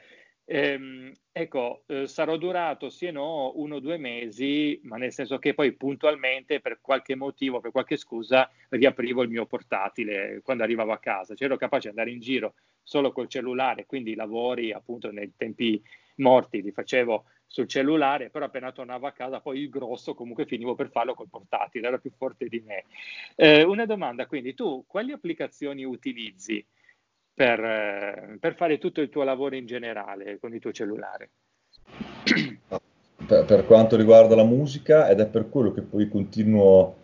ehm, 0.45 1.11
ecco, 1.31 1.83
eh, 1.87 2.07
sarò 2.07 2.37
durato 2.37 2.89
sì 2.89 3.05
e 3.07 3.11
no 3.11 3.53
uno 3.55 3.75
o 3.75 3.79
due 3.79 3.97
mesi, 3.97 4.79
ma 4.83 4.97
nel 4.97 5.11
senso 5.13 5.39
che 5.39 5.53
poi 5.53 5.73
puntualmente 5.73 6.59
per 6.59 6.79
qualche 6.81 7.15
motivo, 7.15 7.59
per 7.59 7.71
qualche 7.71 7.97
scusa, 7.97 8.49
riaprivo 8.69 9.23
il 9.23 9.29
mio 9.29 9.45
portatile 9.45 10.41
quando 10.43 10.63
arrivavo 10.63 10.91
a 10.91 10.99
casa, 10.99 11.33
ero 11.37 11.57
capace 11.57 11.83
di 11.83 11.87
andare 11.89 12.11
in 12.11 12.19
giro 12.19 12.55
solo 12.81 13.11
col 13.11 13.27
cellulare, 13.29 13.85
quindi 13.85 14.11
i 14.11 14.15
lavori 14.15 14.71
appunto 14.71 15.11
nei 15.11 15.33
tempi 15.35 15.81
morti 16.17 16.61
li 16.61 16.71
facevo 16.71 17.25
sul 17.47 17.67
cellulare, 17.67 18.29
però 18.29 18.45
appena 18.45 18.71
tornavo 18.71 19.05
a 19.07 19.11
casa 19.11 19.39
poi 19.39 19.59
il 19.59 19.69
grosso 19.69 20.13
comunque 20.15 20.45
finivo 20.45 20.75
per 20.75 20.89
farlo 20.89 21.13
col 21.13 21.29
portatile, 21.29 21.87
era 21.87 21.97
più 21.99 22.11
forte 22.11 22.47
di 22.47 22.59
me. 22.65 22.83
Eh, 23.35 23.63
una 23.63 23.85
domanda, 23.85 24.25
quindi 24.25 24.53
tu 24.53 24.83
quali 24.87 25.11
applicazioni 25.11 25.83
utilizzi? 25.85 26.65
Per, 27.33 27.59
eh, 27.63 28.37
per, 28.39 28.55
fare 28.55 28.77
tutto 28.77 29.01
il 29.01 29.09
tuo 29.09 29.23
lavoro 29.23 29.55
in 29.55 29.65
generale 29.65 30.37
con 30.39 30.53
il 30.53 30.59
tuo 30.59 30.71
cellulare. 30.71 31.29
Per, 33.25 33.45
per, 33.45 33.65
quanto 33.65 33.95
riguarda 33.95 34.35
la 34.35 34.43
musica, 34.43 35.09
ed 35.09 35.19
è 35.19 35.27
per 35.27 35.49
quello 35.49 35.71
che 35.71 35.81
poi 35.81 36.07
continuo 36.09 36.95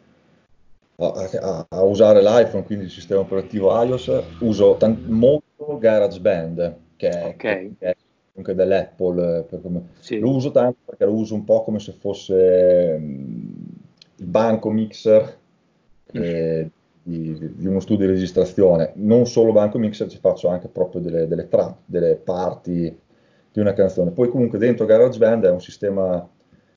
a, 0.97 1.29
a, 1.41 1.65
a 1.69 1.83
usare 1.83 2.21
l'iPhone, 2.21 2.63
quindi 2.63 2.85
il 2.85 2.91
sistema 2.91 3.21
operativo 3.21 3.81
iOS, 3.83 4.23
uso 4.39 4.75
tant- 4.77 5.07
molto 5.07 5.77
GarageBand, 5.77 6.75
che 6.95 7.09
è, 7.09 7.25
okay. 7.25 7.75
che 7.79 7.85
è 7.87 7.95
comunque 8.31 8.55
dell'Apple. 8.55 9.47
Come, 9.61 9.81
sì. 9.99 10.19
Lo 10.19 10.31
uso 10.31 10.51
tanto 10.51 10.77
perché 10.85 11.05
lo 11.05 11.13
uso 11.13 11.35
un 11.35 11.43
po' 11.43 11.63
come 11.63 11.79
se 11.79 11.93
fosse 11.93 12.95
um, 12.99 13.53
il 14.17 14.25
banco 14.25 14.69
mixer. 14.69 15.37
Eh, 16.11 16.69
di, 17.01 17.53
di, 17.55 17.67
uno 17.67 17.79
studio 17.79 18.05
di 18.05 18.13
registrazione. 18.13 18.91
Non 18.95 19.25
solo 19.25 19.51
Banco 19.51 19.77
Mixer, 19.77 20.09
ci 20.09 20.19
faccio 20.19 20.47
anche 20.47 20.67
proprio 20.67 21.01
delle, 21.01 21.27
delle 21.27 21.47
trap, 21.47 21.77
delle 21.85 22.15
parti 22.15 22.97
di 23.51 23.59
una 23.59 23.73
canzone. 23.73 24.11
Poi 24.11 24.29
comunque 24.29 24.57
dentro 24.57 24.85
GarageBand 24.85 25.45
è 25.45 25.51
un 25.51 25.61
sistema 25.61 26.27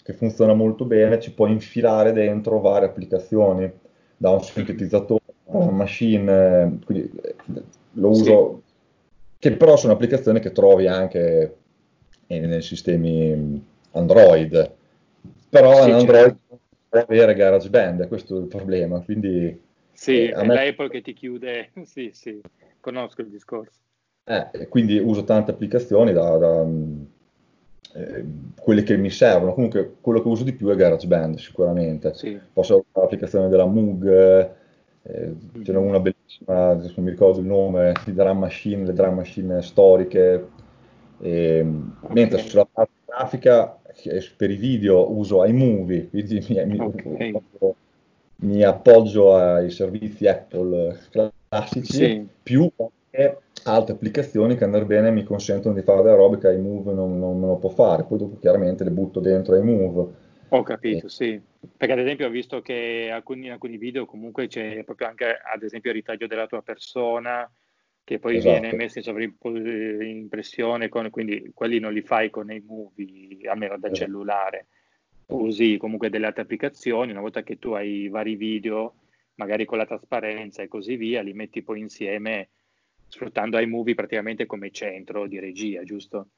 che 0.02 0.12
funziona 0.12 0.54
molto 0.54 0.84
bene, 0.84 1.20
ci 1.20 1.32
puoi 1.32 1.52
infilare 1.52 2.12
dentro 2.12 2.60
varie 2.60 2.88
applicazioni, 2.88 3.70
da 4.16 4.30
un 4.30 4.42
sintetizzatore, 4.42 5.22
da 5.44 5.58
una 5.58 5.70
machine, 5.70 6.78
quindi 6.84 7.10
eh, 7.22 7.34
lo 7.92 8.08
uso, 8.08 8.62
sì. 8.64 8.72
che 9.38 9.56
però 9.56 9.76
sono 9.76 9.92
applicazioni 9.92 10.40
che 10.40 10.52
trovi 10.52 10.86
anche 10.86 11.56
nei 12.26 12.62
sistemi 12.62 13.62
Android, 13.92 14.72
però 15.48 15.82
sì, 15.82 15.90
in 15.90 15.94
Android 15.96 16.24
certo. 16.24 16.58
puoi 16.88 17.02
avere 17.02 17.34
GarageBand, 17.34 18.08
questo 18.08 18.38
è 18.38 18.40
il 18.40 18.46
problema, 18.46 19.00
quindi 19.00 19.60
sì, 19.92 20.24
eh, 20.24 20.30
è 20.32 20.44
me... 20.44 20.54
l'Apple 20.54 20.88
che 20.88 21.02
ti 21.02 21.12
chiude, 21.12 21.70
sì, 21.84 22.10
sì, 22.12 22.40
conosco 22.80 23.20
il 23.20 23.28
discorso. 23.28 23.80
Eh, 24.24 24.68
quindi 24.68 24.98
uso 24.98 25.24
tante 25.24 25.50
applicazioni 25.50 26.12
da, 26.12 26.36
da 26.36 26.64
eh, 27.94 28.24
quelle 28.60 28.82
che 28.82 28.96
mi 28.96 29.10
servono. 29.10 29.52
Comunque 29.54 29.96
quello 30.00 30.22
che 30.22 30.28
uso 30.28 30.44
di 30.44 30.52
più 30.52 30.68
è 30.68 30.76
GarageBand, 30.76 31.36
sicuramente. 31.36 32.14
Sì. 32.14 32.38
Posso 32.52 32.76
usare 32.76 32.88
l'applicazione 32.92 33.48
della 33.48 33.66
Moog, 33.66 34.06
eh, 35.02 35.34
mm. 35.58 35.62
ce 35.62 35.72
n'è 35.72 35.78
una 35.78 36.00
bellissima, 36.00 36.68
adesso 36.70 36.94
non 36.96 37.06
mi 37.06 37.10
ricordo 37.10 37.40
il 37.40 37.46
nome, 37.46 37.92
di 38.04 38.12
drum 38.12 38.38
machine, 38.38 38.84
le 38.84 38.92
drum 38.92 39.14
machine 39.14 39.60
storiche. 39.60 40.48
E, 41.20 41.60
okay. 42.00 42.14
Mentre 42.14 42.38
sulla 42.38 42.66
parte 42.70 42.92
grafica, 43.04 43.78
per 44.36 44.50
i 44.50 44.56
video 44.56 45.12
uso 45.12 45.44
iMovie, 45.44 46.08
quindi 46.08 46.44
mi, 46.48 46.64
mi, 46.66 46.80
okay 46.80 47.32
mi 47.32 47.42
appoggio 48.64 49.36
ai 49.36 49.70
servizi 49.70 50.26
Apple 50.26 50.98
classici, 51.10 51.92
sì. 51.92 52.26
più 52.42 52.70
altre 53.64 53.94
applicazioni 53.94 54.56
che 54.56 54.64
andare 54.64 54.84
bene 54.84 55.10
mi 55.10 55.22
consentono 55.22 55.74
di 55.74 55.82
fare 55.82 56.02
delle 56.02 56.16
robe 56.16 56.38
che 56.38 56.52
iMove 56.52 56.92
non, 56.92 57.18
non 57.18 57.38
me 57.38 57.46
lo 57.46 57.56
può 57.56 57.68
fare, 57.68 58.04
poi 58.04 58.18
dopo 58.18 58.38
chiaramente 58.38 58.84
le 58.84 58.90
butto 58.90 59.20
dentro 59.20 59.56
iMove. 59.56 60.12
Ho 60.48 60.62
capito, 60.62 61.06
e... 61.06 61.08
sì. 61.08 61.40
Perché 61.76 61.92
ad 61.94 62.00
esempio 62.00 62.26
ho 62.26 62.30
visto 62.30 62.60
che 62.60 63.08
alcuni, 63.12 63.46
in 63.46 63.52
alcuni 63.52 63.76
video 63.76 64.04
comunque 64.04 64.48
c'è 64.48 64.82
proprio 64.82 65.06
anche 65.06 65.38
ad 65.40 65.62
esempio 65.62 65.90
il 65.90 65.96
ritaglio 65.96 66.26
della 66.26 66.48
tua 66.48 66.60
persona 66.60 67.48
che 68.02 68.18
poi 68.18 68.38
esatto. 68.38 68.58
viene 68.58 68.76
messo 68.76 68.98
in 68.98 69.04
sovrimpressione, 69.04 70.88
con, 70.88 71.08
quindi 71.10 71.52
quelli 71.54 71.78
non 71.78 71.92
li 71.92 72.02
fai 72.02 72.30
con 72.30 72.50
iMovie, 72.50 73.48
almeno 73.48 73.78
da 73.78 73.88
esatto. 73.88 73.94
cellulare 73.94 74.66
usi 75.26 75.76
comunque 75.76 76.10
delle 76.10 76.26
altre 76.26 76.42
applicazioni, 76.42 77.10
una 77.10 77.20
volta 77.20 77.42
che 77.42 77.58
tu 77.58 77.72
hai 77.72 78.08
vari 78.08 78.36
video, 78.36 78.94
magari 79.36 79.64
con 79.64 79.78
la 79.78 79.86
trasparenza 79.86 80.62
e 80.62 80.68
così 80.68 80.96
via, 80.96 81.22
li 81.22 81.32
metti 81.32 81.62
poi 81.62 81.80
insieme, 81.80 82.48
sfruttando 83.08 83.58
iMovie 83.58 83.94
praticamente 83.94 84.46
come 84.46 84.70
centro 84.70 85.26
di 85.26 85.38
regia, 85.38 85.82
giusto? 85.82 86.28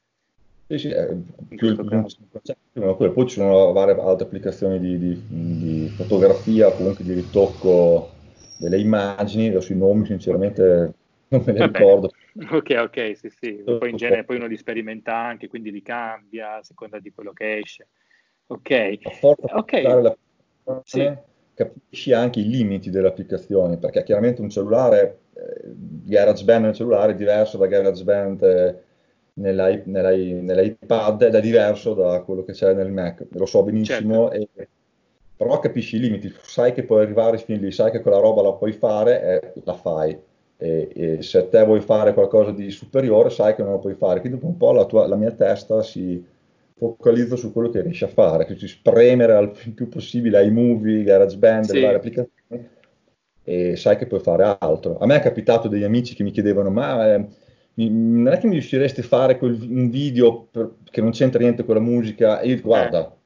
Sì, 0.67 0.79
sì, 0.79 0.89
è 0.89 1.15
più 1.49 1.69
il 1.69 1.77
concetto, 1.77 3.13
poi 3.13 3.27
ci 3.29 3.35
sono 3.35 3.73
varie 3.73 3.95
altre 4.01 4.27
applicazioni 4.27 4.81
di, 4.81 4.99
di, 4.99 5.23
di 5.29 5.93
fotografia, 5.95 6.73
comunque 6.73 7.05
di 7.05 7.13
ritocco 7.13 8.13
delle 8.57 8.79
immagini, 8.79 9.49
adesso 9.49 9.73
i 9.73 9.77
nomi 9.77 10.07
sinceramente 10.07 10.95
non 11.29 11.43
me 11.45 11.53
Vabbè. 11.53 11.79
ricordo. 11.79 12.11
Ok, 12.51 12.75
ok, 12.79 13.17
sì, 13.17 13.31
sì. 13.31 13.63
Poi 13.63 13.91
in 13.91 13.97
genere 13.97 14.25
poi 14.25 14.37
uno 14.37 14.47
li 14.47 14.57
sperimenta 14.57 15.15
anche, 15.17 15.49
quindi 15.49 15.71
li 15.71 15.83
cambia 15.83 16.57
a 16.57 16.63
seconda 16.63 16.99
di 16.99 17.13
quello 17.13 17.33
che 17.33 17.59
esce. 17.59 17.89
Ok. 18.47 18.99
okay. 19.55 19.83
La 19.83 20.17
sì. 20.85 21.13
capisci 21.55 22.13
anche 22.13 22.41
i 22.41 22.49
limiti 22.49 22.91
delle 22.91 23.09
applicazioni, 23.09 23.79
perché 23.79 24.03
chiaramente 24.03 24.41
un 24.41 24.51
cellulare, 24.51 25.19
eh, 25.35 25.61
GarageBand 25.65 26.65
nel 26.65 26.75
cellulare 26.75 27.13
è 27.13 27.17
diverso 27.17 27.59
da 27.59 27.67
GarageBand 27.67 28.43
eh, 28.43 28.83
nell'i, 29.35 29.83
nell'i, 29.87 30.41
nell'iPad 30.41 31.23
ed 31.23 31.35
è 31.35 31.41
diverso 31.41 31.95
da 31.95 32.21
quello 32.21 32.45
che 32.45 32.53
c'è 32.53 32.73
nel 32.75 32.91
Mac. 32.91 33.27
Lo 33.31 33.47
so 33.47 33.63
benissimo, 33.63 34.31
certo. 34.31 34.49
e, 34.61 34.69
però 35.37 35.59
capisci 35.59 35.97
i 35.97 36.01
limiti, 36.01 36.33
sai 36.43 36.73
che 36.73 36.85
puoi 36.85 37.03
arrivare 37.03 37.39
fin 37.39 37.61
lì, 37.61 37.73
sai 37.73 37.91
che 37.91 38.01
quella 38.01 38.19
roba 38.19 38.43
la 38.43 38.53
puoi 38.53 38.73
fare 38.73 39.53
e 39.55 39.61
la 39.65 39.75
fai. 39.75 40.19
E, 40.57 40.91
e, 40.95 41.23
se 41.23 41.49
te 41.49 41.65
vuoi 41.65 41.81
fare 41.81 42.15
qualcosa 42.15 42.53
di 42.53 42.71
superiore 42.71 43.29
sai 43.29 43.55
che 43.55 43.63
non 43.63 43.73
lo 43.73 43.79
puoi 43.81 43.95
fare, 43.95 44.21
quindi 44.21 44.39
dopo 44.39 44.51
un 44.51 44.57
po' 44.57 44.73
la, 44.73 44.85
tua, 44.85 45.07
la 45.09 45.17
mia 45.17 45.33
testa 45.33 45.83
si 45.83 46.25
focalizza 46.77 47.37
su 47.37 47.53
quello 47.53 47.71
che 47.71 47.83
riesci 47.83 48.05
a 48.05 48.09
fare, 48.09 48.45
che 48.47 48.57
ci 48.57 48.67
spremere 48.67 49.35
al 49.35 49.53
più 49.75 49.89
possibile 49.89 50.39
ai 50.39 50.51
movie, 50.51 51.03
GarageBand, 51.03 51.65
sì. 51.65 51.75
le 51.75 51.81
varie 51.81 51.97
applicazioni 51.97 52.73
e 53.45 53.77
sai 53.77 53.97
che 53.97 54.07
puoi 54.07 54.21
fare 54.21 54.57
altro. 54.59 54.99
A 54.99 55.07
me 55.07 55.17
è 55.17 55.21
capitato 55.21 55.69
degli 55.69 55.85
amici 55.85 56.15
che 56.15 56.23
mi 56.23 56.31
chiedevano 56.31 56.71
ma 56.71 57.15
eh, 57.15 57.27
non 57.75 58.33
è 58.33 58.39
che 58.39 58.47
mi 58.47 58.55
riusciresti 58.55 59.01
a 59.01 59.05
fare 59.05 59.37
quel, 59.37 59.59
un 59.61 59.91
video 59.91 60.49
per, 60.51 60.77
che 60.91 61.01
non 61.01 61.11
c'entra 61.11 61.41
niente 61.41 61.65
con 61.65 61.75
la 61.75 61.81
musica 61.81 62.41
e 62.41 62.49
io 62.49 62.61
guarda, 62.61 63.07
eh. 63.07 63.17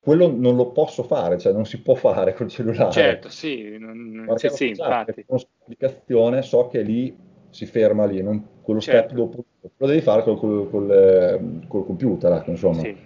quello 0.00 0.34
non 0.34 0.56
lo 0.56 0.72
posso 0.72 1.04
fare, 1.04 1.38
cioè 1.38 1.52
non 1.52 1.64
si 1.64 1.80
può 1.80 1.94
fare 1.94 2.34
col 2.34 2.48
cellulare. 2.48 2.90
Certo, 2.90 3.28
sì, 3.28 3.76
non, 3.78 4.32
sì, 4.36 4.48
sì 4.48 4.68
infatti. 4.68 5.24
Con 5.24 5.38
l'applicazione 5.38 6.42
so 6.42 6.66
che 6.66 6.82
lì 6.82 7.16
si 7.50 7.66
ferma 7.66 8.04
lì, 8.06 8.22
non 8.22 8.60
quello 8.62 8.80
certo. 8.80 9.08
step 9.08 9.16
dopo 9.16 9.44
lo 9.76 9.86
devi 9.86 10.00
fare 10.00 10.22
col, 10.22 10.38
col, 10.38 10.68
col, 10.70 10.90
eh, 10.90 11.66
col 11.66 11.84
computer, 11.84 12.32
ecco, 12.32 12.50
insomma. 12.50 12.80
Sì. 12.80 12.96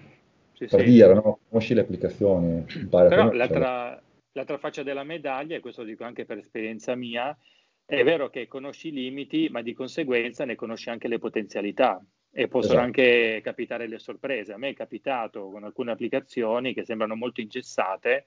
Sì, 0.53 0.67
per 0.67 0.85
dire, 0.85 1.15
no? 1.15 1.41
conosci 1.49 1.75
le 1.75 1.81
applicazioni. 1.81 2.65
Però 2.89 3.33
l'altra, 3.33 4.01
l'altra 4.33 4.59
faccia 4.59 4.83
della 4.83 5.03
medaglia, 5.03 5.57
e 5.57 5.61
questo 5.61 5.83
lo 5.83 5.89
dico 5.89 6.05
anche 6.05 6.25
per 6.25 6.39
esperienza 6.39 6.95
mia, 6.95 7.37
è 7.85 8.05
vero 8.05 8.31
che 8.31 8.47
conosci 8.47 8.89
i 8.89 8.93
limiti, 8.93 9.49
ma 9.51 9.61
di 9.61 9.73
conseguenza 9.73 10.45
ne 10.45 10.55
conosci 10.55 10.89
anche 10.89 11.09
le 11.09 11.19
potenzialità 11.19 12.03
e 12.31 12.49
possono 12.49 12.81
esatto. 12.81 12.87
anche 12.87 13.41
capitare 13.43 13.87
le 13.87 13.99
sorprese. 13.99 14.53
A 14.53 14.57
me 14.57 14.71
è 14.71 14.75
capitato 14.75 15.51
con 15.51 15.65
alcune 15.65 15.91
applicazioni 15.91 16.73
che 16.73 16.85
sembrano 16.85 17.17
molto 17.17 17.41
ingessate, 17.41 18.27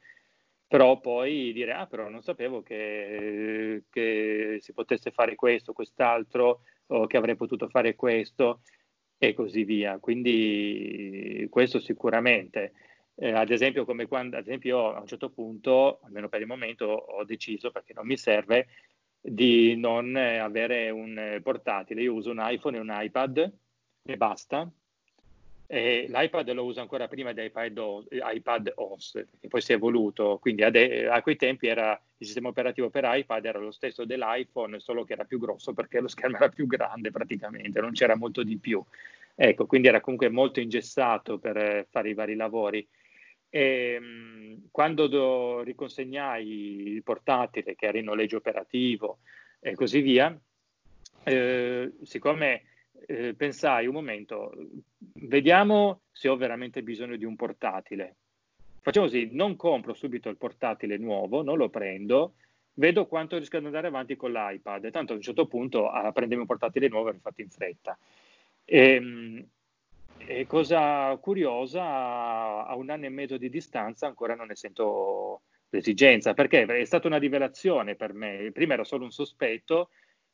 però 0.68 1.00
poi 1.00 1.54
dire, 1.54 1.74
ah, 1.74 1.88
però 1.88 2.10
non 2.10 2.22
sapevo 2.22 2.62
che, 2.64 3.84
che 3.90 4.58
si 4.60 4.74
potesse 4.74 5.12
fare 5.12 5.36
questo, 5.36 5.74
quest'altro, 5.74 6.62
o 6.88 7.08
che 7.08 7.18
avrei 7.18 7.36
potuto 7.36 7.68
fare 7.70 7.96
questo 7.96 8.62
e 9.18 9.34
così 9.34 9.64
via. 9.64 10.00
Quindi 10.00 11.48
questo 11.50 11.80
sicuramente. 11.80 12.74
Eh, 13.16 13.32
ad 13.32 13.50
esempio, 13.52 13.86
come 13.86 14.08
quando, 14.08 14.38
ad 14.38 14.44
esempio, 14.48 14.78
io 14.78 14.94
a 14.94 15.00
un 15.00 15.08
certo 15.08 15.30
punto, 15.30 16.00
almeno 16.04 16.28
per 16.30 16.42
il 16.42 16.48
momento, 16.48 16.86
ho 16.86 17.24
deciso, 17.24 17.72
perché 17.72 17.94
non 17.94 18.06
mi 18.06 18.18
serve, 18.18 18.68
di 19.22 19.76
non 19.76 20.16
eh, 20.18 20.38
avere 20.38 20.90
un 20.90 21.18
eh, 21.18 21.42
portatile. 21.42 22.02
Io 22.02 22.14
uso 22.14 22.32
un 22.32 22.40
iPhone 22.42 22.78
e 22.78 22.80
un 22.80 22.90
iPad 22.92 23.54
e 24.04 24.18
basta. 24.18 24.70
E 25.68 26.06
L'iPad 26.08 26.52
lo 26.52 26.64
uso 26.64 26.80
ancora 26.80 27.08
prima 27.08 27.32
di 27.32 27.44
iPad, 27.44 28.06
iPad 28.10 28.74
OS, 28.76 29.26
perché 29.30 29.48
poi 29.48 29.62
si 29.62 29.72
è 29.72 29.76
evoluto. 29.76 30.38
Quindi 30.40 30.64
ade- 30.64 31.08
a 31.08 31.22
quei 31.22 31.36
tempi 31.36 31.68
era, 31.68 32.00
il 32.18 32.26
sistema 32.26 32.50
operativo 32.50 32.90
per 32.90 33.04
iPad 33.06 33.46
era 33.46 33.60
lo 33.60 33.72
stesso 33.72 34.06
dell'iPhone, 34.06 34.80
solo 34.80 35.04
che 35.04 35.14
era 35.14 35.24
più 35.24 35.40
grosso 35.40 35.74
perché 35.74 36.00
lo 36.00 36.08
schermo 36.08 36.36
era 36.38 36.50
più 36.50 36.68
grande 36.68 37.10
praticamente, 37.12 37.82
non 37.82 37.94
c'era 37.94 38.16
molto 38.16 38.44
di 38.44 38.58
più. 38.58 38.84
Ecco, 39.34 39.66
quindi 39.66 39.88
era 39.88 40.02
comunque 40.02 40.30
molto 40.30 40.60
ingessato 40.60 41.40
per 41.40 41.88
fare 41.90 42.10
i 42.10 42.14
vari 42.14 42.36
lavori. 42.36 42.88
E, 43.50 43.94
ehm, 43.96 44.68
quando 44.72 45.08
do, 45.08 45.62
riconsegnai 45.64 46.94
il 46.94 47.04
portatile 47.04 47.76
che 47.76 47.88
era 47.88 47.98
in 47.98 48.06
noleggio 48.06 48.38
operativo 48.38 49.20
e 49.60 49.76
così 49.76 50.02
via, 50.02 50.38
eh, 51.24 51.94
siccome 52.04 52.64
eh, 53.08 53.34
pensai 53.36 53.88
un 53.88 53.94
momento, 53.94 54.52
vediamo 55.28 56.02
se 56.12 56.28
ho 56.30 56.36
veramente 56.36 56.84
bisogno 56.84 57.16
di 57.16 57.26
un 57.26 57.36
portatile. 57.36 58.16
Facciamo 58.82 59.08
così, 59.08 59.30
non 59.32 59.56
compro 59.56 59.94
subito 59.94 60.30
il 60.30 60.38
portatile 60.38 60.98
nuovo, 60.98 61.42
non 61.42 61.58
lo 61.58 61.70
prendo, 61.70 62.36
vedo 62.76 63.08
quanto 63.08 63.38
riesco 63.38 63.58
ad 63.58 63.66
andare 63.66 63.88
avanti 63.88 64.16
con 64.16 64.32
l'iPad. 64.32 64.92
Tanto 64.92 65.14
a 65.14 65.16
un 65.16 65.22
certo 65.22 65.48
punto 65.48 65.90
a 65.90 66.12
prendermi 66.12 66.42
un 66.42 66.48
portatile 66.48 66.88
nuovo 66.88 67.12
l'ho 67.12 67.20
fatto 67.20 67.42
in 67.42 67.50
fretta. 67.50 67.98
E, 68.64 68.80
ehm, 68.80 69.48
e 70.18 70.48
cosa 70.48 71.16
curiosa, 71.18 72.66
a 72.66 72.76
un 72.76 72.90
anno 72.90 73.06
e 73.06 73.10
mezzo 73.10 73.38
di 73.38 73.50
distanza 73.50 74.08
ancora 74.08 74.36
non 74.36 74.48
ne 74.48 74.56
sento 74.56 75.42
l'esigenza, 75.70 76.34
perché 76.34 76.66
è 76.66 76.86
stata 76.86 77.08
una 77.08 77.18
rivelazione 77.18 77.96
per 77.96 78.14
me. 78.14 78.50
Prima 78.52 78.74
era 78.74 78.84
solo 78.84 79.04
un 79.04 79.12
sospetto, 79.12 79.90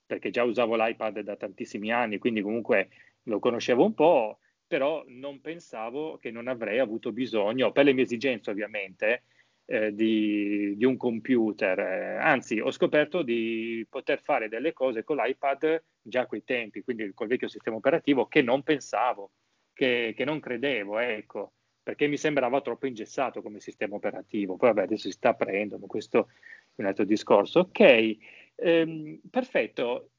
perché 0.06 0.30
già 0.30 0.44
usavo 0.44 0.76
l'iPad 0.76 1.20
da 1.22 1.36
tantissimi 1.36 1.92
anni, 1.92 2.20
quindi 2.20 2.42
comunque 2.42 2.90
lo 3.24 3.40
conoscevo 3.40 3.84
un 3.84 3.94
po', 3.94 4.40
però 4.72 5.04
non 5.08 5.42
pensavo 5.42 6.18
che 6.18 6.32
non 6.32 6.48
avrei 6.48 6.80
avuto 6.80 7.12
bisogno, 7.12 7.74
per 7.74 7.84
le 7.84 7.92
mie 7.92 8.06
esigenze 8.06 8.52
ovviamente, 8.52 9.24
eh, 9.66 9.94
di, 9.94 10.78
di, 10.78 10.86
un 10.86 10.96
computer. 10.96 11.78
Anzi, 12.22 12.58
ho 12.62 12.72
scoperto 12.72 13.22
di 13.22 13.86
poter 13.90 14.22
fare 14.22 14.48
delle 14.48 14.72
cose 14.72 15.04
con 15.04 15.18
l'iPad 15.18 15.84
già 16.02 16.22
a 16.22 16.26
quei 16.26 16.46
tempi, 16.46 16.84
quindi 16.84 17.12
col 17.14 17.28
vecchio 17.28 17.50
sistema 17.50 17.76
operativo, 17.76 18.28
che 18.28 18.42
non 18.42 18.64
pensavo 18.64 19.32
che, 19.74 20.14
che 20.16 20.24
non 20.24 20.40
credevo, 20.40 21.00
ecco, 21.00 21.52
perché 21.84 22.08
mi 22.08 22.16
sembrava 22.16 22.62
troppo 22.62 22.88
ingessato 22.88 23.42
come 23.42 23.60
sistema 23.60 23.96
operativo. 23.96 24.56
Poi 24.56 24.70
vabbè, 24.70 24.84
adesso 24.84 25.10
si 25.10 25.12
sta 25.12 25.32
aprendo, 25.32 25.80
ma 25.80 25.88
questo 25.88 26.30
è 26.76 26.82
un 26.82 26.86
altro 26.86 27.04
discorso. 27.04 27.60
Ok, 27.60 28.16
ehm, 28.56 29.20
perfetto. 29.30 30.11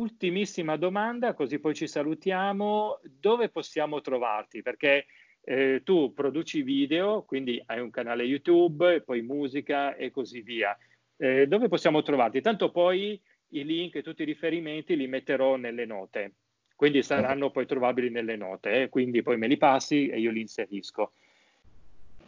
Ultimissima 0.00 0.76
domanda, 0.76 1.34
così 1.34 1.58
poi 1.58 1.74
ci 1.74 1.88
salutiamo. 1.88 3.00
Dove 3.18 3.48
possiamo 3.48 4.00
trovarti? 4.00 4.62
Perché 4.62 5.06
eh, 5.42 5.82
tu 5.84 6.12
produci 6.14 6.62
video, 6.62 7.22
quindi 7.22 7.60
hai 7.66 7.80
un 7.80 7.90
canale 7.90 8.22
YouTube, 8.22 9.00
poi 9.02 9.22
musica 9.22 9.96
e 9.96 10.10
così 10.10 10.42
via. 10.42 10.76
Eh, 11.16 11.48
dove 11.48 11.66
possiamo 11.66 12.02
trovarti? 12.02 12.40
Tanto 12.40 12.70
poi 12.70 13.20
i 13.48 13.64
link 13.64 13.96
e 13.96 14.02
tutti 14.02 14.22
i 14.22 14.26
riferimenti 14.26 14.96
li 14.96 15.08
metterò 15.08 15.56
nelle 15.56 15.84
note 15.84 16.34
quindi 16.78 17.02
saranno 17.02 17.50
poi 17.50 17.66
trovabili 17.66 18.08
nelle 18.08 18.36
note, 18.36 18.82
eh? 18.82 18.88
quindi 18.88 19.20
poi 19.20 19.36
me 19.36 19.48
li 19.48 19.56
passi 19.56 20.06
e 20.06 20.20
io 20.20 20.30
li 20.30 20.42
inserisco. 20.42 21.10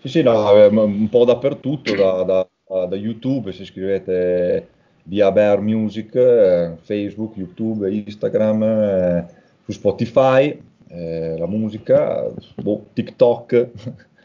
Sì, 0.00 0.08
sì, 0.08 0.22
no, 0.22 0.52
un 0.72 1.08
po' 1.08 1.24
dappertutto, 1.24 1.94
da, 1.94 2.24
da, 2.24 2.86
da 2.86 2.96
YouTube, 2.96 3.52
se 3.52 3.64
scrivete 3.64 4.68
via 5.04 5.30
Bear 5.32 5.60
Music, 5.60 6.14
eh, 6.14 6.76
Facebook, 6.80 7.36
YouTube, 7.36 7.90
Instagram, 7.90 8.62
eh, 8.62 9.26
su 9.64 9.72
Spotify, 9.72 10.60
eh, 10.88 11.36
la 11.38 11.46
musica, 11.46 12.30
boh, 12.56 12.86
TikTok, 12.92 13.68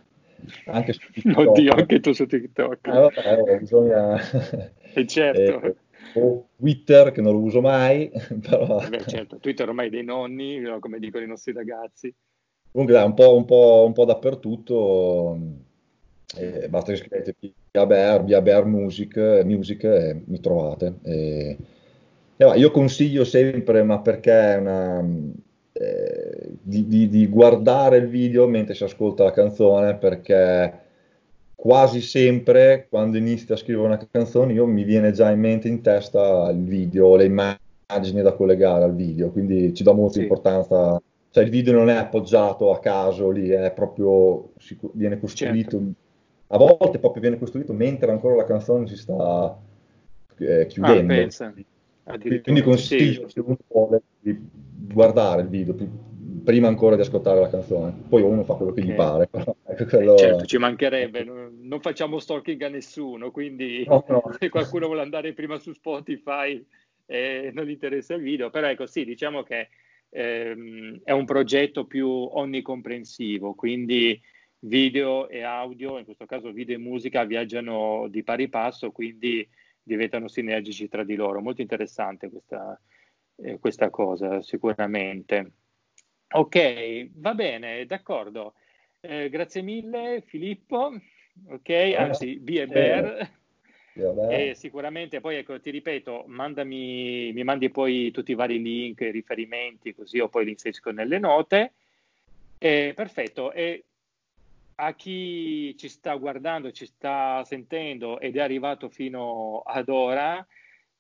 anche 0.68 0.94
su 0.94 1.12
TikTok. 1.12 1.38
Oddio, 1.38 1.74
anche 1.74 2.00
tu 2.00 2.14
su 2.14 2.26
TikTok. 2.26 2.88
Eh, 2.88 2.92
vabbè, 2.92 3.60
bisogna... 3.60 4.20
E 4.94 5.06
certo. 5.06 5.76
Twitter 6.56 7.12
che 7.12 7.22
non 7.22 7.34
lo 7.34 7.40
uso 7.40 7.62
mai, 7.62 8.10
però... 8.42 8.88
Beh, 8.88 9.06
certo, 9.06 9.38
Twitter 9.40 9.68
ormai 9.68 9.90
dei 9.90 10.04
nonni, 10.04 10.62
come 10.80 11.00
dicono 11.00 11.24
i 11.24 11.28
nostri 11.28 11.52
ragazzi. 11.52 12.14
Comunque 12.72 13.02
un 13.02 13.14
po', 13.14 13.36
un 13.36 13.46
po', 13.46 13.84
un 13.86 13.94
po 13.94 14.06
dappertutto, 14.06 15.38
eh, 16.38 16.68
basta 16.68 16.92
che 16.92 16.98
scrivete 16.98 17.36
via 17.76 17.86
Bear, 17.86 18.24
via 18.24 18.42
Bear 18.42 18.66
Music, 18.66 19.18
music 19.44 19.84
e 19.84 20.22
mi 20.26 20.40
trovate. 20.40 20.96
E, 21.04 21.58
e, 22.38 22.46
io 22.58 22.72
consiglio 22.72 23.26
sempre, 23.26 23.84
ma 23.84 24.00
perché 24.00 24.32
è 24.32 24.58
una... 24.58 25.06
Eh, 25.78 26.52
di, 26.62 26.88
di, 26.88 27.10
di 27.10 27.28
guardare 27.28 27.98
il 27.98 28.08
video 28.08 28.48
mentre 28.48 28.74
si 28.74 28.86
ascolta 28.86 29.26
la 29.26 29.32
canzone 29.32 29.98
perché 29.98 30.74
quasi 31.54 32.00
sempre 32.00 32.88
quando 32.90 33.18
inizio 33.18 33.54
a 33.54 33.58
scrivere 33.58 33.86
una 33.86 34.08
canzone 34.10 34.54
io 34.54 34.66
mi 34.66 34.86
viene 34.86 35.12
già 35.12 35.30
in 35.32 35.42
mente 35.42 35.68
in 35.68 35.82
testa 35.82 36.50
il 36.50 36.64
video, 36.64 37.18
le 37.18 37.26
immagini 37.26 38.22
da 38.22 38.32
collegare 38.32 38.86
al 38.86 38.96
video, 38.96 39.32
quindi 39.32 39.74
ci 39.74 39.84
do 39.84 39.94
molta 39.94 40.14
sì. 40.14 40.22
importanza. 40.22 41.02
Cioè 41.30 41.44
il 41.44 41.50
video 41.50 41.74
non 41.74 41.90
è 41.90 41.96
appoggiato 41.96 42.72
a 42.72 42.80
caso 42.80 43.30
lì, 43.30 43.50
è 43.50 43.74
proprio, 43.74 44.52
viene 44.94 45.20
costruito, 45.20 45.78
certo. 45.78 46.05
A 46.48 46.58
volte 46.58 47.00
proprio 47.00 47.22
viene 47.22 47.38
costruito 47.38 47.74
mentre 47.74 48.12
ancora 48.12 48.36
la 48.36 48.44
canzone 48.44 48.88
si 48.88 48.96
sta 48.96 49.58
eh, 50.38 50.66
chiudendo. 50.68 51.28
Ah, 52.08 52.20
Quindi 52.20 52.62
consiglio 52.62 53.28
sì. 53.28 53.34
se 53.34 53.40
uno 53.40 53.58
vuole 53.68 54.02
di 54.20 54.40
guardare 54.94 55.42
il 55.42 55.48
video 55.48 55.74
prima 56.46 56.68
ancora 56.68 56.96
di 56.96 57.02
ascoltare 57.02 57.40
la 57.40 57.50
canzone. 57.50 57.92
Poi 58.08 58.22
uno 58.22 58.44
fa 58.44 58.54
quello 58.54 58.72
che 58.72 58.82
okay. 58.82 58.92
gli 58.92 58.96
pare. 58.96 59.30
Ecco, 59.68 59.86
quello... 59.86 60.16
certo, 60.16 60.46
ci 60.46 60.58
mancherebbe, 60.58 61.24
non 61.24 61.82
facciamo 61.82 62.20
stalking 62.20 62.62
a 62.62 62.70
nessuno, 62.70 63.32
quindi 63.32 63.84
no, 63.88 64.06
no. 64.08 64.24
se 64.40 64.50
qualcuno 64.50 64.86
vuole 64.86 65.02
andare 65.02 65.34
prima 65.34 65.58
su 65.58 65.74
Spotify 65.74 66.64
e 67.06 67.52
non 67.52 67.70
interessa 67.70 68.14
il 68.14 68.22
video, 68.22 68.52
però 68.52 68.68
ecco 68.68 68.86
sì, 68.86 69.04
diciamo 69.04 69.42
che 69.42 69.70
ehm, 70.10 71.02
è 71.04 71.12
un 71.12 71.26
progetto 71.26 71.86
più 71.86 72.08
onnicomprensivo, 72.08 73.54
quindi 73.54 74.22
video 74.66 75.28
e 75.30 75.44
audio, 75.44 75.98
in 75.98 76.06
questo 76.06 76.26
caso 76.26 76.52
video 76.52 76.76
e 76.76 76.80
musica, 76.80 77.24
viaggiano 77.24 78.08
di 78.10 78.24
pari 78.24 78.48
passo, 78.50 78.92
quindi 78.92 79.48
diventano 79.82 80.28
sinergici 80.28 80.88
tra 80.88 81.04
di 81.04 81.16
loro. 81.16 81.42
Molto 81.42 81.62
interessante 81.62 82.30
questa, 82.30 82.80
eh, 83.38 83.60
questa 83.60 83.90
cosa, 83.90 84.42
sicuramente. 84.42 85.52
Ok, 86.34 87.10
va 87.14 87.34
bene, 87.34 87.86
d'accordo. 87.86 88.56
Eh, 89.00 89.30
grazie 89.30 89.62
mille 89.62 90.24
Filippo. 90.26 90.94
Ok, 91.50 91.70
anzi, 91.98 92.40
B 92.40 92.50
e 92.58 92.68
Bear. 92.68 93.32
E 94.30 94.56
sicuramente 94.56 95.22
poi 95.22 95.38
ecco, 95.38 95.60
ti 95.60 95.70
ripeto, 95.70 96.26
mandami, 96.28 97.32
mi 97.32 97.44
mandi 97.44 97.70
poi 97.70 98.12
tutti 98.12 98.32
i 98.32 98.36
vari 98.36 98.62
link, 98.62 99.00
riferimenti, 99.02 99.94
così 99.94 100.18
io 100.18 100.28
poi 100.28 100.44
li 100.46 100.52
inserisco 100.52 100.92
nelle 100.92 101.20
note. 101.20 101.74
Eh, 102.58 102.94
perfetto. 102.94 103.54
E 103.54 103.86
a 104.76 104.94
chi 104.94 105.76
ci 105.78 105.88
sta 105.88 106.16
guardando, 106.16 106.72
ci 106.72 106.86
sta 106.86 107.44
sentendo 107.46 108.20
ed 108.20 108.36
è 108.36 108.42
arrivato 108.42 108.90
fino 108.90 109.62
ad 109.66 109.90
ora, 109.90 110.46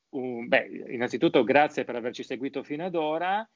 um, 0.10 0.48
beh, 0.48 0.86
innanzitutto 0.90 1.44
grazie 1.44 1.84
per 1.84 1.96
averci 1.96 2.24
seguito 2.24 2.64
fino 2.64 2.86
ad 2.86 2.96
ora. 2.96 3.48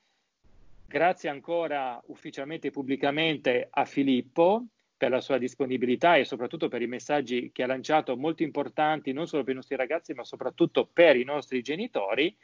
Grazie 0.86 1.30
ancora 1.30 2.02
ufficialmente 2.08 2.68
e 2.68 2.72
pubblicamente 2.72 3.68
a 3.70 3.86
Filippo 3.86 4.66
per 4.98 5.12
la 5.12 5.22
sua 5.22 5.38
disponibilità 5.38 6.18
e 6.18 6.26
soprattutto 6.26 6.68
per 6.68 6.82
i 6.82 6.88
messaggi 6.88 7.52
che 7.54 7.64
ha 7.64 7.68
lanciato 7.68 8.18
molto 8.18 8.44
importanti 8.44 9.14
non 9.14 9.28
solo 9.28 9.44
per 9.44 9.54
i 9.54 9.56
nostri 9.56 9.76
ragazzi 9.76 10.14
ma 10.14 10.24
soprattutto 10.24 10.90
per 10.92 11.16
i 11.16 11.24
nostri 11.24 11.62
genitori. 11.62 12.36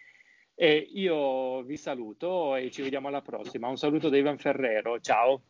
E 0.57 0.77
io 0.77 1.63
vi 1.63 1.75
saluto 1.75 2.55
e 2.55 2.71
ci 2.71 2.81
vediamo 2.81 3.09
alla 3.09 3.21
prossima. 3.21 3.67
Un 3.67 3.77
saluto 3.77 4.07
da 4.07 4.17
Ivan 4.17 4.37
Ferrero, 4.37 5.01
ciao. 5.01 5.41